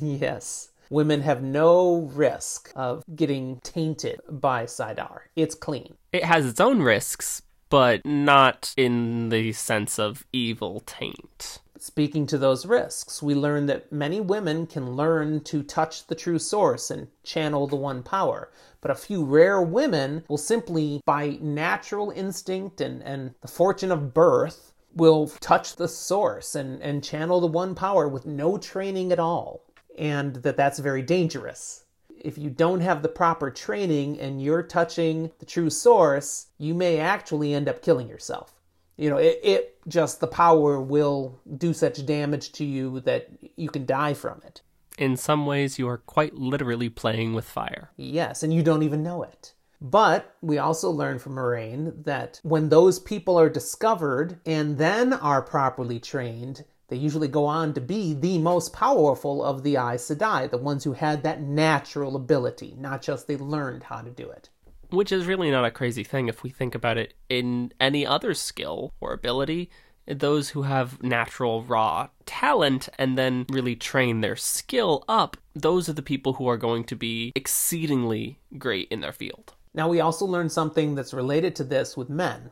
Yes. 0.00 0.72
Women 0.90 1.20
have 1.20 1.40
no 1.40 2.10
risk 2.12 2.72
of 2.74 3.04
getting 3.14 3.60
tainted 3.60 4.18
by 4.28 4.64
saidar. 4.64 5.20
It's 5.36 5.54
clean. 5.54 5.94
It 6.10 6.24
has 6.24 6.46
its 6.46 6.58
own 6.58 6.82
risks, 6.82 7.42
but 7.68 8.04
not 8.04 8.74
in 8.76 9.28
the 9.28 9.52
sense 9.52 10.00
of 10.00 10.26
evil 10.32 10.80
taint. 10.80 11.60
Speaking 11.78 12.26
to 12.26 12.38
those 12.38 12.66
risks, 12.66 13.22
we 13.22 13.36
learn 13.36 13.66
that 13.66 13.92
many 13.92 14.20
women 14.20 14.66
can 14.66 14.96
learn 14.96 15.44
to 15.44 15.62
touch 15.62 16.08
the 16.08 16.14
true 16.16 16.40
source 16.40 16.90
and 16.90 17.06
channel 17.22 17.68
the 17.68 17.76
one 17.76 18.02
power. 18.02 18.50
But 18.84 18.90
a 18.90 18.96
few 18.96 19.24
rare 19.24 19.62
women 19.62 20.24
will 20.28 20.36
simply, 20.36 21.00
by 21.06 21.38
natural 21.40 22.10
instinct 22.10 22.82
and, 22.82 23.02
and 23.02 23.34
the 23.40 23.48
fortune 23.48 23.90
of 23.90 24.12
birth, 24.12 24.74
will 24.94 25.28
touch 25.40 25.76
the 25.76 25.88
source 25.88 26.54
and, 26.54 26.82
and 26.82 27.02
channel 27.02 27.40
the 27.40 27.46
one 27.46 27.74
power 27.74 28.06
with 28.06 28.26
no 28.26 28.58
training 28.58 29.10
at 29.10 29.18
all. 29.18 29.62
And 29.96 30.36
that 30.36 30.58
that's 30.58 30.80
very 30.80 31.00
dangerous. 31.00 31.86
If 32.14 32.36
you 32.36 32.50
don't 32.50 32.80
have 32.80 33.00
the 33.00 33.08
proper 33.08 33.50
training 33.50 34.20
and 34.20 34.42
you're 34.42 34.62
touching 34.62 35.30
the 35.38 35.46
true 35.46 35.70
source, 35.70 36.48
you 36.58 36.74
may 36.74 36.98
actually 37.00 37.54
end 37.54 37.70
up 37.70 37.80
killing 37.80 38.10
yourself 38.10 38.54
you 38.96 39.10
know 39.10 39.16
it, 39.16 39.40
it 39.42 39.78
just 39.88 40.20
the 40.20 40.26
power 40.26 40.80
will 40.80 41.38
do 41.58 41.72
such 41.72 42.04
damage 42.06 42.52
to 42.52 42.64
you 42.64 43.00
that 43.00 43.28
you 43.56 43.68
can 43.68 43.84
die 43.86 44.14
from 44.14 44.40
it 44.46 44.62
in 44.98 45.16
some 45.16 45.46
ways 45.46 45.78
you 45.78 45.88
are 45.88 45.98
quite 45.98 46.34
literally 46.34 46.88
playing 46.88 47.34
with 47.34 47.44
fire 47.44 47.90
yes 47.96 48.42
and 48.42 48.52
you 48.52 48.62
don't 48.62 48.82
even 48.82 49.02
know 49.02 49.22
it 49.22 49.54
but 49.84 50.34
we 50.40 50.56
also 50.56 50.90
learn 50.90 51.18
from 51.18 51.34
Moiraine 51.34 52.04
that 52.04 52.40
when 52.42 52.70
those 52.70 52.98
people 52.98 53.38
are 53.38 53.50
discovered 53.50 54.40
and 54.46 54.78
then 54.78 55.12
are 55.12 55.42
properly 55.42 56.00
trained, 56.00 56.64
they 56.88 56.96
usually 56.96 57.28
go 57.28 57.44
on 57.44 57.74
to 57.74 57.82
be 57.82 58.14
the 58.14 58.38
most 58.38 58.72
powerful 58.72 59.44
of 59.44 59.62
the 59.62 59.76
Aes 59.76 60.08
Sedai, 60.08 60.50
the 60.50 60.56
ones 60.56 60.84
who 60.84 60.94
had 60.94 61.22
that 61.22 61.42
natural 61.42 62.16
ability, 62.16 62.74
not 62.78 63.02
just 63.02 63.26
they 63.26 63.36
learned 63.36 63.82
how 63.82 64.00
to 64.00 64.10
do 64.10 64.30
it. 64.30 64.48
Which 64.88 65.12
is 65.12 65.26
really 65.26 65.50
not 65.50 65.66
a 65.66 65.70
crazy 65.70 66.02
thing 66.02 66.28
if 66.28 66.42
we 66.42 66.48
think 66.48 66.74
about 66.74 66.96
it 66.96 67.12
in 67.28 67.70
any 67.78 68.06
other 68.06 68.32
skill 68.32 68.94
or 69.02 69.12
ability. 69.12 69.70
Those 70.06 70.50
who 70.50 70.62
have 70.62 71.02
natural 71.02 71.62
raw 71.62 72.08
talent 72.26 72.88
and 72.98 73.16
then 73.16 73.46
really 73.48 73.74
train 73.74 74.20
their 74.20 74.36
skill 74.36 75.04
up, 75.08 75.36
those 75.54 75.88
are 75.88 75.94
the 75.94 76.02
people 76.02 76.34
who 76.34 76.46
are 76.48 76.56
going 76.56 76.84
to 76.84 76.96
be 76.96 77.32
exceedingly 77.34 78.38
great 78.58 78.88
in 78.90 79.00
their 79.00 79.12
field. 79.12 79.54
Now, 79.72 79.88
we 79.88 80.00
also 80.00 80.24
learned 80.24 80.52
something 80.52 80.94
that's 80.94 81.14
related 81.14 81.56
to 81.56 81.64
this 81.64 81.96
with 81.96 82.08
men. 82.08 82.50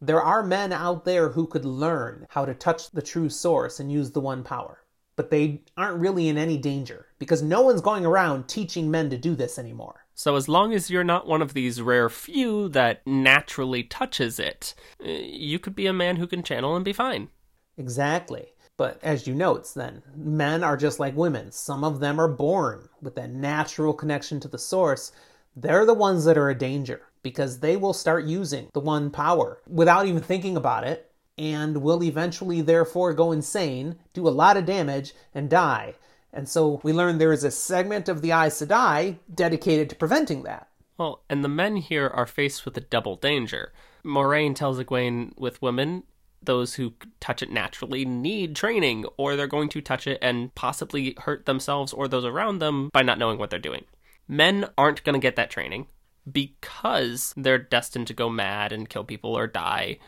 There 0.00 0.22
are 0.22 0.42
men 0.42 0.72
out 0.72 1.04
there 1.04 1.30
who 1.30 1.46
could 1.46 1.64
learn 1.64 2.26
how 2.30 2.44
to 2.44 2.54
touch 2.54 2.90
the 2.90 3.02
true 3.02 3.28
source 3.28 3.80
and 3.80 3.92
use 3.92 4.10
the 4.10 4.20
one 4.20 4.42
power, 4.42 4.82
but 5.16 5.30
they 5.30 5.62
aren't 5.76 6.00
really 6.00 6.28
in 6.28 6.36
any 6.36 6.58
danger 6.58 7.06
because 7.18 7.42
no 7.42 7.62
one's 7.62 7.80
going 7.80 8.04
around 8.04 8.48
teaching 8.48 8.90
men 8.90 9.08
to 9.10 9.16
do 9.16 9.34
this 9.34 9.58
anymore. 9.58 10.03
So, 10.16 10.36
as 10.36 10.48
long 10.48 10.72
as 10.72 10.90
you're 10.90 11.02
not 11.02 11.26
one 11.26 11.42
of 11.42 11.54
these 11.54 11.82
rare 11.82 12.08
few 12.08 12.68
that 12.68 13.04
naturally 13.06 13.82
touches 13.82 14.38
it, 14.38 14.74
eh, 15.04 15.10
you 15.10 15.58
could 15.58 15.74
be 15.74 15.86
a 15.86 15.92
man 15.92 16.16
who 16.16 16.28
can 16.28 16.42
channel 16.42 16.76
and 16.76 16.84
be 16.84 16.92
fine. 16.92 17.28
Exactly. 17.76 18.46
But 18.76 18.98
as 19.02 19.26
you 19.26 19.34
note, 19.34 19.72
then, 19.74 20.02
men 20.16 20.64
are 20.64 20.76
just 20.76 21.00
like 21.00 21.16
women. 21.16 21.50
Some 21.50 21.84
of 21.84 22.00
them 22.00 22.20
are 22.20 22.28
born 22.28 22.88
with 23.00 23.14
that 23.16 23.30
natural 23.30 23.92
connection 23.92 24.40
to 24.40 24.48
the 24.48 24.58
source. 24.58 25.12
They're 25.56 25.86
the 25.86 25.94
ones 25.94 26.24
that 26.24 26.38
are 26.38 26.50
a 26.50 26.58
danger 26.58 27.02
because 27.22 27.60
they 27.60 27.76
will 27.76 27.92
start 27.92 28.24
using 28.24 28.68
the 28.72 28.80
one 28.80 29.10
power 29.10 29.58
without 29.68 30.06
even 30.06 30.22
thinking 30.22 30.56
about 30.56 30.84
it 30.84 31.10
and 31.36 31.78
will 31.82 32.02
eventually, 32.02 32.60
therefore, 32.60 33.12
go 33.12 33.32
insane, 33.32 33.96
do 34.12 34.28
a 34.28 34.30
lot 34.30 34.56
of 34.56 34.66
damage, 34.66 35.12
and 35.34 35.50
die. 35.50 35.94
And 36.34 36.48
so 36.48 36.80
we 36.82 36.92
learn 36.92 37.18
there 37.18 37.32
is 37.32 37.44
a 37.44 37.50
segment 37.50 38.08
of 38.08 38.20
the 38.20 38.32
Aes 38.32 38.60
Sedai 38.60 39.18
dedicated 39.32 39.88
to 39.90 39.96
preventing 39.96 40.42
that. 40.42 40.68
Well, 40.98 41.22
and 41.30 41.44
the 41.44 41.48
men 41.48 41.76
here 41.76 42.08
are 42.08 42.26
faced 42.26 42.64
with 42.64 42.76
a 42.76 42.80
double 42.82 43.16
danger. 43.16 43.72
Moiraine 44.04 44.54
tells 44.54 44.78
Egwene 44.78 45.38
with 45.38 45.62
women, 45.62 46.02
those 46.42 46.74
who 46.74 46.94
touch 47.20 47.42
it 47.42 47.50
naturally 47.50 48.04
need 48.04 48.54
training, 48.54 49.06
or 49.16 49.34
they're 49.34 49.46
going 49.46 49.68
to 49.70 49.80
touch 49.80 50.06
it 50.06 50.18
and 50.20 50.54
possibly 50.54 51.14
hurt 51.18 51.46
themselves 51.46 51.92
or 51.92 52.08
those 52.08 52.24
around 52.24 52.58
them 52.58 52.90
by 52.92 53.02
not 53.02 53.18
knowing 53.18 53.38
what 53.38 53.50
they're 53.50 53.58
doing. 53.58 53.84
Men 54.26 54.66
aren't 54.76 55.04
going 55.04 55.14
to 55.14 55.24
get 55.24 55.36
that 55.36 55.50
training 55.50 55.86
because 56.30 57.32
they're 57.36 57.58
destined 57.58 58.08
to 58.08 58.14
go 58.14 58.28
mad 58.28 58.72
and 58.72 58.88
kill 58.88 59.04
people 59.04 59.36
or 59.36 59.46
die 59.46 59.98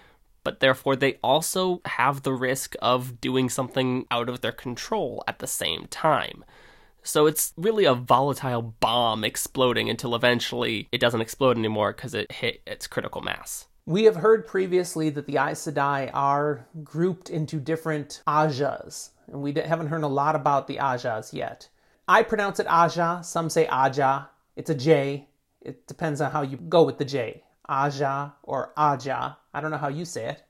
but 0.47 0.61
therefore 0.61 0.95
they 0.95 1.19
also 1.25 1.81
have 1.87 2.23
the 2.23 2.33
risk 2.33 2.77
of 2.81 3.21
doing 3.21 3.49
something 3.49 4.07
out 4.13 4.29
of 4.29 4.43
their 4.43 4.53
control 4.53 5.25
at 5.27 5.41
the 5.41 5.47
same 5.49 5.87
time. 5.89 6.45
So 7.03 7.27
it's 7.27 7.53
really 7.57 7.85
a 7.85 7.95
volatile 7.95 8.63
bomb 8.63 9.25
exploding 9.25 9.91
until 9.91 10.15
eventually 10.15 10.87
it 10.93 11.01
doesn't 11.01 11.21
explode 11.21 11.59
anymore 11.59 11.93
because 11.93 12.15
it 12.15 12.31
hit 12.31 12.63
its 12.65 12.87
critical 12.87 13.23
mass. 13.23 13.67
We 13.87 14.05
have 14.05 14.15
heard 14.15 14.47
previously 14.47 15.11
that 15.11 15.27
the 15.27 15.37
Aes 15.37 15.67
Sedai 15.67 16.13
are 16.15 16.65
grouped 16.85 17.29
into 17.29 17.59
different 17.59 18.23
Ajahs, 18.29 19.11
and 19.27 19.43
we 19.43 19.53
haven't 19.53 19.89
heard 19.89 20.05
a 20.05 20.07
lot 20.07 20.37
about 20.37 20.69
the 20.69 20.77
Ajahs 20.77 21.33
yet. 21.33 21.69
I 22.07 22.23
pronounce 22.23 22.61
it 22.61 22.69
Ajah, 22.69 23.25
some 23.25 23.51
say 23.51 23.67
Ajah. 23.67 24.29
It's 24.55 24.71
a 24.71 24.77
J. 24.77 25.27
It 25.61 25.89
depends 25.89 26.21
on 26.21 26.31
how 26.31 26.43
you 26.43 26.57
go 26.57 26.85
with 26.85 26.99
the 26.99 27.05
J. 27.05 27.43
Ajah 27.69 28.35
or 28.45 28.73
Ajah. 28.79 29.39
I 29.57 29.61
don't 29.63 29.71
know 29.71 29.79
how 29.79 29.89
you 29.89 30.05
say 30.05 30.29
it. 30.29 30.43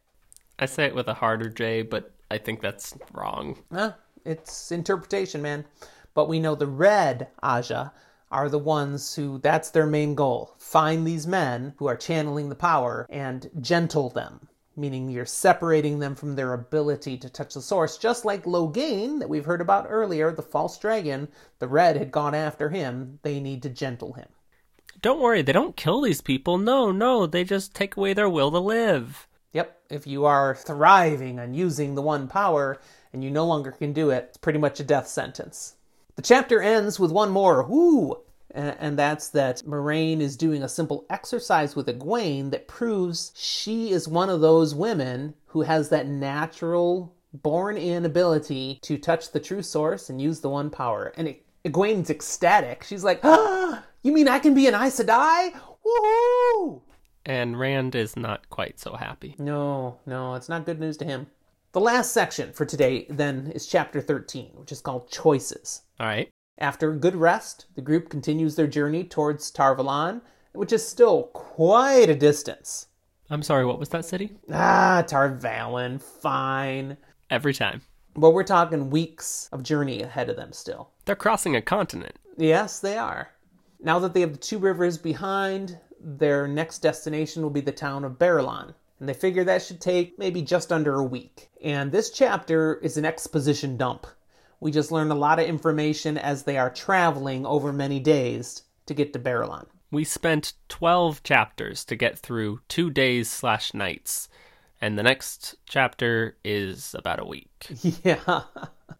I 0.58 0.66
say 0.66 0.86
it 0.86 0.94
with 0.96 1.06
a 1.06 1.14
harder 1.14 1.48
J, 1.48 1.82
but 1.82 2.10
I 2.28 2.38
think 2.38 2.60
that's 2.60 2.92
wrong. 3.12 3.62
Eh, 3.72 3.92
it's 4.24 4.72
interpretation, 4.72 5.40
man. 5.40 5.64
But 6.12 6.28
we 6.28 6.40
know 6.40 6.56
the 6.56 6.66
red 6.66 7.28
Ajah 7.40 7.92
are 8.32 8.48
the 8.48 8.58
ones 8.58 9.14
who 9.14 9.38
that's 9.38 9.70
their 9.70 9.86
main 9.86 10.16
goal. 10.16 10.54
Find 10.58 11.06
these 11.06 11.24
men 11.24 11.74
who 11.76 11.86
are 11.86 11.96
channeling 11.96 12.48
the 12.48 12.56
power 12.56 13.06
and 13.08 13.48
gentle 13.60 14.10
them. 14.10 14.48
meaning 14.76 15.08
you're 15.08 15.24
separating 15.24 16.00
them 16.00 16.14
from 16.14 16.34
their 16.34 16.52
ability 16.52 17.16
to 17.18 17.30
touch 17.30 17.54
the 17.54 17.62
source, 17.62 17.96
just 17.96 18.24
like 18.24 18.44
Logain, 18.44 19.18
that 19.20 19.28
we've 19.28 19.46
heard 19.46 19.60
about 19.60 19.86
earlier, 19.88 20.30
the 20.32 20.42
false 20.42 20.76
dragon, 20.78 21.28
the 21.60 21.68
red 21.68 21.96
had 21.96 22.10
gone 22.10 22.34
after 22.34 22.68
him. 22.68 23.18
They 23.22 23.40
need 23.40 23.62
to 23.62 23.70
gentle 23.70 24.12
him. 24.14 24.28
Don't 25.06 25.20
worry, 25.20 25.40
they 25.40 25.52
don't 25.52 25.76
kill 25.76 26.00
these 26.00 26.20
people. 26.20 26.58
No, 26.58 26.90
no, 26.90 27.26
they 27.26 27.44
just 27.44 27.76
take 27.76 27.96
away 27.96 28.12
their 28.12 28.28
will 28.28 28.50
to 28.50 28.58
live. 28.58 29.28
Yep, 29.52 29.82
if 29.88 30.04
you 30.04 30.24
are 30.24 30.56
thriving 30.56 31.38
on 31.38 31.54
using 31.54 31.94
the 31.94 32.02
one 32.02 32.26
power 32.26 32.80
and 33.12 33.22
you 33.22 33.30
no 33.30 33.46
longer 33.46 33.70
can 33.70 33.92
do 33.92 34.10
it, 34.10 34.26
it's 34.30 34.36
pretty 34.36 34.58
much 34.58 34.80
a 34.80 34.82
death 34.82 35.06
sentence. 35.06 35.76
The 36.16 36.22
chapter 36.22 36.60
ends 36.60 36.98
with 36.98 37.12
one 37.12 37.30
more 37.30 37.62
whoo, 37.62 38.16
and 38.50 38.98
that's 38.98 39.28
that 39.28 39.62
Moiraine 39.64 40.18
is 40.18 40.36
doing 40.36 40.64
a 40.64 40.68
simple 40.68 41.06
exercise 41.08 41.76
with 41.76 41.86
Egwene 41.86 42.50
that 42.50 42.66
proves 42.66 43.30
she 43.36 43.92
is 43.92 44.08
one 44.08 44.28
of 44.28 44.40
those 44.40 44.74
women 44.74 45.34
who 45.46 45.62
has 45.62 45.88
that 45.90 46.08
natural, 46.08 47.14
born 47.32 47.76
in 47.76 48.04
ability 48.04 48.80
to 48.82 48.98
touch 48.98 49.30
the 49.30 49.38
true 49.38 49.62
source 49.62 50.10
and 50.10 50.20
use 50.20 50.40
the 50.40 50.50
one 50.50 50.68
power. 50.68 51.12
And 51.16 51.36
Egwene's 51.64 52.10
ecstatic. 52.10 52.82
She's 52.82 53.04
like, 53.04 53.20
ah, 53.24 53.84
you 54.06 54.12
mean 54.12 54.28
I 54.28 54.38
can 54.38 54.54
be 54.54 54.68
an 54.68 54.74
Aes 54.74 55.00
Sedai? 55.00 55.52
Woohoo! 55.84 56.82
And 57.24 57.58
Rand 57.58 57.96
is 57.96 58.16
not 58.16 58.48
quite 58.50 58.78
so 58.78 58.94
happy. 58.94 59.34
No, 59.38 59.98
no, 60.06 60.34
it's 60.34 60.48
not 60.48 60.64
good 60.64 60.78
news 60.78 60.96
to 60.98 61.04
him. 61.04 61.26
The 61.72 61.80
last 61.80 62.12
section 62.12 62.52
for 62.52 62.64
today, 62.64 63.06
then, 63.10 63.50
is 63.52 63.66
chapter 63.66 64.00
13, 64.00 64.52
which 64.54 64.70
is 64.70 64.80
called 64.80 65.10
Choices. 65.10 65.82
All 65.98 66.06
right. 66.06 66.30
After 66.58 66.92
a 66.92 66.96
good 66.96 67.16
rest, 67.16 67.66
the 67.74 67.82
group 67.82 68.08
continues 68.08 68.54
their 68.54 68.68
journey 68.68 69.02
towards 69.02 69.50
Tar 69.50 69.76
Valon, 69.76 70.22
which 70.52 70.72
is 70.72 70.86
still 70.86 71.24
quite 71.34 72.08
a 72.08 72.14
distance. 72.14 72.86
I'm 73.28 73.42
sorry, 73.42 73.66
what 73.66 73.80
was 73.80 73.88
that 73.88 74.04
city? 74.04 74.38
Ah, 74.52 75.04
Tar 75.06 75.36
Valon, 75.36 76.00
fine. 76.00 76.96
Every 77.28 77.52
time. 77.52 77.82
But 78.14 78.30
we're 78.30 78.44
talking 78.44 78.88
weeks 78.88 79.48
of 79.52 79.64
journey 79.64 80.00
ahead 80.00 80.30
of 80.30 80.36
them 80.36 80.52
still. 80.52 80.92
They're 81.04 81.16
crossing 81.16 81.56
a 81.56 81.60
continent. 81.60 82.16
Yes, 82.38 82.78
they 82.78 82.96
are. 82.96 83.32
Now 83.80 83.98
that 83.98 84.14
they 84.14 84.20
have 84.20 84.32
the 84.32 84.38
two 84.38 84.58
rivers 84.58 84.98
behind, 84.98 85.78
their 86.00 86.46
next 86.46 86.78
destination 86.78 87.42
will 87.42 87.50
be 87.50 87.60
the 87.60 87.72
town 87.72 88.04
of 88.04 88.18
Baerlon. 88.18 88.74
And 88.98 89.08
they 89.08 89.14
figure 89.14 89.44
that 89.44 89.62
should 89.62 89.80
take 89.80 90.18
maybe 90.18 90.42
just 90.42 90.72
under 90.72 90.94
a 90.94 91.04
week. 91.04 91.50
And 91.62 91.92
this 91.92 92.10
chapter 92.10 92.76
is 92.76 92.96
an 92.96 93.04
exposition 93.04 93.76
dump. 93.76 94.06
We 94.60 94.70
just 94.70 94.90
learn 94.90 95.10
a 95.10 95.14
lot 95.14 95.38
of 95.38 95.46
information 95.46 96.16
as 96.16 96.42
they 96.42 96.56
are 96.56 96.70
traveling 96.70 97.44
over 97.44 97.72
many 97.72 98.00
days 98.00 98.62
to 98.86 98.94
get 98.94 99.12
to 99.12 99.18
Baerlon. 99.18 99.66
We 99.90 100.04
spent 100.04 100.54
12 100.68 101.22
chapters 101.22 101.84
to 101.84 101.96
get 101.96 102.18
through 102.18 102.60
two 102.68 102.90
days 102.90 103.30
slash 103.30 103.74
nights, 103.74 104.28
and 104.80 104.98
the 104.98 105.02
next 105.02 105.56
chapter 105.66 106.36
is 106.44 106.94
about 106.98 107.20
a 107.20 107.24
week. 107.24 107.68
Yeah. 108.02 108.42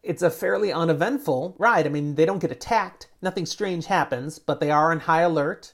It's 0.03 0.23
a 0.23 0.31
fairly 0.31 0.73
uneventful 0.73 1.57
ride. 1.59 1.87
I 1.87 1.91
mean, 1.91 2.15
they 2.15 2.25
don't 2.25 2.41
get 2.41 2.51
attacked, 2.51 3.09
nothing 3.23 3.47
strange 3.47 3.87
happens, 3.87 4.39
but 4.39 4.61
they 4.61 4.71
are 4.71 4.91
on 4.91 5.01
high 5.01 5.23
alert. 5.23 5.73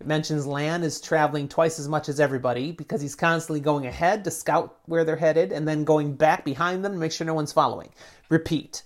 It 0.00 0.06
mentions 0.06 0.46
Lan 0.46 0.82
is 0.82 1.00
traveling 1.00 1.48
twice 1.48 1.78
as 1.78 1.88
much 1.88 2.08
as 2.08 2.18
everybody 2.18 2.72
because 2.72 3.00
he's 3.00 3.14
constantly 3.14 3.60
going 3.60 3.86
ahead 3.86 4.24
to 4.24 4.32
scout 4.32 4.78
where 4.86 5.04
they're 5.04 5.14
headed 5.14 5.52
and 5.52 5.66
then 5.66 5.84
going 5.84 6.16
back 6.16 6.44
behind 6.44 6.84
them 6.84 6.92
to 6.92 6.98
make 6.98 7.12
sure 7.12 7.24
no 7.24 7.34
one's 7.34 7.52
following. 7.52 7.90
Repeat 8.28 8.82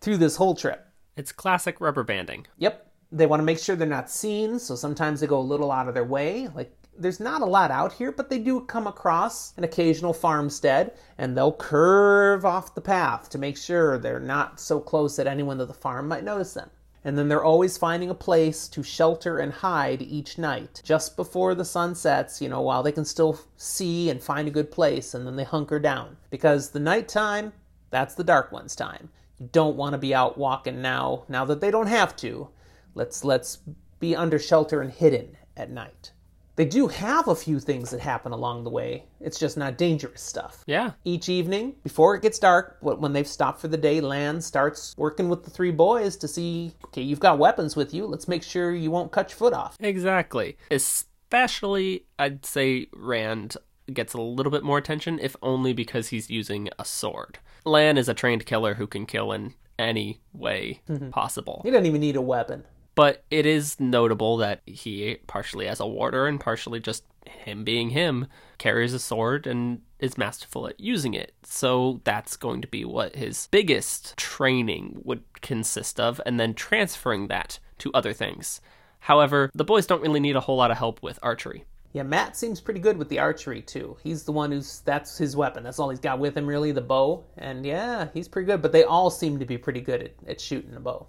through 0.00 0.18
this 0.18 0.36
whole 0.36 0.54
trip. 0.54 0.86
It's 1.16 1.32
classic 1.32 1.80
rubber 1.80 2.04
banding. 2.04 2.46
Yep. 2.58 2.86
They 3.10 3.26
want 3.26 3.40
to 3.40 3.44
make 3.44 3.58
sure 3.58 3.74
they're 3.74 3.88
not 3.88 4.08
seen, 4.08 4.60
so 4.60 4.76
sometimes 4.76 5.20
they 5.20 5.26
go 5.26 5.40
a 5.40 5.42
little 5.42 5.72
out 5.72 5.88
of 5.88 5.94
their 5.94 6.04
way. 6.04 6.46
Like, 6.54 6.72
there's 7.00 7.20
not 7.20 7.42
a 7.42 7.46
lot 7.46 7.70
out 7.70 7.94
here, 7.94 8.12
but 8.12 8.28
they 8.28 8.38
do 8.38 8.60
come 8.60 8.86
across 8.86 9.52
an 9.56 9.64
occasional 9.64 10.12
farmstead, 10.12 10.92
and 11.18 11.36
they'll 11.36 11.52
curve 11.52 12.44
off 12.44 12.74
the 12.74 12.80
path 12.80 13.28
to 13.30 13.38
make 13.38 13.56
sure 13.56 13.98
they're 13.98 14.20
not 14.20 14.60
so 14.60 14.78
close 14.78 15.16
that 15.16 15.26
anyone 15.26 15.60
at 15.60 15.68
the 15.68 15.74
farm 15.74 16.06
might 16.06 16.24
notice 16.24 16.54
them. 16.54 16.70
And 17.02 17.16
then 17.16 17.28
they're 17.28 17.42
always 17.42 17.78
finding 17.78 18.10
a 18.10 18.14
place 18.14 18.68
to 18.68 18.82
shelter 18.82 19.38
and 19.38 19.52
hide 19.52 20.02
each 20.02 20.36
night, 20.36 20.82
just 20.84 21.16
before 21.16 21.54
the 21.54 21.64
sun 21.64 21.94
sets, 21.94 22.42
you 22.42 22.48
know, 22.48 22.60
while 22.60 22.82
they 22.82 22.92
can 22.92 23.06
still 23.06 23.40
see 23.56 24.10
and 24.10 24.22
find 24.22 24.46
a 24.46 24.52
good 24.52 24.70
place, 24.70 25.14
and 25.14 25.26
then 25.26 25.36
they 25.36 25.44
hunker 25.44 25.78
down. 25.78 26.18
Because 26.28 26.70
the 26.70 26.80
nighttime, 26.80 27.54
that's 27.88 28.14
the 28.14 28.24
dark 28.24 28.52
one's 28.52 28.76
time. 28.76 29.08
You 29.38 29.48
don't 29.50 29.76
want 29.76 29.94
to 29.94 29.98
be 29.98 30.14
out 30.14 30.36
walking 30.36 30.82
now, 30.82 31.24
now 31.28 31.46
that 31.46 31.62
they 31.62 31.70
don't 31.70 31.86
have 31.86 32.14
to. 32.16 32.50
Let's 32.94 33.24
let's 33.24 33.60
be 33.98 34.14
under 34.14 34.38
shelter 34.38 34.82
and 34.82 34.92
hidden 34.92 35.38
at 35.56 35.70
night. 35.70 36.12
They 36.60 36.66
do 36.66 36.88
have 36.88 37.26
a 37.26 37.34
few 37.34 37.58
things 37.58 37.88
that 37.88 38.00
happen 38.00 38.32
along 38.32 38.64
the 38.64 38.70
way. 38.70 39.06
It's 39.18 39.38
just 39.38 39.56
not 39.56 39.78
dangerous 39.78 40.20
stuff. 40.20 40.62
Yeah. 40.66 40.90
Each 41.04 41.30
evening, 41.30 41.76
before 41.82 42.14
it 42.14 42.20
gets 42.20 42.38
dark, 42.38 42.76
when 42.82 43.14
they've 43.14 43.26
stopped 43.26 43.62
for 43.62 43.68
the 43.68 43.78
day, 43.78 44.02
Lan 44.02 44.42
starts 44.42 44.94
working 44.98 45.30
with 45.30 45.42
the 45.42 45.48
three 45.48 45.70
boys 45.70 46.18
to 46.18 46.28
see 46.28 46.74
okay, 46.84 47.00
you've 47.00 47.18
got 47.18 47.38
weapons 47.38 47.76
with 47.76 47.94
you. 47.94 48.04
Let's 48.04 48.28
make 48.28 48.42
sure 48.42 48.74
you 48.74 48.90
won't 48.90 49.10
cut 49.10 49.30
your 49.30 49.38
foot 49.38 49.54
off. 49.54 49.78
Exactly. 49.80 50.58
Especially, 50.70 52.04
I'd 52.18 52.44
say 52.44 52.88
Rand 52.92 53.56
gets 53.90 54.12
a 54.12 54.20
little 54.20 54.52
bit 54.52 54.62
more 54.62 54.76
attention, 54.76 55.18
if 55.18 55.36
only 55.40 55.72
because 55.72 56.08
he's 56.08 56.28
using 56.28 56.68
a 56.78 56.84
sword. 56.84 57.38
Lan 57.64 57.96
is 57.96 58.06
a 58.06 58.12
trained 58.12 58.44
killer 58.44 58.74
who 58.74 58.86
can 58.86 59.06
kill 59.06 59.32
in 59.32 59.54
any 59.78 60.20
way 60.34 60.82
mm-hmm. 60.86 61.08
possible. 61.08 61.62
He 61.64 61.70
doesn't 61.70 61.86
even 61.86 62.02
need 62.02 62.16
a 62.16 62.20
weapon. 62.20 62.64
But 63.00 63.24
it 63.30 63.46
is 63.46 63.80
notable 63.80 64.36
that 64.36 64.60
he, 64.66 65.16
partially 65.26 65.66
as 65.66 65.80
a 65.80 65.86
warder 65.86 66.26
and 66.26 66.38
partially 66.38 66.80
just 66.80 67.02
him 67.24 67.64
being 67.64 67.88
him, 67.88 68.26
carries 68.58 68.92
a 68.92 68.98
sword 68.98 69.46
and 69.46 69.80
is 70.00 70.18
masterful 70.18 70.66
at 70.66 70.78
using 70.78 71.14
it. 71.14 71.32
So 71.42 72.02
that's 72.04 72.36
going 72.36 72.60
to 72.60 72.68
be 72.68 72.84
what 72.84 73.16
his 73.16 73.48
biggest 73.50 74.18
training 74.18 75.00
would 75.02 75.22
consist 75.40 75.98
of, 75.98 76.20
and 76.26 76.38
then 76.38 76.52
transferring 76.52 77.28
that 77.28 77.58
to 77.78 77.90
other 77.94 78.12
things. 78.12 78.60
However, 78.98 79.50
the 79.54 79.64
boys 79.64 79.86
don't 79.86 80.02
really 80.02 80.20
need 80.20 80.36
a 80.36 80.40
whole 80.40 80.58
lot 80.58 80.70
of 80.70 80.76
help 80.76 81.02
with 81.02 81.18
archery. 81.22 81.64
Yeah, 81.94 82.02
Mat 82.02 82.36
seems 82.36 82.60
pretty 82.60 82.80
good 82.80 82.98
with 82.98 83.08
the 83.08 83.20
archery 83.20 83.62
too. 83.62 83.96
He's 84.02 84.24
the 84.24 84.32
one 84.32 84.52
who's 84.52 84.80
that's 84.80 85.16
his 85.16 85.34
weapon. 85.34 85.62
That's 85.62 85.78
all 85.78 85.88
he's 85.88 86.00
got 86.00 86.18
with 86.18 86.36
him, 86.36 86.46
really, 86.46 86.72
the 86.72 86.82
bow. 86.82 87.24
And 87.38 87.64
yeah, 87.64 88.08
he's 88.12 88.28
pretty 88.28 88.44
good. 88.44 88.60
But 88.60 88.72
they 88.72 88.84
all 88.84 89.08
seem 89.08 89.38
to 89.38 89.46
be 89.46 89.56
pretty 89.56 89.80
good 89.80 90.02
at, 90.02 90.12
at 90.28 90.38
shooting 90.38 90.74
a 90.74 90.80
bow. 90.80 91.06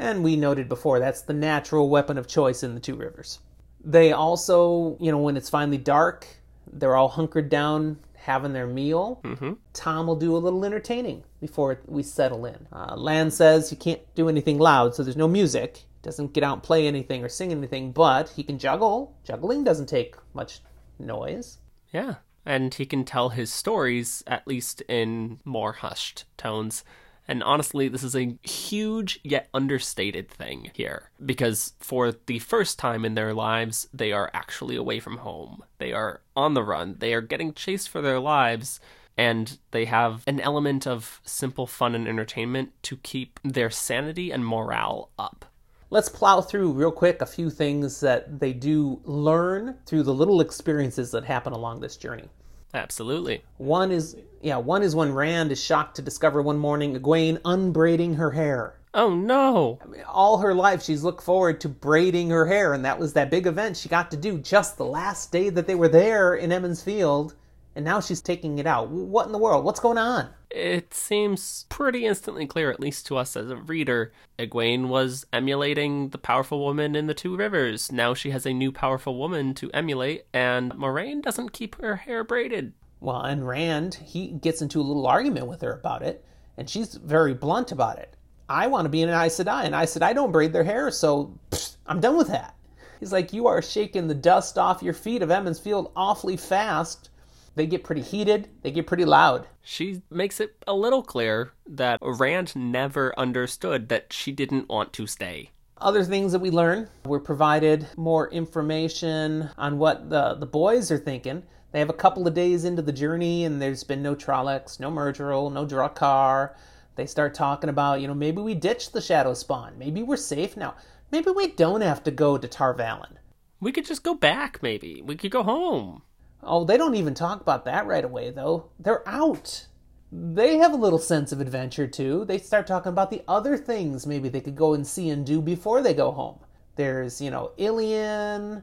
And 0.00 0.24
we 0.24 0.34
noted 0.34 0.66
before 0.68 0.98
that's 0.98 1.20
the 1.20 1.34
natural 1.34 1.90
weapon 1.90 2.16
of 2.16 2.26
choice 2.26 2.62
in 2.62 2.74
the 2.74 2.80
Two 2.80 2.96
Rivers. 2.96 3.38
They 3.84 4.12
also, 4.12 4.96
you 4.98 5.12
know, 5.12 5.18
when 5.18 5.36
it's 5.36 5.50
finally 5.50 5.76
dark, 5.76 6.26
they're 6.72 6.96
all 6.96 7.08
hunkered 7.08 7.50
down 7.50 7.98
having 8.16 8.54
their 8.54 8.66
meal. 8.66 9.20
Mm-hmm. 9.24 9.52
Thom 9.74 10.06
will 10.06 10.16
do 10.16 10.36
a 10.36 10.38
little 10.38 10.64
entertaining 10.64 11.24
before 11.40 11.80
we 11.86 12.02
settle 12.02 12.46
in. 12.46 12.66
Uh, 12.72 12.94
Lan 12.96 13.30
says 13.30 13.70
you 13.70 13.76
can't 13.76 14.00
do 14.14 14.28
anything 14.28 14.58
loud, 14.58 14.94
so 14.94 15.02
there's 15.02 15.16
no 15.16 15.28
music. 15.28 15.84
Doesn't 16.02 16.32
get 16.32 16.44
out 16.44 16.54
and 16.54 16.62
play 16.62 16.86
anything 16.86 17.22
or 17.22 17.28
sing 17.28 17.52
anything, 17.52 17.92
but 17.92 18.30
he 18.30 18.42
can 18.42 18.58
juggle. 18.58 19.14
Juggling 19.22 19.64
doesn't 19.64 19.86
take 19.86 20.16
much 20.32 20.60
noise. 20.98 21.58
Yeah. 21.92 22.16
And 22.46 22.72
he 22.72 22.86
can 22.86 23.04
tell 23.04 23.28
his 23.28 23.52
stories, 23.52 24.22
at 24.26 24.46
least 24.48 24.80
in 24.82 25.40
more 25.44 25.74
hushed 25.74 26.24
tones. 26.38 26.84
And 27.30 27.44
honestly, 27.44 27.86
this 27.86 28.02
is 28.02 28.16
a 28.16 28.36
huge 28.42 29.20
yet 29.22 29.48
understated 29.54 30.28
thing 30.28 30.72
here. 30.74 31.12
Because 31.24 31.74
for 31.78 32.10
the 32.10 32.40
first 32.40 32.76
time 32.76 33.04
in 33.04 33.14
their 33.14 33.32
lives, 33.32 33.88
they 33.94 34.10
are 34.10 34.32
actually 34.34 34.74
away 34.74 34.98
from 34.98 35.18
home. 35.18 35.62
They 35.78 35.92
are 35.92 36.22
on 36.34 36.54
the 36.54 36.64
run. 36.64 36.96
They 36.98 37.14
are 37.14 37.20
getting 37.20 37.54
chased 37.54 37.88
for 37.88 38.02
their 38.02 38.18
lives. 38.18 38.80
And 39.16 39.58
they 39.70 39.84
have 39.84 40.24
an 40.26 40.40
element 40.40 40.88
of 40.88 41.20
simple 41.24 41.68
fun 41.68 41.94
and 41.94 42.08
entertainment 42.08 42.72
to 42.82 42.96
keep 42.96 43.38
their 43.44 43.70
sanity 43.70 44.32
and 44.32 44.44
morale 44.44 45.10
up. 45.16 45.44
Let's 45.88 46.08
plow 46.08 46.40
through 46.40 46.72
real 46.72 46.90
quick 46.90 47.22
a 47.22 47.26
few 47.26 47.48
things 47.48 48.00
that 48.00 48.40
they 48.40 48.52
do 48.52 49.00
learn 49.04 49.76
through 49.86 50.02
the 50.02 50.14
little 50.14 50.40
experiences 50.40 51.12
that 51.12 51.24
happen 51.24 51.52
along 51.52 51.78
this 51.78 51.96
journey. 51.96 52.28
Absolutely. 52.72 53.42
One 53.56 53.90
is 53.90 54.16
yeah, 54.42 54.56
one 54.56 54.82
is 54.82 54.94
when 54.94 55.12
Rand 55.12 55.52
is 55.52 55.62
shocked 55.62 55.96
to 55.96 56.02
discover 56.02 56.40
one 56.40 56.58
morning 56.58 56.98
Egwene 56.98 57.40
unbraiding 57.44 58.14
her 58.14 58.30
hair. 58.30 58.74
Oh 58.92 59.14
no! 59.14 59.78
I 59.82 59.86
mean, 59.86 60.02
all 60.02 60.38
her 60.38 60.54
life 60.54 60.82
she's 60.82 61.04
looked 61.04 61.22
forward 61.22 61.60
to 61.60 61.68
braiding 61.68 62.30
her 62.30 62.46
hair, 62.46 62.72
and 62.72 62.84
that 62.84 62.98
was 62.98 63.12
that 63.12 63.30
big 63.30 63.46
event 63.46 63.76
she 63.76 63.88
got 63.88 64.10
to 64.10 64.16
do 64.16 64.38
just 64.38 64.76
the 64.76 64.84
last 64.84 65.30
day 65.30 65.48
that 65.50 65.66
they 65.66 65.76
were 65.76 65.88
there 65.88 66.34
in 66.34 66.50
Emond's 66.50 66.82
Field, 66.82 67.34
and 67.74 67.84
now 67.84 68.00
she's 68.00 68.20
taking 68.20 68.58
it 68.58 68.66
out. 68.66 68.88
What 68.88 69.26
in 69.26 69.32
the 69.32 69.38
world? 69.38 69.64
What's 69.64 69.80
going 69.80 69.98
on? 69.98 70.30
It 70.50 70.92
seems 70.92 71.66
pretty 71.68 72.06
instantly 72.06 72.46
clear, 72.46 72.70
at 72.70 72.80
least 72.80 73.06
to 73.06 73.16
us 73.16 73.36
as 73.36 73.50
a 73.50 73.56
reader. 73.56 74.12
Egwene 74.38 74.88
was 74.88 75.24
emulating 75.32 76.08
the 76.08 76.18
powerful 76.18 76.64
woman 76.64 76.96
in 76.96 77.06
the 77.06 77.14
Two 77.14 77.36
Rivers. 77.36 77.92
Now 77.92 78.14
she 78.14 78.30
has 78.30 78.46
a 78.46 78.52
new 78.52 78.72
powerful 78.72 79.16
woman 79.16 79.54
to 79.54 79.70
emulate, 79.72 80.26
and 80.32 80.72
Moiraine 80.72 81.22
doesn't 81.22 81.52
keep 81.52 81.80
her 81.80 81.96
hair 81.96 82.24
braided. 82.24 82.72
Well, 82.98 83.20
and 83.22 83.46
Rand, 83.46 83.94
he 83.94 84.28
gets 84.28 84.60
into 84.60 84.80
a 84.80 84.82
little 84.82 85.06
argument 85.06 85.46
with 85.46 85.62
her 85.62 85.72
about 85.72 86.02
it, 86.02 86.24
and 86.56 86.68
she's 86.68 86.94
very 86.94 87.32
blunt 87.32 87.70
about 87.70 87.98
it. 87.98 88.16
I 88.48 88.66
want 88.66 88.86
to 88.86 88.90
be 88.90 89.02
an 89.02 89.10
Aes 89.10 89.38
Sedai, 89.38 89.64
and 89.64 89.74
Aes 89.74 89.96
Sedai 89.96 90.14
don't 90.14 90.32
braid 90.32 90.52
their 90.52 90.64
hair, 90.64 90.90
so 90.90 91.38
pfft, 91.50 91.76
I'm 91.86 92.00
done 92.00 92.16
with 92.16 92.28
that. 92.28 92.56
He's 92.98 93.12
like, 93.12 93.32
you 93.32 93.46
are 93.46 93.62
shaking 93.62 94.08
the 94.08 94.14
dust 94.14 94.58
off 94.58 94.82
your 94.82 94.92
feet 94.92 95.22
of 95.22 95.30
Emond's 95.30 95.60
Field 95.60 95.92
awfully 95.94 96.36
fast 96.36 97.09
They 97.54 97.66
get 97.66 97.84
pretty 97.84 98.02
heated, 98.02 98.48
they 98.62 98.70
get 98.70 98.86
pretty 98.86 99.04
loud. 99.04 99.46
She 99.62 100.02
makes 100.10 100.40
it 100.40 100.56
a 100.66 100.74
little 100.74 101.02
clear 101.02 101.52
that 101.66 101.98
Rand 102.00 102.54
never 102.54 103.18
understood 103.18 103.88
that 103.88 104.12
she 104.12 104.32
didn't 104.32 104.68
want 104.68 104.92
to 104.94 105.06
stay. 105.06 105.50
Other 105.78 106.04
things 106.04 106.32
that 106.32 106.40
we 106.40 106.50
learn, 106.50 106.88
we're 107.04 107.20
provided 107.20 107.86
more 107.96 108.30
information 108.30 109.50
on 109.56 109.78
what 109.78 110.10
the, 110.10 110.34
the 110.34 110.46
boys 110.46 110.90
are 110.90 110.98
thinking. 110.98 111.42
They 111.72 111.78
have 111.78 111.88
a 111.88 111.94
couple 111.94 112.28
of 112.28 112.34
days 112.34 112.64
into 112.64 112.82
the 112.82 112.92
journey, 112.92 113.44
and 113.44 113.62
there's 113.62 113.84
been 113.84 114.02
no 114.02 114.14
Trollocs, 114.14 114.78
no 114.78 114.90
Myrddraal, 114.90 115.52
no 115.52 115.66
Draghkar. 115.66 116.54
They 116.96 117.06
start 117.06 117.34
talking 117.34 117.70
about, 117.70 118.00
you 118.00 118.08
know, 118.08 118.14
maybe 118.14 118.42
we 118.42 118.54
ditch 118.54 118.92
the 118.92 119.00
Shadow 119.00 119.32
Spawn. 119.34 119.78
Maybe 119.78 120.02
we're 120.02 120.16
safe 120.16 120.56
now. 120.56 120.74
Maybe 121.10 121.30
we 121.30 121.48
don't 121.48 121.80
have 121.80 122.02
to 122.04 122.10
go 122.10 122.36
to 122.36 122.46
Tar 122.46 122.74
Valon. 122.74 123.16
We 123.60 123.72
could 123.72 123.86
just 123.86 124.02
go 124.02 124.14
back, 124.14 124.62
maybe. 124.62 125.00
We 125.02 125.16
could 125.16 125.30
go 125.30 125.42
home. 125.42 126.02
Oh, 126.42 126.64
they 126.64 126.76
don't 126.76 126.94
even 126.94 127.14
talk 127.14 127.40
about 127.40 127.64
that 127.66 127.86
right 127.86 128.04
away, 128.04 128.30
though. 128.30 128.70
They're 128.78 129.06
out. 129.08 129.66
They 130.12 130.56
have 130.56 130.72
a 130.72 130.76
little 130.76 130.98
sense 130.98 131.32
of 131.32 131.40
adventure, 131.40 131.86
too. 131.86 132.24
They 132.24 132.38
start 132.38 132.66
talking 132.66 132.90
about 132.90 133.10
the 133.10 133.22
other 133.28 133.56
things 133.56 134.06
maybe 134.06 134.28
they 134.28 134.40
could 134.40 134.56
go 134.56 134.74
and 134.74 134.86
see 134.86 135.10
and 135.10 135.24
do 135.24 135.40
before 135.40 135.82
they 135.82 135.94
go 135.94 136.10
home. 136.10 136.38
There's, 136.76 137.20
you 137.20 137.30
know, 137.30 137.52
Illian. 137.58 138.62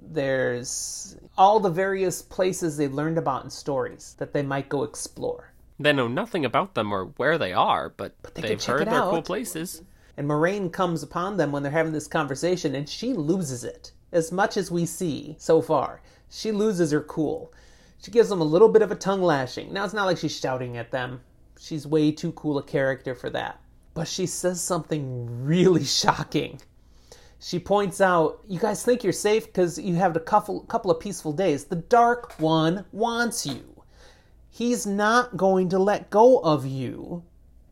There's 0.00 1.16
all 1.38 1.60
the 1.60 1.70
various 1.70 2.20
places 2.20 2.76
they 2.76 2.88
learned 2.88 3.18
about 3.18 3.44
in 3.44 3.50
stories 3.50 4.14
that 4.18 4.32
they 4.32 4.42
might 4.42 4.68
go 4.68 4.82
explore. 4.82 5.52
They 5.80 5.92
know 5.92 6.06
nothing 6.06 6.44
about 6.44 6.74
them 6.74 6.92
or 6.92 7.06
where 7.16 7.38
they 7.38 7.52
are, 7.52 7.88
but, 7.88 8.14
they 8.34 8.42
they've 8.42 8.62
heard 8.62 8.86
they're 8.86 9.00
cool 9.00 9.22
places. 9.22 9.82
And 10.16 10.28
Moiraine 10.28 10.72
comes 10.72 11.02
upon 11.02 11.36
them 11.36 11.50
when 11.50 11.62
they're 11.62 11.72
having 11.72 11.92
this 11.92 12.06
conversation, 12.06 12.74
and 12.74 12.88
she 12.88 13.12
loses 13.12 13.64
it. 13.64 13.92
As 14.12 14.30
much 14.30 14.56
as 14.56 14.70
we 14.70 14.86
see 14.86 15.34
so 15.40 15.60
far, 15.60 16.00
she 16.34 16.50
loses 16.50 16.90
her 16.90 17.00
cool. 17.00 17.52
She 18.02 18.10
gives 18.10 18.28
them 18.28 18.40
a 18.40 18.44
little 18.44 18.68
bit 18.68 18.82
of 18.82 18.90
a 18.90 18.96
tongue 18.96 19.22
lashing. 19.22 19.72
Now, 19.72 19.84
it's 19.84 19.94
not 19.94 20.06
like 20.06 20.18
she's 20.18 20.36
shouting 20.36 20.76
at 20.76 20.90
them. 20.90 21.20
She's 21.60 21.86
way 21.86 22.10
too 22.10 22.32
cool 22.32 22.58
a 22.58 22.62
character 22.62 23.14
for 23.14 23.30
that. 23.30 23.60
But 23.94 24.08
she 24.08 24.26
says 24.26 24.60
something 24.60 25.44
really 25.44 25.84
shocking. 26.02 26.60
She 27.38 27.60
points 27.60 28.00
out, 28.00 28.40
You 28.48 28.58
guys 28.58 28.82
think 28.82 29.04
you're 29.04 29.12
safe 29.12 29.46
because 29.46 29.78
you 29.78 29.94
have 29.94 30.16
a 30.16 30.20
couple, 30.20 30.62
couple 30.62 30.90
of 30.90 30.98
peaceful 30.98 31.32
days. 31.32 31.66
The 31.66 31.76
Dark 31.76 32.34
One 32.40 32.84
wants 32.90 33.46
you. 33.46 33.84
He's 34.50 34.86
not 34.86 35.36
going 35.36 35.68
to 35.68 35.78
let 35.78 36.10
go 36.10 36.38
of 36.38 36.66
you. 36.66 37.22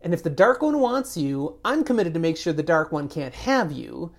And 0.03 0.15
if 0.15 0.23
the 0.23 0.31
Dark 0.31 0.63
One 0.63 0.79
wants 0.79 1.17
you, 1.17 1.59
I'm 1.65 1.83
committed 1.83 2.15
to 2.15 2.21
make 2.21 2.37
sure 2.37 2.53
the 2.53 2.63
Dark 2.63 2.93
One 2.93 3.09
can't 3.09 3.35
have 3.35 3.73
you. 3.73 4.13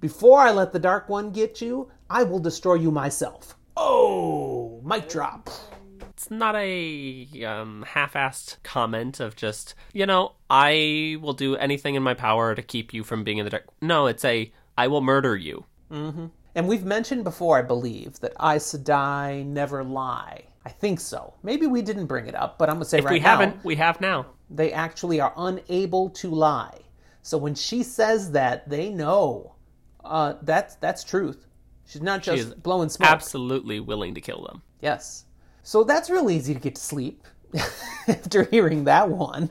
Before 0.00 0.38
I 0.38 0.52
let 0.52 0.72
the 0.72 0.78
Dark 0.78 1.08
One 1.08 1.32
get 1.32 1.60
you, 1.60 1.90
I 2.08 2.22
will 2.22 2.38
destroy 2.38 2.74
you 2.74 2.92
myself. 2.92 3.56
Oh, 3.82 4.82
mic 4.84 5.08
drop. 5.08 5.48
It's 6.10 6.30
not 6.30 6.54
a 6.54 7.26
um, 7.46 7.82
half-assed 7.88 8.56
comment 8.62 9.20
of 9.20 9.36
just, 9.36 9.74
you 9.94 10.04
know, 10.04 10.32
I 10.50 11.16
will 11.22 11.32
do 11.32 11.56
anything 11.56 11.94
in 11.94 12.02
my 12.02 12.12
power 12.12 12.54
to 12.54 12.60
keep 12.60 12.92
you 12.92 13.02
from 13.02 13.24
being 13.24 13.38
in 13.38 13.44
the 13.44 13.50
dark. 13.50 13.64
No, 13.80 14.06
it's 14.06 14.22
a, 14.26 14.52
I 14.76 14.86
will 14.88 15.00
murder 15.00 15.34
you. 15.34 15.64
And 15.90 16.68
we've 16.68 16.84
mentioned 16.84 17.24
before, 17.24 17.58
I 17.58 17.62
believe, 17.62 18.20
that 18.20 18.32
Aes 18.32 18.74
Sedai 18.74 19.46
never 19.46 19.82
lie. 19.82 20.44
I 20.66 20.68
think 20.68 21.00
so. 21.00 21.32
Maybe 21.42 21.66
we 21.66 21.80
didn't 21.80 22.04
bring 22.06 22.26
it 22.26 22.34
up, 22.34 22.58
but 22.58 22.68
I'm 22.68 22.76
going 22.76 22.84
to 22.84 22.90
say 22.90 22.98
If 22.98 23.06
right 23.06 23.12
we 23.14 23.20
now, 23.20 23.38
haven't, 23.38 23.64
we 23.64 23.76
have 23.76 23.98
now. 24.02 24.26
they 24.50 24.72
actually 24.72 25.20
are 25.20 25.32
unable 25.38 26.10
to 26.10 26.28
lie. 26.30 26.78
So 27.22 27.38
when 27.38 27.54
she 27.54 27.82
says 27.82 28.32
that, 28.32 28.68
they 28.68 28.90
know 28.90 29.54
uh, 30.04 30.34
that's 30.42 30.74
that's 30.76 31.02
truth. 31.02 31.46
She's 31.90 32.02
not 32.02 32.22
just 32.22 32.38
is 32.38 32.54
blowing 32.54 32.88
smoke. 32.88 33.10
Absolutely 33.10 33.80
willing 33.80 34.14
to 34.14 34.20
kill 34.20 34.44
them. 34.44 34.62
Yes. 34.80 35.24
So 35.64 35.82
that's 35.82 36.08
real 36.08 36.30
easy 36.30 36.54
to 36.54 36.60
get 36.60 36.76
to 36.76 36.80
sleep 36.80 37.26
after 38.08 38.44
hearing 38.44 38.84
that 38.84 39.08
one. 39.08 39.50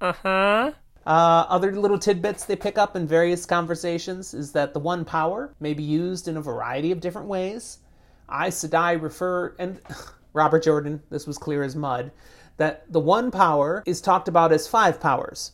Uh-huh. 0.00 0.70
Uh, 1.04 1.10
other 1.48 1.74
little 1.74 1.98
tidbits 1.98 2.44
they 2.44 2.54
pick 2.54 2.78
up 2.78 2.94
in 2.94 3.08
various 3.08 3.44
conversations 3.44 4.32
is 4.32 4.52
that 4.52 4.72
the 4.74 4.78
one 4.78 5.04
power 5.04 5.56
may 5.58 5.74
be 5.74 5.82
used 5.82 6.28
in 6.28 6.36
a 6.36 6.40
variety 6.40 6.92
of 6.92 7.00
different 7.00 7.26
ways. 7.26 7.78
Aes 8.30 8.64
Sedai 8.64 9.02
refer, 9.02 9.56
and 9.58 9.80
Robert 10.32 10.62
Jordan, 10.62 11.02
this 11.10 11.26
was 11.26 11.36
clear 11.36 11.64
as 11.64 11.74
mud, 11.74 12.12
that 12.58 12.84
the 12.92 13.00
one 13.00 13.32
power 13.32 13.82
is 13.86 14.00
talked 14.00 14.28
about 14.28 14.52
as 14.52 14.68
five 14.68 15.00
powers. 15.00 15.50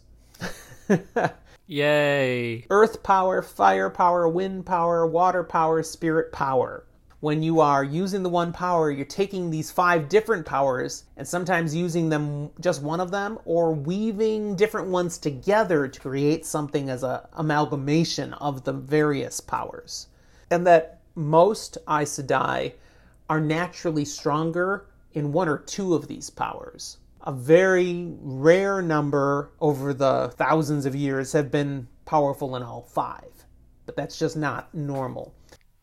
Yay. 1.70 2.64
earth 2.70 3.02
power, 3.02 3.42
fire 3.42 3.90
power, 3.90 4.26
wind 4.26 4.64
power, 4.64 5.06
water 5.06 5.44
power, 5.44 5.82
spirit 5.82 6.32
power. 6.32 6.86
When 7.20 7.42
you 7.42 7.60
are 7.60 7.84
using 7.84 8.22
the 8.22 8.30
one 8.30 8.54
power, 8.54 8.90
you're 8.90 9.04
taking 9.04 9.50
these 9.50 9.70
five 9.70 10.08
different 10.08 10.46
powers 10.46 11.04
and 11.18 11.28
sometimes 11.28 11.74
using 11.74 12.08
them 12.08 12.48
just 12.58 12.80
one 12.80 13.00
of 13.00 13.10
them 13.10 13.38
or 13.44 13.74
weaving 13.74 14.56
different 14.56 14.88
ones 14.88 15.18
together 15.18 15.86
to 15.88 16.00
create 16.00 16.46
something 16.46 16.88
as 16.88 17.02
a 17.02 17.28
amalgamation 17.34 18.32
of 18.32 18.64
the 18.64 18.72
various 18.72 19.38
powers. 19.38 20.06
And 20.50 20.66
that 20.66 21.00
most 21.14 21.76
Aes 21.86 22.18
Sedai 22.18 22.72
are 23.28 23.40
naturally 23.40 24.06
stronger 24.06 24.86
in 25.12 25.34
one 25.34 25.50
or 25.50 25.58
two 25.58 25.94
of 25.94 26.08
these 26.08 26.30
powers 26.30 26.96
a 27.22 27.32
very 27.32 28.12
rare 28.20 28.80
number 28.82 29.50
over 29.60 29.92
the 29.92 30.32
thousands 30.36 30.86
of 30.86 30.94
years 30.94 31.32
have 31.32 31.50
been 31.50 31.88
powerful 32.04 32.56
in 32.56 32.62
all 32.62 32.82
five. 32.82 33.44
But 33.86 33.96
that's 33.96 34.18
just 34.18 34.36
not 34.36 34.74
normal. 34.74 35.34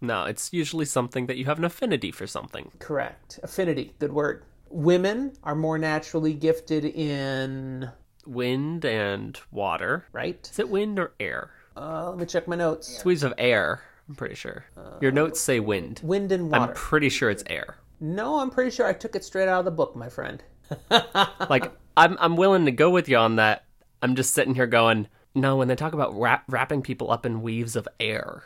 No, 0.01 0.25
it's 0.25 0.53
usually 0.53 0.85
something 0.85 1.25
that 1.27 1.37
you 1.37 1.45
have 1.45 1.57
an 1.57 1.65
affinity 1.65 2.11
for 2.11 2.27
something. 2.27 2.71
Correct. 2.79 3.39
Affinity, 3.43 3.93
good 3.99 4.13
word. 4.13 4.43
Women 4.69 5.33
are 5.43 5.55
more 5.55 5.77
naturally 5.77 6.33
gifted 6.33 6.85
in, 6.85 7.89
Wind 8.25 8.83
and 8.85 9.39
water. 9.51 10.05
right? 10.11 10.47
Is 10.51 10.59
it 10.59 10.69
wind 10.69 10.99
or 10.99 11.13
air? 11.19 11.51
Uh, 11.77 12.09
let 12.09 12.17
me 12.19 12.25
check 12.25 12.47
my 12.47 12.55
notes. 12.55 12.87
Squeeze 12.99 13.23
of 13.23 13.33
air, 13.37 13.81
I'm 14.09 14.15
pretty 14.15 14.35
sure. 14.35 14.65
Your 15.01 15.11
notes 15.11 15.39
say 15.39 15.59
wind. 15.59 16.01
Wind 16.03 16.31
and 16.31 16.49
water. 16.51 16.71
I'm 16.71 16.73
pretty 16.75 17.09
sure 17.09 17.29
it's 17.29 17.43
air. 17.47 17.77
no, 17.99 18.39
I'm 18.39 18.49
pretty 18.49 18.71
sure 18.71 18.85
I 18.87 18.93
took 18.93 19.15
it 19.15 19.23
straight 19.23 19.47
out 19.47 19.59
of 19.59 19.65
the 19.65 19.71
book, 19.71 19.95
my 19.95 20.09
friend. 20.09 20.43
Like, 21.49 21.71
I'm 21.97 22.17
I'm 22.19 22.35
willing 22.35 22.65
to 22.65 22.71
go 22.71 22.89
with 22.89 23.07
you 23.07 23.17
on 23.17 23.37
that. 23.37 23.65
I'm 24.01 24.15
just 24.15 24.33
sitting 24.33 24.55
here 24.55 24.67
going, 24.67 25.07
no, 25.33 25.57
when 25.57 25.67
they 25.67 25.75
talk 25.75 25.93
about 25.93 26.17
wrap, 26.19 26.43
wrapping 26.47 26.81
people 26.81 27.11
up 27.11 27.25
in 27.25 27.41
weaves 27.41 27.75
of 27.75 27.87
air. 27.99 28.43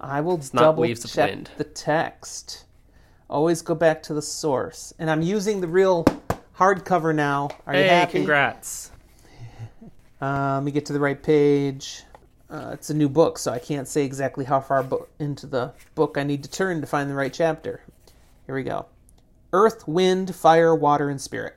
I 0.00 0.20
will 0.20 0.38
not 0.38 0.52
double 0.52 0.94
check 0.94 1.30
wind. 1.30 1.50
the 1.56 1.64
text. 1.64 2.64
Always 3.30 3.62
go 3.62 3.74
back 3.74 4.02
to 4.04 4.14
the 4.14 4.22
source. 4.22 4.92
And 4.98 5.10
I'm 5.10 5.22
using 5.22 5.60
the 5.60 5.68
real 5.68 6.04
hardcover 6.56 7.14
now. 7.14 7.48
Are 7.66 7.74
you 7.74 7.84
happy? 7.84 8.18
congrats. 8.18 8.90
Uh, 10.22 10.54
let 10.54 10.62
me 10.62 10.70
get 10.70 10.86
to 10.86 10.92
the 10.94 11.00
right 11.00 11.22
page. 11.22 12.02
Uh, 12.48 12.70
it's 12.72 12.88
a 12.88 12.94
new 12.94 13.10
book, 13.10 13.36
so 13.36 13.52
I 13.52 13.58
can't 13.58 13.86
say 13.86 14.06
exactly 14.06 14.46
how 14.46 14.58
far 14.58 14.82
bo- 14.82 15.06
into 15.18 15.46
the 15.46 15.74
book 15.94 16.16
I 16.16 16.22
need 16.22 16.42
to 16.44 16.50
turn 16.50 16.80
to 16.80 16.86
find 16.86 17.10
the 17.10 17.14
right 17.14 17.32
chapter. 17.32 17.82
Here 18.46 18.54
we 18.54 18.62
go 18.62 18.86
Earth, 19.54 19.86
Wind, 19.86 20.34
Fire, 20.34 20.74
Water, 20.74 21.08
and 21.10 21.20
Spirit. 21.20 21.56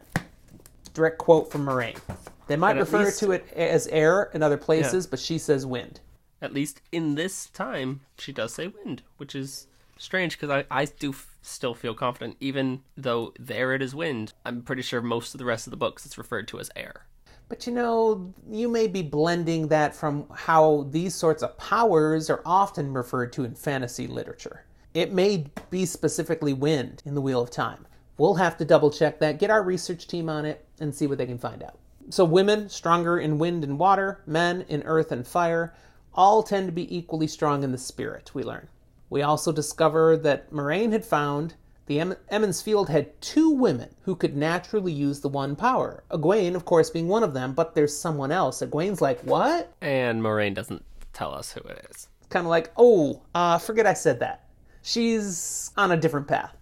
Direct 0.93 1.17
quote 1.17 1.51
from 1.51 1.65
Moiraine. 1.65 1.97
They 2.45 2.55
might 2.55 2.71
And 2.77 2.81
refer 2.81 3.05
least- 3.05 3.19
to 3.21 3.31
it 3.31 3.51
as 3.55 3.87
air 3.87 4.29
in 4.35 4.43
other 4.43 4.55
places, 4.55 5.07
but 5.07 5.17
she 5.17 5.39
says 5.39 5.65
wind. 5.65 5.99
At 6.39 6.53
least 6.53 6.79
in 6.91 7.15
this 7.15 7.47
time, 7.47 8.01
she 8.19 8.31
does 8.31 8.53
say 8.53 8.67
wind, 8.67 9.01
which 9.17 9.33
is 9.33 9.65
strange 9.97 10.39
because 10.39 10.51
I, 10.51 10.65
I 10.69 10.85
do 10.85 11.09
f- 11.09 11.35
still 11.41 11.73
feel 11.73 11.95
confident, 11.95 12.37
even 12.39 12.81
though 12.95 13.33
there 13.39 13.73
it 13.73 13.81
is 13.81 13.95
wind. 13.95 14.33
I'm 14.45 14.61
pretty 14.61 14.83
sure 14.83 15.01
most 15.01 15.33
of 15.33 15.39
the 15.39 15.45
rest 15.45 15.65
of 15.65 15.71
the 15.71 15.77
books 15.77 16.05
it's 16.05 16.19
referred 16.19 16.47
to 16.49 16.59
as 16.59 16.69
air. 16.75 17.07
But 17.49 17.65
you 17.65 17.73
know, 17.73 18.31
you 18.47 18.67
may 18.69 18.85
be 18.85 19.01
blending 19.01 19.69
that 19.69 19.95
from 19.95 20.27
how 20.31 20.85
these 20.91 21.15
sorts 21.15 21.41
of 21.41 21.57
powers 21.57 22.29
are 22.29 22.43
often 22.45 22.93
referred 22.93 23.33
to 23.33 23.43
in 23.43 23.55
fantasy 23.55 24.05
literature. 24.05 24.65
It 24.93 25.11
may 25.13 25.47
be 25.71 25.85
specifically 25.85 26.53
wind 26.53 27.01
in 27.05 27.15
the 27.15 27.21
Wheel 27.21 27.41
of 27.41 27.49
Time. 27.49 27.86
We'll 28.17 28.35
have 28.35 28.57
to 28.57 28.65
double 28.65 28.91
check 28.91 29.19
that, 29.19 29.39
get 29.39 29.49
our 29.49 29.61
research 29.63 30.07
team 30.07 30.29
on 30.29 30.45
it, 30.45 30.65
and 30.79 30.93
see 30.93 31.07
what 31.07 31.17
they 31.17 31.25
can 31.25 31.37
find 31.37 31.61
out. 31.63 31.77
So, 32.09 32.23
women 32.25 32.69
stronger 32.69 33.19
in 33.19 33.37
wind 33.37 33.63
and 33.63 33.77
water, 33.77 34.23
men 34.25 34.65
in 34.69 34.83
earth 34.83 35.11
and 35.11 35.27
fire, 35.27 35.73
all 36.13 36.41
tend 36.41 36.67
to 36.67 36.71
be 36.71 36.95
equally 36.95 37.27
strong 37.27 37.63
in 37.63 37.71
the 37.71 37.77
spirit, 37.77 38.31
we 38.33 38.43
learn. 38.43 38.69
We 39.09 39.21
also 39.21 39.51
discover 39.51 40.17
that 40.17 40.51
Moiraine 40.51 40.91
had 40.91 41.05
found 41.05 41.53
the 41.85 41.99
em- 41.99 42.15
Emond's 42.29 42.61
Field 42.61 42.89
had 42.89 43.19
two 43.21 43.49
women 43.49 43.95
who 44.01 44.15
could 44.15 44.35
naturally 44.35 44.91
use 44.91 45.21
the 45.21 45.29
one 45.29 45.55
power. 45.55 46.03
Egwene, 46.11 46.55
of 46.55 46.65
course, 46.65 46.89
being 46.89 47.07
one 47.07 47.23
of 47.23 47.33
them, 47.33 47.53
but 47.53 47.75
there's 47.75 47.97
someone 47.97 48.31
else. 48.31 48.61
Egwene's 48.61 49.01
like, 49.01 49.21
what? 49.21 49.73
And 49.81 50.21
Moiraine 50.21 50.53
doesn't 50.53 50.83
tell 51.13 51.33
us 51.33 51.51
who 51.51 51.61
it 51.61 51.87
is. 51.89 52.09
Kind 52.29 52.45
of 52.45 52.49
like, 52.49 52.71
oh, 52.75 53.21
uh, 53.33 53.57
forget 53.57 53.85
I 53.85 53.93
said 53.93 54.19
that. 54.19 54.49
She's 54.81 55.71
on 55.77 55.91
a 55.91 55.97
different 55.97 56.27
path. 56.27 56.55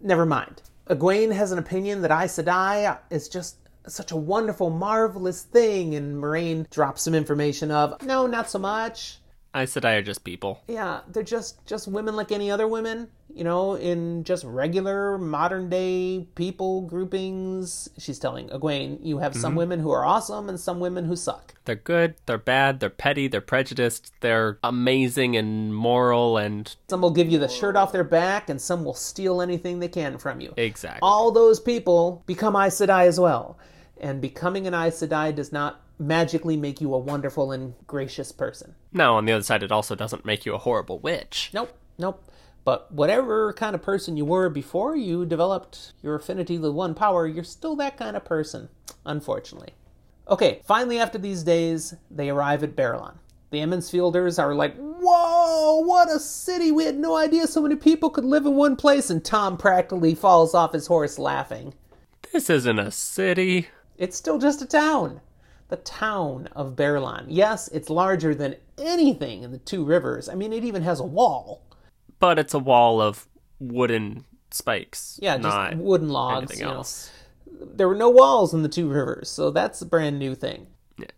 Never 0.00 0.24
mind. 0.24 0.62
Egwene 0.94 1.32
has 1.32 1.52
an 1.52 1.58
opinion 1.58 2.02
that 2.02 2.10
Aes 2.10 2.36
Sedai 2.38 2.98
is 3.10 3.28
just 3.28 3.56
such 3.86 4.12
a 4.12 4.16
wonderful, 4.16 4.70
marvelous 4.70 5.42
thing, 5.42 5.94
and 5.94 6.22
Moiraine 6.22 6.68
drops 6.70 7.02
some 7.02 7.14
information 7.14 7.70
of, 7.70 8.00
no, 8.02 8.26
not 8.26 8.50
so 8.50 8.58
much. 8.58 9.18
I 9.54 9.64
said 9.66 9.84
I 9.84 9.94
are 9.94 10.02
just 10.02 10.24
people. 10.24 10.62
Yeah, 10.66 11.00
they're 11.08 11.22
just 11.22 11.66
just 11.66 11.86
women 11.86 12.16
like 12.16 12.32
any 12.32 12.50
other 12.50 12.66
women. 12.66 13.08
You 13.34 13.44
know, 13.44 13.74
in 13.74 14.24
just 14.24 14.44
regular 14.44 15.18
modern 15.18 15.68
day 15.68 16.26
people 16.34 16.82
groupings. 16.82 17.88
She's 17.98 18.18
telling 18.18 18.48
Egwene, 18.48 18.98
you 19.02 19.18
have 19.18 19.34
some 19.34 19.50
mm-hmm. 19.50 19.58
women 19.58 19.80
who 19.80 19.90
are 19.90 20.04
awesome 20.04 20.48
and 20.48 20.58
some 20.58 20.80
women 20.80 21.04
who 21.04 21.16
suck. 21.16 21.54
They're 21.64 21.76
good, 21.76 22.16
they're 22.26 22.38
bad, 22.38 22.80
they're 22.80 22.90
petty, 22.90 23.28
they're 23.28 23.40
prejudiced, 23.40 24.12
they're 24.20 24.58
amazing 24.64 25.36
and 25.36 25.74
moral 25.74 26.36
and 26.36 26.74
Some 26.88 27.02
will 27.02 27.10
give 27.10 27.30
you 27.30 27.38
the 27.38 27.48
shirt 27.48 27.76
off 27.76 27.92
their 27.92 28.04
back, 28.04 28.50
and 28.50 28.60
some 28.60 28.84
will 28.84 28.94
steal 28.94 29.40
anything 29.40 29.78
they 29.78 29.88
can 29.88 30.18
from 30.18 30.40
you. 30.40 30.52
exactly. 30.56 31.00
All 31.02 31.30
those 31.30 31.60
people 31.60 32.22
become 32.26 32.56
Aes 32.56 32.76
Sedai 32.76 33.06
as 33.06 33.20
well. 33.20 33.58
And 34.00 34.20
becoming 34.20 34.66
an 34.66 34.74
Aes 34.74 35.00
Sedai 35.00 35.32
does 35.34 35.52
not 35.52 35.80
magically 35.98 36.56
make 36.56 36.80
you 36.80 36.92
a 36.94 36.98
wonderful 36.98 37.52
and 37.52 37.74
gracious 37.86 38.32
person. 38.32 38.74
No, 38.92 39.16
on 39.16 39.24
the 39.24 39.32
other 39.32 39.44
side, 39.44 39.62
it 39.62 39.72
also 39.72 39.94
doesn't 39.94 40.24
make 40.24 40.44
you 40.44 40.54
a 40.54 40.58
horrible 40.58 40.98
witch. 40.98 41.50
Nope, 41.54 41.72
nope. 41.98 42.24
But 42.64 42.92
whatever 42.92 43.52
kind 43.52 43.74
of 43.74 43.82
person 43.82 44.16
you 44.16 44.24
were 44.24 44.48
before 44.48 44.96
you 44.96 45.26
developed 45.26 45.92
your 46.02 46.14
affinity 46.14 46.58
with 46.58 46.72
one 46.72 46.94
power, 46.94 47.26
you're 47.26 47.42
still 47.44 47.74
that 47.76 47.96
kind 47.96 48.16
of 48.16 48.24
person, 48.24 48.68
unfortunately. 49.04 49.74
Okay, 50.28 50.62
finally, 50.64 50.98
after 50.98 51.18
these 51.18 51.42
days, 51.42 51.94
they 52.10 52.30
arrive 52.30 52.62
at 52.62 52.76
Baerlon. 52.76 53.18
The 53.50 53.58
Emmonsfielders 53.58 54.42
are 54.42 54.54
like, 54.54 54.76
Whoa, 54.76 55.80
what 55.80 56.08
a 56.08 56.20
city! 56.20 56.70
We 56.70 56.84
had 56.84 56.96
no 56.96 57.16
idea 57.16 57.46
so 57.46 57.60
many 57.60 57.74
people 57.74 58.08
could 58.08 58.24
live 58.24 58.46
in 58.46 58.54
one 58.54 58.76
place, 58.76 59.10
and 59.10 59.22
Thom 59.22 59.56
practically 59.56 60.14
falls 60.14 60.54
off 60.54 60.72
his 60.72 60.86
horse 60.86 61.18
laughing. 61.18 61.74
This 62.32 62.48
isn't 62.48 62.78
a 62.78 62.90
city. 62.90 63.68
It's 63.98 64.16
still 64.16 64.38
just 64.38 64.62
a 64.62 64.66
town. 64.66 65.20
The 65.68 65.76
town 65.76 66.48
of 66.54 66.76
Baerlon. 66.76 67.26
Yes, 67.28 67.68
it's 67.68 67.90
larger 67.90 68.34
than 68.34 68.56
anything 68.78 69.42
in 69.42 69.50
the 69.50 69.58
Two 69.58 69.84
Rivers. 69.84 70.28
I 70.28 70.34
mean, 70.34 70.52
it 70.52 70.64
even 70.64 70.82
has 70.82 71.00
a 71.00 71.04
wall. 71.04 71.62
But 72.22 72.38
it's 72.38 72.54
a 72.54 72.58
wall 72.60 73.00
of 73.00 73.26
wooden 73.58 74.24
spikes. 74.52 75.18
Yeah, 75.20 75.38
just 75.38 75.42
not 75.42 75.76
wooden 75.76 76.08
logs. 76.08 76.56
You 76.56 76.66
know. 76.66 76.84
There 77.74 77.88
were 77.88 77.96
no 77.96 78.10
walls 78.10 78.54
in 78.54 78.62
the 78.62 78.68
Two 78.68 78.88
Rivers, 78.88 79.28
so 79.28 79.50
that's 79.50 79.82
a 79.82 79.86
brand 79.86 80.20
new 80.20 80.36
thing. 80.36 80.68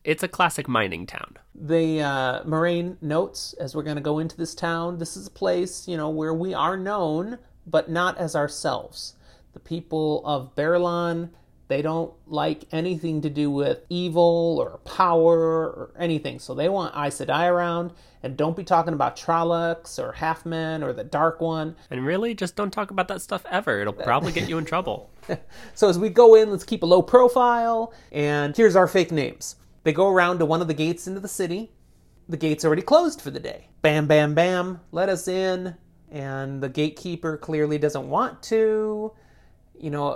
It's 0.02 0.22
a 0.22 0.28
classic 0.28 0.66
mining 0.66 1.06
town. 1.06 1.36
The 1.54 2.00
uh, 2.00 2.42
Moiraine 2.44 2.96
notes 3.02 3.52
as 3.60 3.74
we're 3.76 3.82
going 3.82 3.96
to 3.96 4.02
go 4.02 4.18
into 4.18 4.34
this 4.38 4.54
town. 4.54 4.96
This 4.96 5.14
is 5.14 5.26
a 5.26 5.30
place, 5.30 5.86
you 5.86 5.98
know, 5.98 6.08
where 6.08 6.32
we 6.32 6.54
are 6.54 6.78
known, 6.78 7.38
but 7.66 7.90
not 7.90 8.16
as 8.16 8.34
ourselves. 8.34 9.12
The 9.52 9.60
people 9.60 10.22
of 10.24 10.54
Baerlon, 10.54 11.28
they 11.68 11.80
don't 11.82 12.12
like 12.26 12.64
anything 12.72 13.22
to 13.22 13.30
do 13.30 13.50
with 13.50 13.84
evil 13.88 14.58
or 14.60 14.78
power 14.84 15.38
or 15.38 15.90
anything. 15.98 16.38
So 16.38 16.54
they 16.54 16.68
want 16.68 16.94
Aes 16.94 17.18
Sedai 17.18 17.50
around, 17.50 17.92
and 18.22 18.36
don't 18.36 18.56
be 18.56 18.64
talking 18.64 18.92
about 18.92 19.16
Trollocs 19.16 19.98
or 19.98 20.12
Halfmen 20.12 20.82
or 20.82 20.92
the 20.92 21.04
Dark 21.04 21.40
One. 21.40 21.76
And 21.90 22.04
really, 22.04 22.34
just 22.34 22.54
don't 22.56 22.70
talk 22.70 22.90
about 22.90 23.08
that 23.08 23.22
stuff 23.22 23.46
ever. 23.50 23.80
It'll 23.80 23.92
probably 23.92 24.32
get 24.32 24.48
you 24.48 24.58
in 24.58 24.64
trouble. 24.64 25.10
So 25.74 25.88
as 25.88 25.98
we 25.98 26.10
go 26.10 26.34
in, 26.34 26.50
let's 26.50 26.64
keep 26.64 26.82
a 26.82 26.86
low 26.86 27.00
profile. 27.00 27.94
And 28.12 28.54
here's 28.54 28.76
our 28.76 28.86
fake 28.86 29.10
names. 29.10 29.56
They 29.82 29.92
go 29.92 30.10
around 30.10 30.38
to 30.40 30.44
one 30.44 30.60
of 30.60 30.68
the 30.68 30.74
gates 30.74 31.06
into 31.06 31.18
the 31.18 31.28
city. 31.28 31.72
The 32.28 32.36
gate's 32.36 32.62
already 32.62 32.82
closed 32.82 33.22
for 33.22 33.30
the 33.30 33.40
day. 33.40 33.68
Bam, 33.80 34.06
bam, 34.06 34.34
bam. 34.34 34.80
Let 34.92 35.08
us 35.08 35.26
in. 35.26 35.76
And 36.10 36.62
the 36.62 36.68
gatekeeper 36.68 37.38
clearly 37.38 37.78
doesn't 37.78 38.08
want 38.08 38.42
to. 38.44 39.12
You 39.78 39.90
know, 39.90 40.12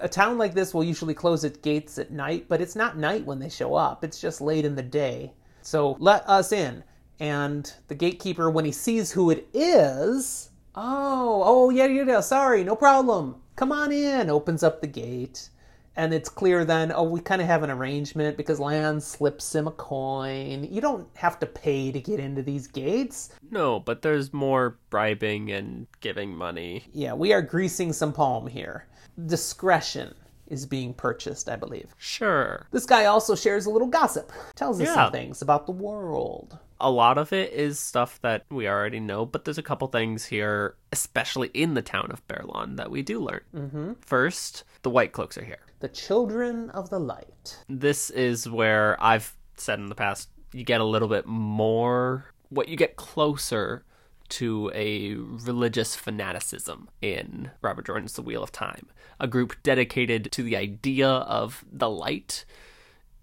a- 0.00 0.08
town 0.08 0.38
like 0.38 0.54
this 0.54 0.74
will 0.74 0.84
usually 0.84 1.14
close 1.14 1.44
its 1.44 1.58
gates 1.58 1.98
at 1.98 2.10
night, 2.10 2.46
but 2.48 2.60
it's 2.60 2.76
not 2.76 2.98
night 2.98 3.24
when 3.24 3.38
they 3.38 3.48
show 3.48 3.74
up. 3.74 4.04
It's 4.04 4.20
just 4.20 4.40
late 4.40 4.64
in 4.64 4.74
the 4.74 4.82
day. 4.82 5.32
So 5.62 5.96
let 5.98 6.28
us 6.28 6.52
in. 6.52 6.84
And 7.18 7.72
the 7.88 7.94
gatekeeper, 7.94 8.50
when 8.50 8.64
he 8.64 8.72
sees 8.72 9.12
who 9.12 9.30
it 9.30 9.48
is, 9.54 10.50
oh, 10.74 11.42
oh, 11.44 11.70
yeah, 11.70 11.86
yeah, 11.86 12.04
yeah, 12.04 12.20
sorry, 12.20 12.62
no 12.62 12.76
problem. 12.76 13.36
Come 13.56 13.72
on 13.72 13.90
in, 13.90 14.28
opens 14.28 14.62
up 14.62 14.80
the 14.80 14.86
gate. 14.86 15.48
And 15.96 16.12
it's 16.12 16.28
clear 16.28 16.64
then, 16.64 16.92
oh, 16.92 17.04
we 17.04 17.20
kind 17.20 17.40
of 17.40 17.46
have 17.48 17.62
an 17.62 17.70
arrangement 17.70 18.36
because 18.36 18.60
Lan 18.60 19.00
slips 19.00 19.54
him 19.54 19.66
a 19.66 19.70
coin. 19.72 20.68
You 20.70 20.80
don't 20.82 21.08
have 21.16 21.38
to 21.40 21.46
pay 21.46 21.90
to 21.90 22.00
get 22.00 22.20
into 22.20 22.42
these 22.42 22.66
gates. 22.66 23.30
No, 23.50 23.80
but 23.80 24.02
there's 24.02 24.32
more 24.32 24.78
bribing 24.90 25.50
and 25.50 25.86
giving 26.00 26.36
money. 26.36 26.84
Yeah, 26.92 27.14
we 27.14 27.32
are 27.32 27.40
greasing 27.42 27.92
some 27.94 28.12
palm 28.12 28.46
here. 28.46 28.86
Discretion 29.24 30.14
is 30.48 30.66
being 30.66 30.94
purchased, 30.94 31.48
I 31.48 31.56
believe. 31.56 31.94
Sure. 31.98 32.66
This 32.70 32.86
guy 32.86 33.06
also 33.06 33.34
shares 33.34 33.66
a 33.66 33.70
little 33.70 33.88
gossip, 33.88 34.30
tells 34.54 34.80
us 34.80 34.86
Yeah. 34.88 34.94
some 34.94 35.12
things 35.12 35.42
about 35.42 35.66
the 35.66 35.72
world. 35.72 36.58
A 36.80 36.90
lot 36.90 37.18
of 37.18 37.32
it 37.32 37.52
is 37.52 37.80
stuff 37.80 38.20
that 38.22 38.44
we 38.50 38.68
already 38.68 39.00
know, 39.00 39.24
but 39.24 39.44
there's 39.44 39.58
a 39.58 39.62
couple 39.62 39.88
things 39.88 40.26
here, 40.26 40.76
especially 40.92 41.48
in 41.54 41.74
the 41.74 41.82
town 41.82 42.10
of 42.10 42.26
Baerlon, 42.28 42.76
that 42.76 42.90
we 42.90 43.02
do 43.02 43.20
learn. 43.20 43.40
Mm-hmm. 43.54 43.92
First, 44.00 44.64
the 44.82 44.90
White 44.90 45.12
Cloaks 45.12 45.38
are 45.38 45.44
here. 45.44 45.60
The 45.80 45.88
children 45.88 46.70
of 46.70 46.90
the 46.90 46.98
light. 46.98 47.58
This 47.68 48.10
is 48.10 48.48
where 48.48 49.02
I've 49.02 49.36
said 49.56 49.78
in 49.78 49.86
the 49.86 49.94
past, 49.94 50.28
you 50.52 50.64
get 50.64 50.80
a 50.80 50.84
little 50.84 51.08
bit 51.08 51.26
more, 51.26 52.32
what 52.48 52.68
you 52.68 52.76
get 52.76 52.96
closer 52.96 53.84
to 54.28 54.70
a 54.74 55.14
religious 55.14 55.94
fanaticism 55.94 56.88
in 57.00 57.50
Robert 57.62 57.86
Jordan's 57.86 58.14
The 58.14 58.22
Wheel 58.22 58.42
of 58.42 58.52
Time, 58.52 58.88
a 59.20 59.26
group 59.26 59.62
dedicated 59.62 60.32
to 60.32 60.42
the 60.42 60.56
idea 60.56 61.08
of 61.08 61.64
the 61.70 61.90
light 61.90 62.44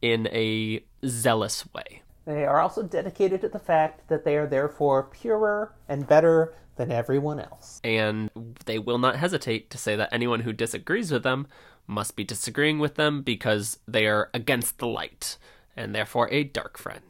in 0.01 0.28
a 0.28 0.84
zealous 1.06 1.66
way. 1.74 2.03
They 2.26 2.45
are 2.45 2.61
also 2.61 2.84
dedicated 2.84 3.41
to 3.41 3.49
the 3.49 3.59
fact 3.59 4.07
that 4.07 4.24
they 4.24 4.38
are 4.38 4.47
therefore 4.47 5.03
purer 5.03 5.74
and 5.89 6.07
better 6.07 6.53
than 6.76 6.91
everyone 6.91 7.39
else. 7.39 7.80
and 7.84 8.32
they 8.65 8.80
will 8.80 8.97
not 8.97 9.17
hesitate 9.17 9.69
to 9.69 9.78
say 9.78 9.95
that 9.95 10.09
anyone 10.11 10.39
who 10.39 10.51
disagrees 10.53 11.11
with 11.11 11.24
them 11.24 11.47
must 11.86 12.15
be 12.15 12.24
disagreeing 12.24 12.80
with 12.80 12.95
them 12.95 13.21
because 13.21 13.78
they 13.88 14.07
are 14.07 14.30
against 14.34 14.80
the 14.80 14.88
light 14.88 15.38
and 15.78 15.93
therefore 15.93 16.30
a 16.32 16.43
dark 16.43 16.78
friend. 16.78 17.01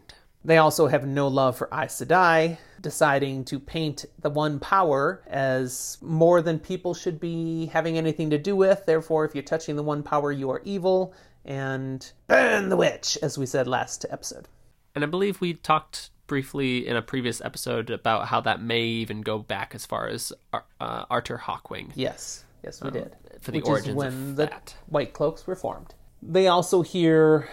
They 0.44 0.58
also 0.58 0.88
have 0.88 1.08
no 1.08 1.30
love 1.30 1.56
for 1.58 1.70
Aes 1.74 2.02
Sedai, 2.02 2.58
deciding 2.82 3.46
to 3.46 3.60
paint 3.60 4.04
the 4.20 4.30
One 4.30 4.60
Power 4.60 5.24
as 5.28 5.98
more 6.02 6.42
than 6.42 6.60
people 6.60 6.94
should 6.94 7.18
be 7.20 7.68
having 7.68 7.98
anything 7.98 8.30
to 8.32 8.38
do 8.38 8.54
with. 8.54 8.86
Therefore, 8.86 9.24
if 9.24 9.34
you're 9.34 9.44
touching 9.44 9.78
the 9.78 9.84
One 9.84 10.04
Power, 10.04 10.34
you 10.34 10.50
are 10.50 10.62
evil, 10.66 11.14
and 11.46 12.12
burn 12.28 12.68
the 12.68 12.76
witch, 12.76 13.18
as 13.22 13.38
we 13.38 13.46
said 13.46 13.68
last 13.68 14.06
episode. 14.10 14.50
And 14.96 15.04
I 15.04 15.08
believe 15.08 15.42
we 15.42 15.54
talked 15.54 16.12
briefly 16.28 16.88
in 16.88 16.96
a 16.96 17.02
previous 17.02 17.42
episode 17.42 17.90
about 17.90 18.28
how 18.28 18.42
that 18.42 18.62
may 18.62 18.84
even 18.84 19.22
go 19.22 19.40
back 19.40 19.74
as 19.76 19.86
far 19.86 20.08
as 20.08 20.32
Ar- 20.52 20.66
uh, 20.80 21.06
Arthur 21.10 21.42
Hawkwing 21.44 21.92
Yes, 21.96 22.44
yes, 22.64 22.82
we 22.82 22.92
did. 22.92 23.16
for 23.42 23.52
the 23.52 23.58
Which 23.60 23.68
origins 23.68 23.90
is 23.90 23.96
when 23.96 24.36
the 24.36 24.46
that. 24.46 24.76
White 24.88 25.14
Cloaks 25.14 25.46
were 25.48 25.56
formed. 25.56 25.94
They 26.22 26.48
also 26.48 26.82
hear 26.82 27.50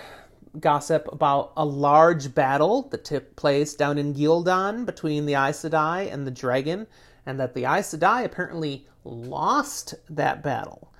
gossip 0.60 1.08
about 1.12 1.52
a 1.56 1.64
large 1.64 2.34
battle 2.34 2.82
that 2.90 3.04
took 3.04 3.34
place 3.36 3.74
down 3.74 3.98
in 3.98 4.14
Ghealdan 4.14 4.84
between 4.84 5.26
the 5.26 5.34
Aes 5.34 5.62
Sedai 5.62 6.12
and 6.12 6.26
the 6.26 6.30
dragon, 6.30 6.86
and 7.26 7.38
that 7.40 7.54
the 7.54 7.64
Aes 7.64 7.92
Sedai 7.94 8.24
apparently 8.24 8.86
lost 9.04 9.94
that 10.10 10.42
battle. 10.42 10.92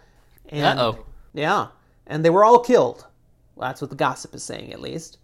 Uh-oh. 0.52 1.04
Yeah, 1.34 1.68
and 2.06 2.24
they 2.24 2.30
were 2.30 2.44
all 2.44 2.58
killed. 2.60 3.06
Well, 3.54 3.68
that's 3.68 3.80
what 3.80 3.90
the 3.90 3.96
gossip 3.96 4.34
is 4.34 4.42
saying, 4.42 4.72
at 4.72 4.80
least. 4.80 5.18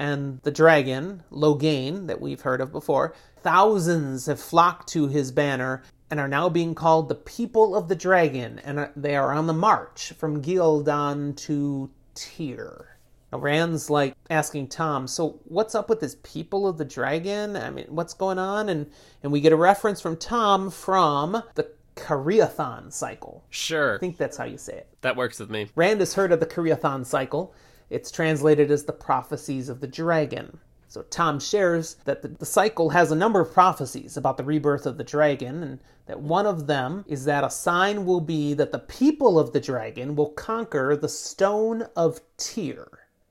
And 0.00 0.40
the 0.44 0.50
dragon, 0.50 1.24
Logain, 1.30 2.06
that 2.06 2.22
we've 2.22 2.40
heard 2.40 2.62
of 2.62 2.72
before, 2.72 3.14
thousands 3.42 4.24
have 4.24 4.40
flocked 4.40 4.88
to 4.94 5.08
his 5.08 5.30
banner 5.30 5.82
and 6.10 6.18
are 6.18 6.26
now 6.26 6.48
being 6.48 6.74
called 6.74 7.10
the 7.10 7.14
people 7.14 7.76
of 7.76 7.88
the 7.88 7.94
dragon, 7.94 8.58
and 8.60 8.88
they 8.96 9.14
are 9.14 9.30
on 9.30 9.46
the 9.46 9.52
march 9.52 10.14
from 10.16 10.40
Ghealdan 10.40 11.36
to 11.44 11.90
Tear. 12.14 12.96
Now, 13.30 13.40
Rand's 13.40 13.90
like 13.90 14.14
asking 14.30 14.68
Thom, 14.68 15.06
so 15.06 15.38
what's 15.44 15.74
up 15.74 15.90
with 15.90 16.00
this 16.00 16.16
people 16.22 16.66
of 16.66 16.78
the 16.78 16.84
dragon? 16.86 17.54
I 17.54 17.68
mean, 17.68 17.84
what's 17.90 18.14
going 18.14 18.38
on? 18.38 18.70
And 18.70 18.90
and 19.22 19.30
we 19.30 19.42
get 19.42 19.52
a 19.52 19.56
reference 19.56 20.00
from 20.00 20.16
Thom 20.16 20.70
from 20.70 21.42
the 21.56 21.70
Karaethon 21.96 22.90
cycle. 22.90 23.44
Sure, 23.50 23.96
I 23.96 23.98
think 23.98 24.16
that's 24.16 24.38
how 24.38 24.44
you 24.44 24.56
say 24.56 24.78
it. 24.78 24.88
that 25.02 25.16
works 25.16 25.38
with 25.38 25.50
me. 25.50 25.68
Rand 25.76 26.00
has 26.00 26.14
heard 26.14 26.32
of 26.32 26.40
the 26.40 26.46
Karaethon 26.46 27.04
cycle. 27.04 27.52
It's 27.90 28.10
translated 28.10 28.70
as 28.70 28.84
the 28.84 28.92
prophecies 28.92 29.68
of 29.68 29.80
the 29.80 29.88
dragon. 29.88 30.60
So 30.86 31.02
Thom 31.02 31.38
shares 31.38 31.96
that 32.04 32.38
the, 32.38 32.46
cycle 32.46 32.90
has 32.90 33.12
a 33.12 33.16
number 33.16 33.40
of 33.40 33.52
prophecies 33.52 34.16
about 34.16 34.36
the 34.36 34.44
rebirth 34.44 34.86
of 34.86 34.96
the 34.96 35.04
dragon, 35.04 35.62
and 35.62 35.80
that 36.06 36.20
one 36.20 36.46
of 36.46 36.66
them 36.66 37.04
is 37.06 37.24
that 37.26 37.44
a 37.44 37.50
sign 37.50 38.04
will 38.04 38.20
be 38.20 38.54
that 38.54 38.72
the 38.72 38.80
people 38.80 39.38
of 39.38 39.52
the 39.52 39.60
dragon 39.60 40.16
will 40.16 40.30
conquer 40.30 40.96
the 40.96 41.08
Stone 41.08 41.82
of 41.94 42.20
Tear. 42.36 42.88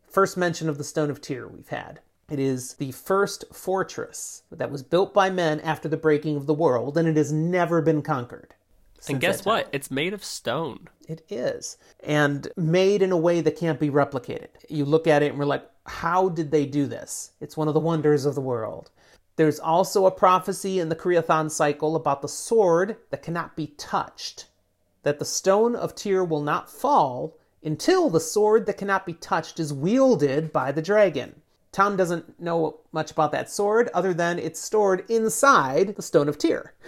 First 0.08 0.38
mention 0.38 0.70
of 0.70 0.78
the 0.78 0.86
Stone 0.86 1.10
of 1.10 1.20
Tear 1.20 1.48
we've 1.48 1.68
had. 1.68 2.00
It 2.30 2.40
is 2.40 2.76
the 2.76 2.92
first 2.92 3.44
fortress 3.52 4.44
that 4.52 4.72
was 4.72 4.84
built 4.84 5.14
by 5.14 5.30
men 5.30 5.60
after 5.60 5.90
the 5.90 5.98
breaking 5.98 6.38
of 6.38 6.46
the 6.46 6.54
world, 6.54 6.98
and 6.98 7.08
it 7.08 7.18
has 7.18 7.34
never 7.34 7.82
been 7.82 8.02
conquered. 8.02 8.56
And 9.08 9.22
guess 9.22 9.46
what? 9.46 9.70
It's 9.72 9.90
made 9.90 10.14
of 10.14 10.24
stone. 10.24 10.90
It 11.08 11.26
is. 11.30 11.78
And 12.04 12.48
made 12.58 13.02
in 13.02 13.12
a 13.12 13.18
way 13.18 13.42
that 13.42 13.58
can't 13.58 13.80
be 13.80 13.90
replicated. 13.90 14.50
You 14.68 14.86
look 14.86 15.08
at 15.08 15.24
it 15.24 15.32
and 15.32 15.40
we're 15.40 15.46
like, 15.46 15.70
how 15.86 16.30
did 16.30 16.52
they 16.52 16.66
do 16.66 16.86
this? 16.86 17.32
It's 17.40 17.58
one 17.58 17.68
of 17.68 17.74
the 17.74 17.80
wonders 17.80 18.26
of 18.26 18.36
the 18.36 18.42
world. 18.42 18.92
There's 19.36 19.60
also 19.60 20.06
a 20.06 20.12
prophecy 20.12 20.80
in 20.80 20.90
the 20.90 20.96
Karaethon 20.96 21.50
cycle 21.50 21.96
about 21.96 22.22
the 22.22 22.28
sword 22.28 22.98
that 23.10 23.22
cannot 23.22 23.56
be 23.56 23.68
touched, 23.78 24.48
that 25.04 25.18
the 25.18 25.26
stone 25.26 25.76
of 25.76 25.96
Tear 25.96 26.26
will 26.26 26.42
not 26.42 26.70
fall 26.70 27.38
until 27.64 28.10
the 28.10 28.20
sword 28.20 28.66
that 28.66 28.78
cannot 28.78 29.06
be 29.06 29.14
touched 29.14 29.60
is 29.60 29.74
wielded 29.74 30.52
by 30.52 30.72
the 30.72 30.82
dragon. 30.82 31.42
Thom 31.72 31.96
doesn't 31.96 32.40
know 32.40 32.80
much 32.92 33.12
about 33.12 33.32
that 33.32 33.50
sword 33.50 33.90
other 33.94 34.14
than 34.14 34.40
it's 34.40 34.60
stored 34.60 35.10
inside 35.10 35.96
the 35.96 36.02
stone 36.02 36.28
of 36.28 36.38
Tear. 36.38 36.74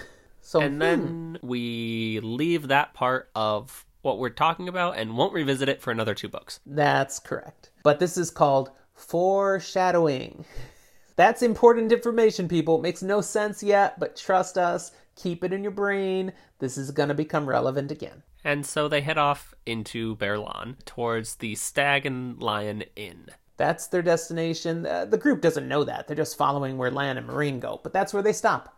So 0.51 0.59
And 0.59 0.81
then 0.81 1.37
we 1.41 2.19
leave 2.21 2.67
that 2.67 2.93
part 2.93 3.29
of 3.33 3.85
what 4.01 4.19
we're 4.19 4.31
talking 4.31 4.67
about 4.67 4.97
and 4.97 5.15
won't 5.15 5.31
revisit 5.31 5.69
it 5.69 5.81
for 5.81 5.91
another 5.91 6.13
two 6.13 6.27
books. 6.27 6.59
That's 6.65 7.19
correct. 7.19 7.69
But 7.83 7.99
this 7.99 8.17
is 8.17 8.29
called 8.29 8.69
foreshadowing. 8.93 10.43
That's 11.15 11.41
important 11.41 11.93
information, 11.93 12.49
people. 12.49 12.79
It 12.79 12.81
makes 12.81 13.01
no 13.01 13.21
sense 13.21 13.63
yet, 13.63 13.97
but 13.97 14.17
trust 14.17 14.57
us, 14.57 14.91
keep 15.15 15.45
it 15.45 15.53
in 15.53 15.63
your 15.63 15.71
brain. 15.71 16.33
This 16.59 16.77
is 16.77 16.91
going 16.91 17.07
to 17.07 17.15
become 17.15 17.47
relevant 17.47 17.89
again. 17.89 18.21
And 18.43 18.65
so 18.65 18.89
they 18.89 18.99
head 18.99 19.17
off 19.17 19.53
into 19.65 20.17
Baerlon 20.17 20.83
towards 20.83 21.37
the 21.37 21.55
Stag 21.55 22.05
and 22.05 22.43
Lion 22.43 22.83
Inn. 22.97 23.27
That's 23.55 23.87
their 23.87 24.01
destination. 24.01 24.85
Uh, 24.85 25.05
the 25.05 25.17
group 25.17 25.39
doesn't 25.39 25.69
know 25.69 25.85
that. 25.85 26.07
They're 26.07 26.17
just 26.17 26.37
following 26.37 26.77
where 26.77 26.91
Lan 26.91 27.17
and 27.17 27.29
Moiraine 27.29 27.61
go, 27.61 27.79
but 27.81 27.93
that's 27.93 28.13
where 28.13 28.23
they 28.23 28.33
stop. 28.33 28.75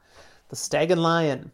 The 0.54 0.58
Stag 0.58 0.92
and 0.92 1.02
Lion. 1.02 1.52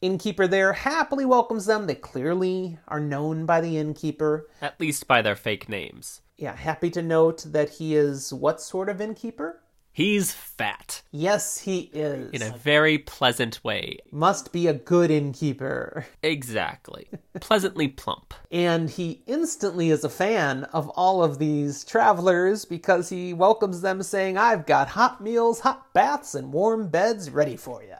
Innkeeper 0.00 0.46
there 0.46 0.72
happily 0.72 1.24
welcomes 1.24 1.66
them. 1.66 1.88
They 1.88 1.96
clearly 1.96 2.78
are 2.86 3.00
known 3.00 3.44
by 3.44 3.60
the 3.60 3.76
innkeeper. 3.76 4.48
At 4.62 4.78
least 4.78 5.08
by 5.08 5.20
their 5.20 5.34
fake 5.34 5.68
names. 5.68 6.20
Yeah, 6.36 6.54
happy 6.54 6.90
to 6.90 7.02
note 7.02 7.42
that 7.48 7.70
he 7.70 7.96
is 7.96 8.32
what 8.32 8.60
sort 8.60 8.88
of 8.88 9.00
innkeeper? 9.00 9.62
He's 9.90 10.30
fat 10.30 11.02
Yes, 11.10 11.58
he 11.58 11.90
is. 11.92 12.30
in 12.30 12.42
a 12.42 12.56
very 12.56 12.98
pleasant 12.98 13.64
way. 13.64 13.98
Must 14.12 14.52
be 14.52 14.68
a 14.68 14.74
good 14.74 15.10
innkeeper. 15.10 16.06
Exactly. 16.22 17.08
Pleasantly 17.40 17.88
plump. 17.88 18.32
And 18.52 18.88
he 18.90 19.22
instantly 19.26 19.90
is 19.90 20.04
a 20.04 20.08
fan 20.08 20.64
of 20.72 20.88
all 20.90 21.24
of 21.24 21.38
these 21.40 21.82
travelers 21.82 22.64
because 22.64 23.08
he 23.08 23.32
welcomes 23.32 23.80
them 23.80 24.04
saying, 24.04 24.38
I've 24.38 24.66
got 24.66 24.86
hot 24.88 25.20
meals, 25.20 25.60
hot 25.60 25.92
baths, 25.94 26.36
and 26.36 26.52
warm 26.52 26.88
beds 26.90 27.28
ready 27.30 27.56
for 27.56 27.82
you. 27.82 27.94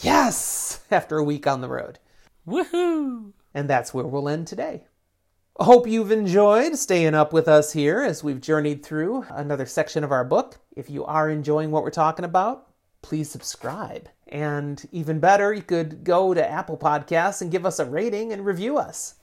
Yes! 0.00 0.80
After 0.90 1.18
a 1.18 1.24
week 1.24 1.46
on 1.46 1.60
the 1.60 1.68
road. 1.68 1.98
Woohoo! 2.46 3.32
And 3.54 3.68
that's 3.68 3.92
where 3.92 4.06
we'll 4.06 4.28
end 4.28 4.46
today. 4.46 4.84
Hope 5.56 5.86
you've 5.86 6.12
enjoyed 6.12 6.76
staying 6.76 7.14
up 7.14 7.32
with 7.32 7.46
us 7.46 7.72
here 7.72 8.00
as 8.02 8.24
we've 8.24 8.40
journeyed 8.40 8.82
through 8.82 9.26
another 9.30 9.66
section 9.66 10.04
of 10.04 10.10
our 10.10 10.24
book. 10.24 10.58
If 10.74 10.88
you 10.88 11.04
are 11.04 11.28
enjoying 11.28 11.70
what 11.70 11.82
we're 11.82 11.90
talking 11.90 12.24
about, 12.24 12.68
please 13.02 13.30
subscribe. 13.30 14.08
And 14.28 14.82
even 14.92 15.20
better, 15.20 15.52
you 15.52 15.62
could 15.62 16.02
go 16.04 16.32
to 16.32 16.50
Apple 16.50 16.78
Podcasts 16.78 17.42
and 17.42 17.50
give 17.50 17.66
us 17.66 17.78
a 17.78 17.84
rating 17.84 18.32
and 18.32 18.46
review 18.46 18.78
us. 18.78 19.16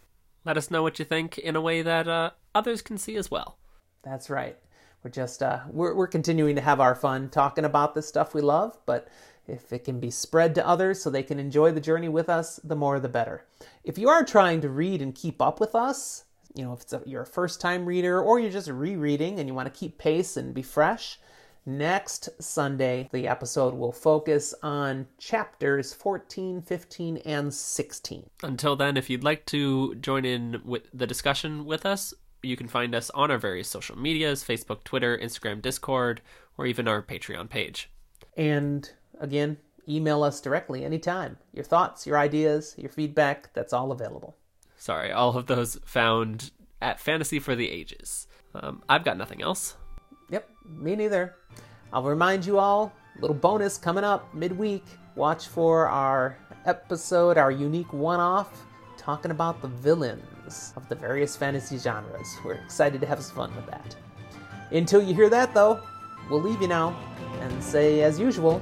Let 0.46 0.58
us 0.58 0.70
know 0.70 0.84
what 0.84 1.00
you 1.00 1.06
think 1.06 1.38
in 1.38 1.56
a 1.56 1.62
way 1.62 1.82
that 1.82 2.08
uh, 2.08 2.32
others 2.54 2.82
can 2.82 2.98
see 2.98 3.16
as 3.16 3.32
well. 3.32 3.58
That's 4.04 4.30
right. 4.30 4.58
We're 5.04 5.12
just 5.12 5.42
uh, 5.42 5.60
we're 5.70 5.94
we're 5.96 6.08
continuing 6.08 6.56
to 6.56 6.62
have 6.62 6.80
our 6.80 6.96
fun 6.96 7.30
talking 7.30 7.66
about 7.66 7.96
this 7.96 8.08
stuff 8.08 8.34
we 8.34 8.42
love, 8.42 8.78
but 8.86 9.08
if 9.48 9.72
it 9.72 9.84
can 9.84 10.00
be 10.00 10.12
spread 10.12 10.56
to 10.56 10.68
others 10.68 11.02
so 11.02 11.10
they 11.10 11.24
can 11.24 11.40
enjoy 11.40 11.72
the 11.72 11.82
journey 11.82 12.10
with 12.10 12.30
us, 12.30 12.60
the 12.64 12.76
more 12.76 13.00
the 13.00 13.10
better. 13.10 13.46
If 13.84 13.98
you 13.98 14.10
are 14.10 14.24
trying 14.24 14.62
to 14.62 14.70
read 14.70 15.02
and 15.02 15.16
keep 15.16 15.42
up 15.42 15.60
with 15.60 15.76
us, 15.76 16.26
you 16.54 16.64
know, 16.64 16.74
if 16.74 16.82
it's 16.82 16.94
a, 16.94 17.02
you're 17.06 17.22
a 17.22 17.26
first 17.26 17.62
time 17.62 17.86
reader 17.86 18.22
or 18.22 18.40
you're 18.40 18.52
just 18.52 18.70
rereading 18.70 19.40
and 19.40 19.48
you 19.48 19.54
want 19.54 19.72
to 19.72 19.80
keep 19.80 19.98
pace 19.98 20.38
and 20.38 20.54
be 20.54 20.62
fresh, 20.62 21.20
next 21.66 22.30
Sunday 22.42 23.10
the 23.12 23.28
episode 23.28 23.74
will 23.74 23.92
focus 23.92 24.54
on 24.64 25.08
chapters 25.20 25.94
14, 25.94 26.62
15, 26.62 27.18
and 27.18 27.54
16. 27.54 28.30
Until 28.44 28.76
then, 28.76 28.98
if 28.98 29.10
you'd 29.10 29.24
like 29.24 29.46
to 29.48 29.96
join 29.96 30.26
in 30.26 30.62
with 30.66 30.84
the 30.94 31.08
discussion 31.08 31.66
with 31.66 31.86
us, 31.86 32.14
you 32.44 32.56
can 32.56 32.68
find 32.68 32.96
us 32.96 33.10
on 33.12 33.32
our 33.32 33.38
various 33.38 33.68
social 33.68 33.98
medias 33.98 34.44
Facebook, 34.44 34.84
Twitter, 34.84 35.18
Instagram, 35.18 35.62
Discord, 35.62 36.22
or 36.58 36.66
even 36.66 36.88
our 36.88 37.02
Patreon 37.02 37.50
page. 37.50 37.90
And 38.36 38.90
again, 39.20 39.58
email 39.88 40.24
us 40.24 40.42
directly 40.42 40.84
anytime. 40.84 41.38
Your 41.54 41.64
thoughts, 41.64 42.06
your 42.06 42.18
ideas, 42.18 42.76
your 42.78 42.90
feedback, 42.90 43.54
that's 43.54 43.74
all 43.74 43.92
available. 43.92 44.36
Sorry, 44.78 45.12
all 45.12 45.38
of 45.38 45.48
those 45.48 45.80
found 45.86 46.52
at 46.82 47.00
Fantasy 47.00 47.40
for 47.40 47.56
the 47.56 47.70
Ages. 47.70 48.28
Um, 48.54 48.84
I've 48.88 49.04
got 49.04 49.18
nothing 49.18 49.42
else. 49.42 49.76
Yep, 50.30 50.50
me 50.66 50.96
neither. 50.96 51.36
I'll 51.92 52.04
remind 52.04 52.46
you 52.46 52.60
all, 52.60 52.94
little 53.20 53.36
bonus 53.36 53.78
coming 53.78 54.04
up 54.04 54.34
midweek. 54.34 54.86
Watch 55.16 55.48
for 55.48 55.88
our 55.88 56.38
episode, 56.66 57.38
our 57.38 57.50
unique 57.50 57.92
one 57.92 58.20
off, 58.20 58.66
talking 58.98 59.32
about 59.32 59.62
the 59.62 59.68
villains 59.68 60.74
of 60.76 60.88
the 60.90 60.96
various 60.96 61.36
fantasy 61.36 61.78
genres. 61.78 62.38
We're 62.46 62.54
excited 62.54 63.02
to 63.02 63.08
have 63.08 63.24
some 63.24 63.36
fun 63.36 63.56
with 63.56 63.66
that. 63.68 63.96
Until 64.72 65.02
you 65.02 65.16
hear 65.16 65.30
that, 65.30 65.54
though, 65.54 65.82
we'll 66.30 66.42
leave 66.42 66.62
you 66.62 66.68
now 66.68 66.96
and 67.40 67.64
say, 67.64 68.02
as 68.02 68.20
usual, 68.20 68.62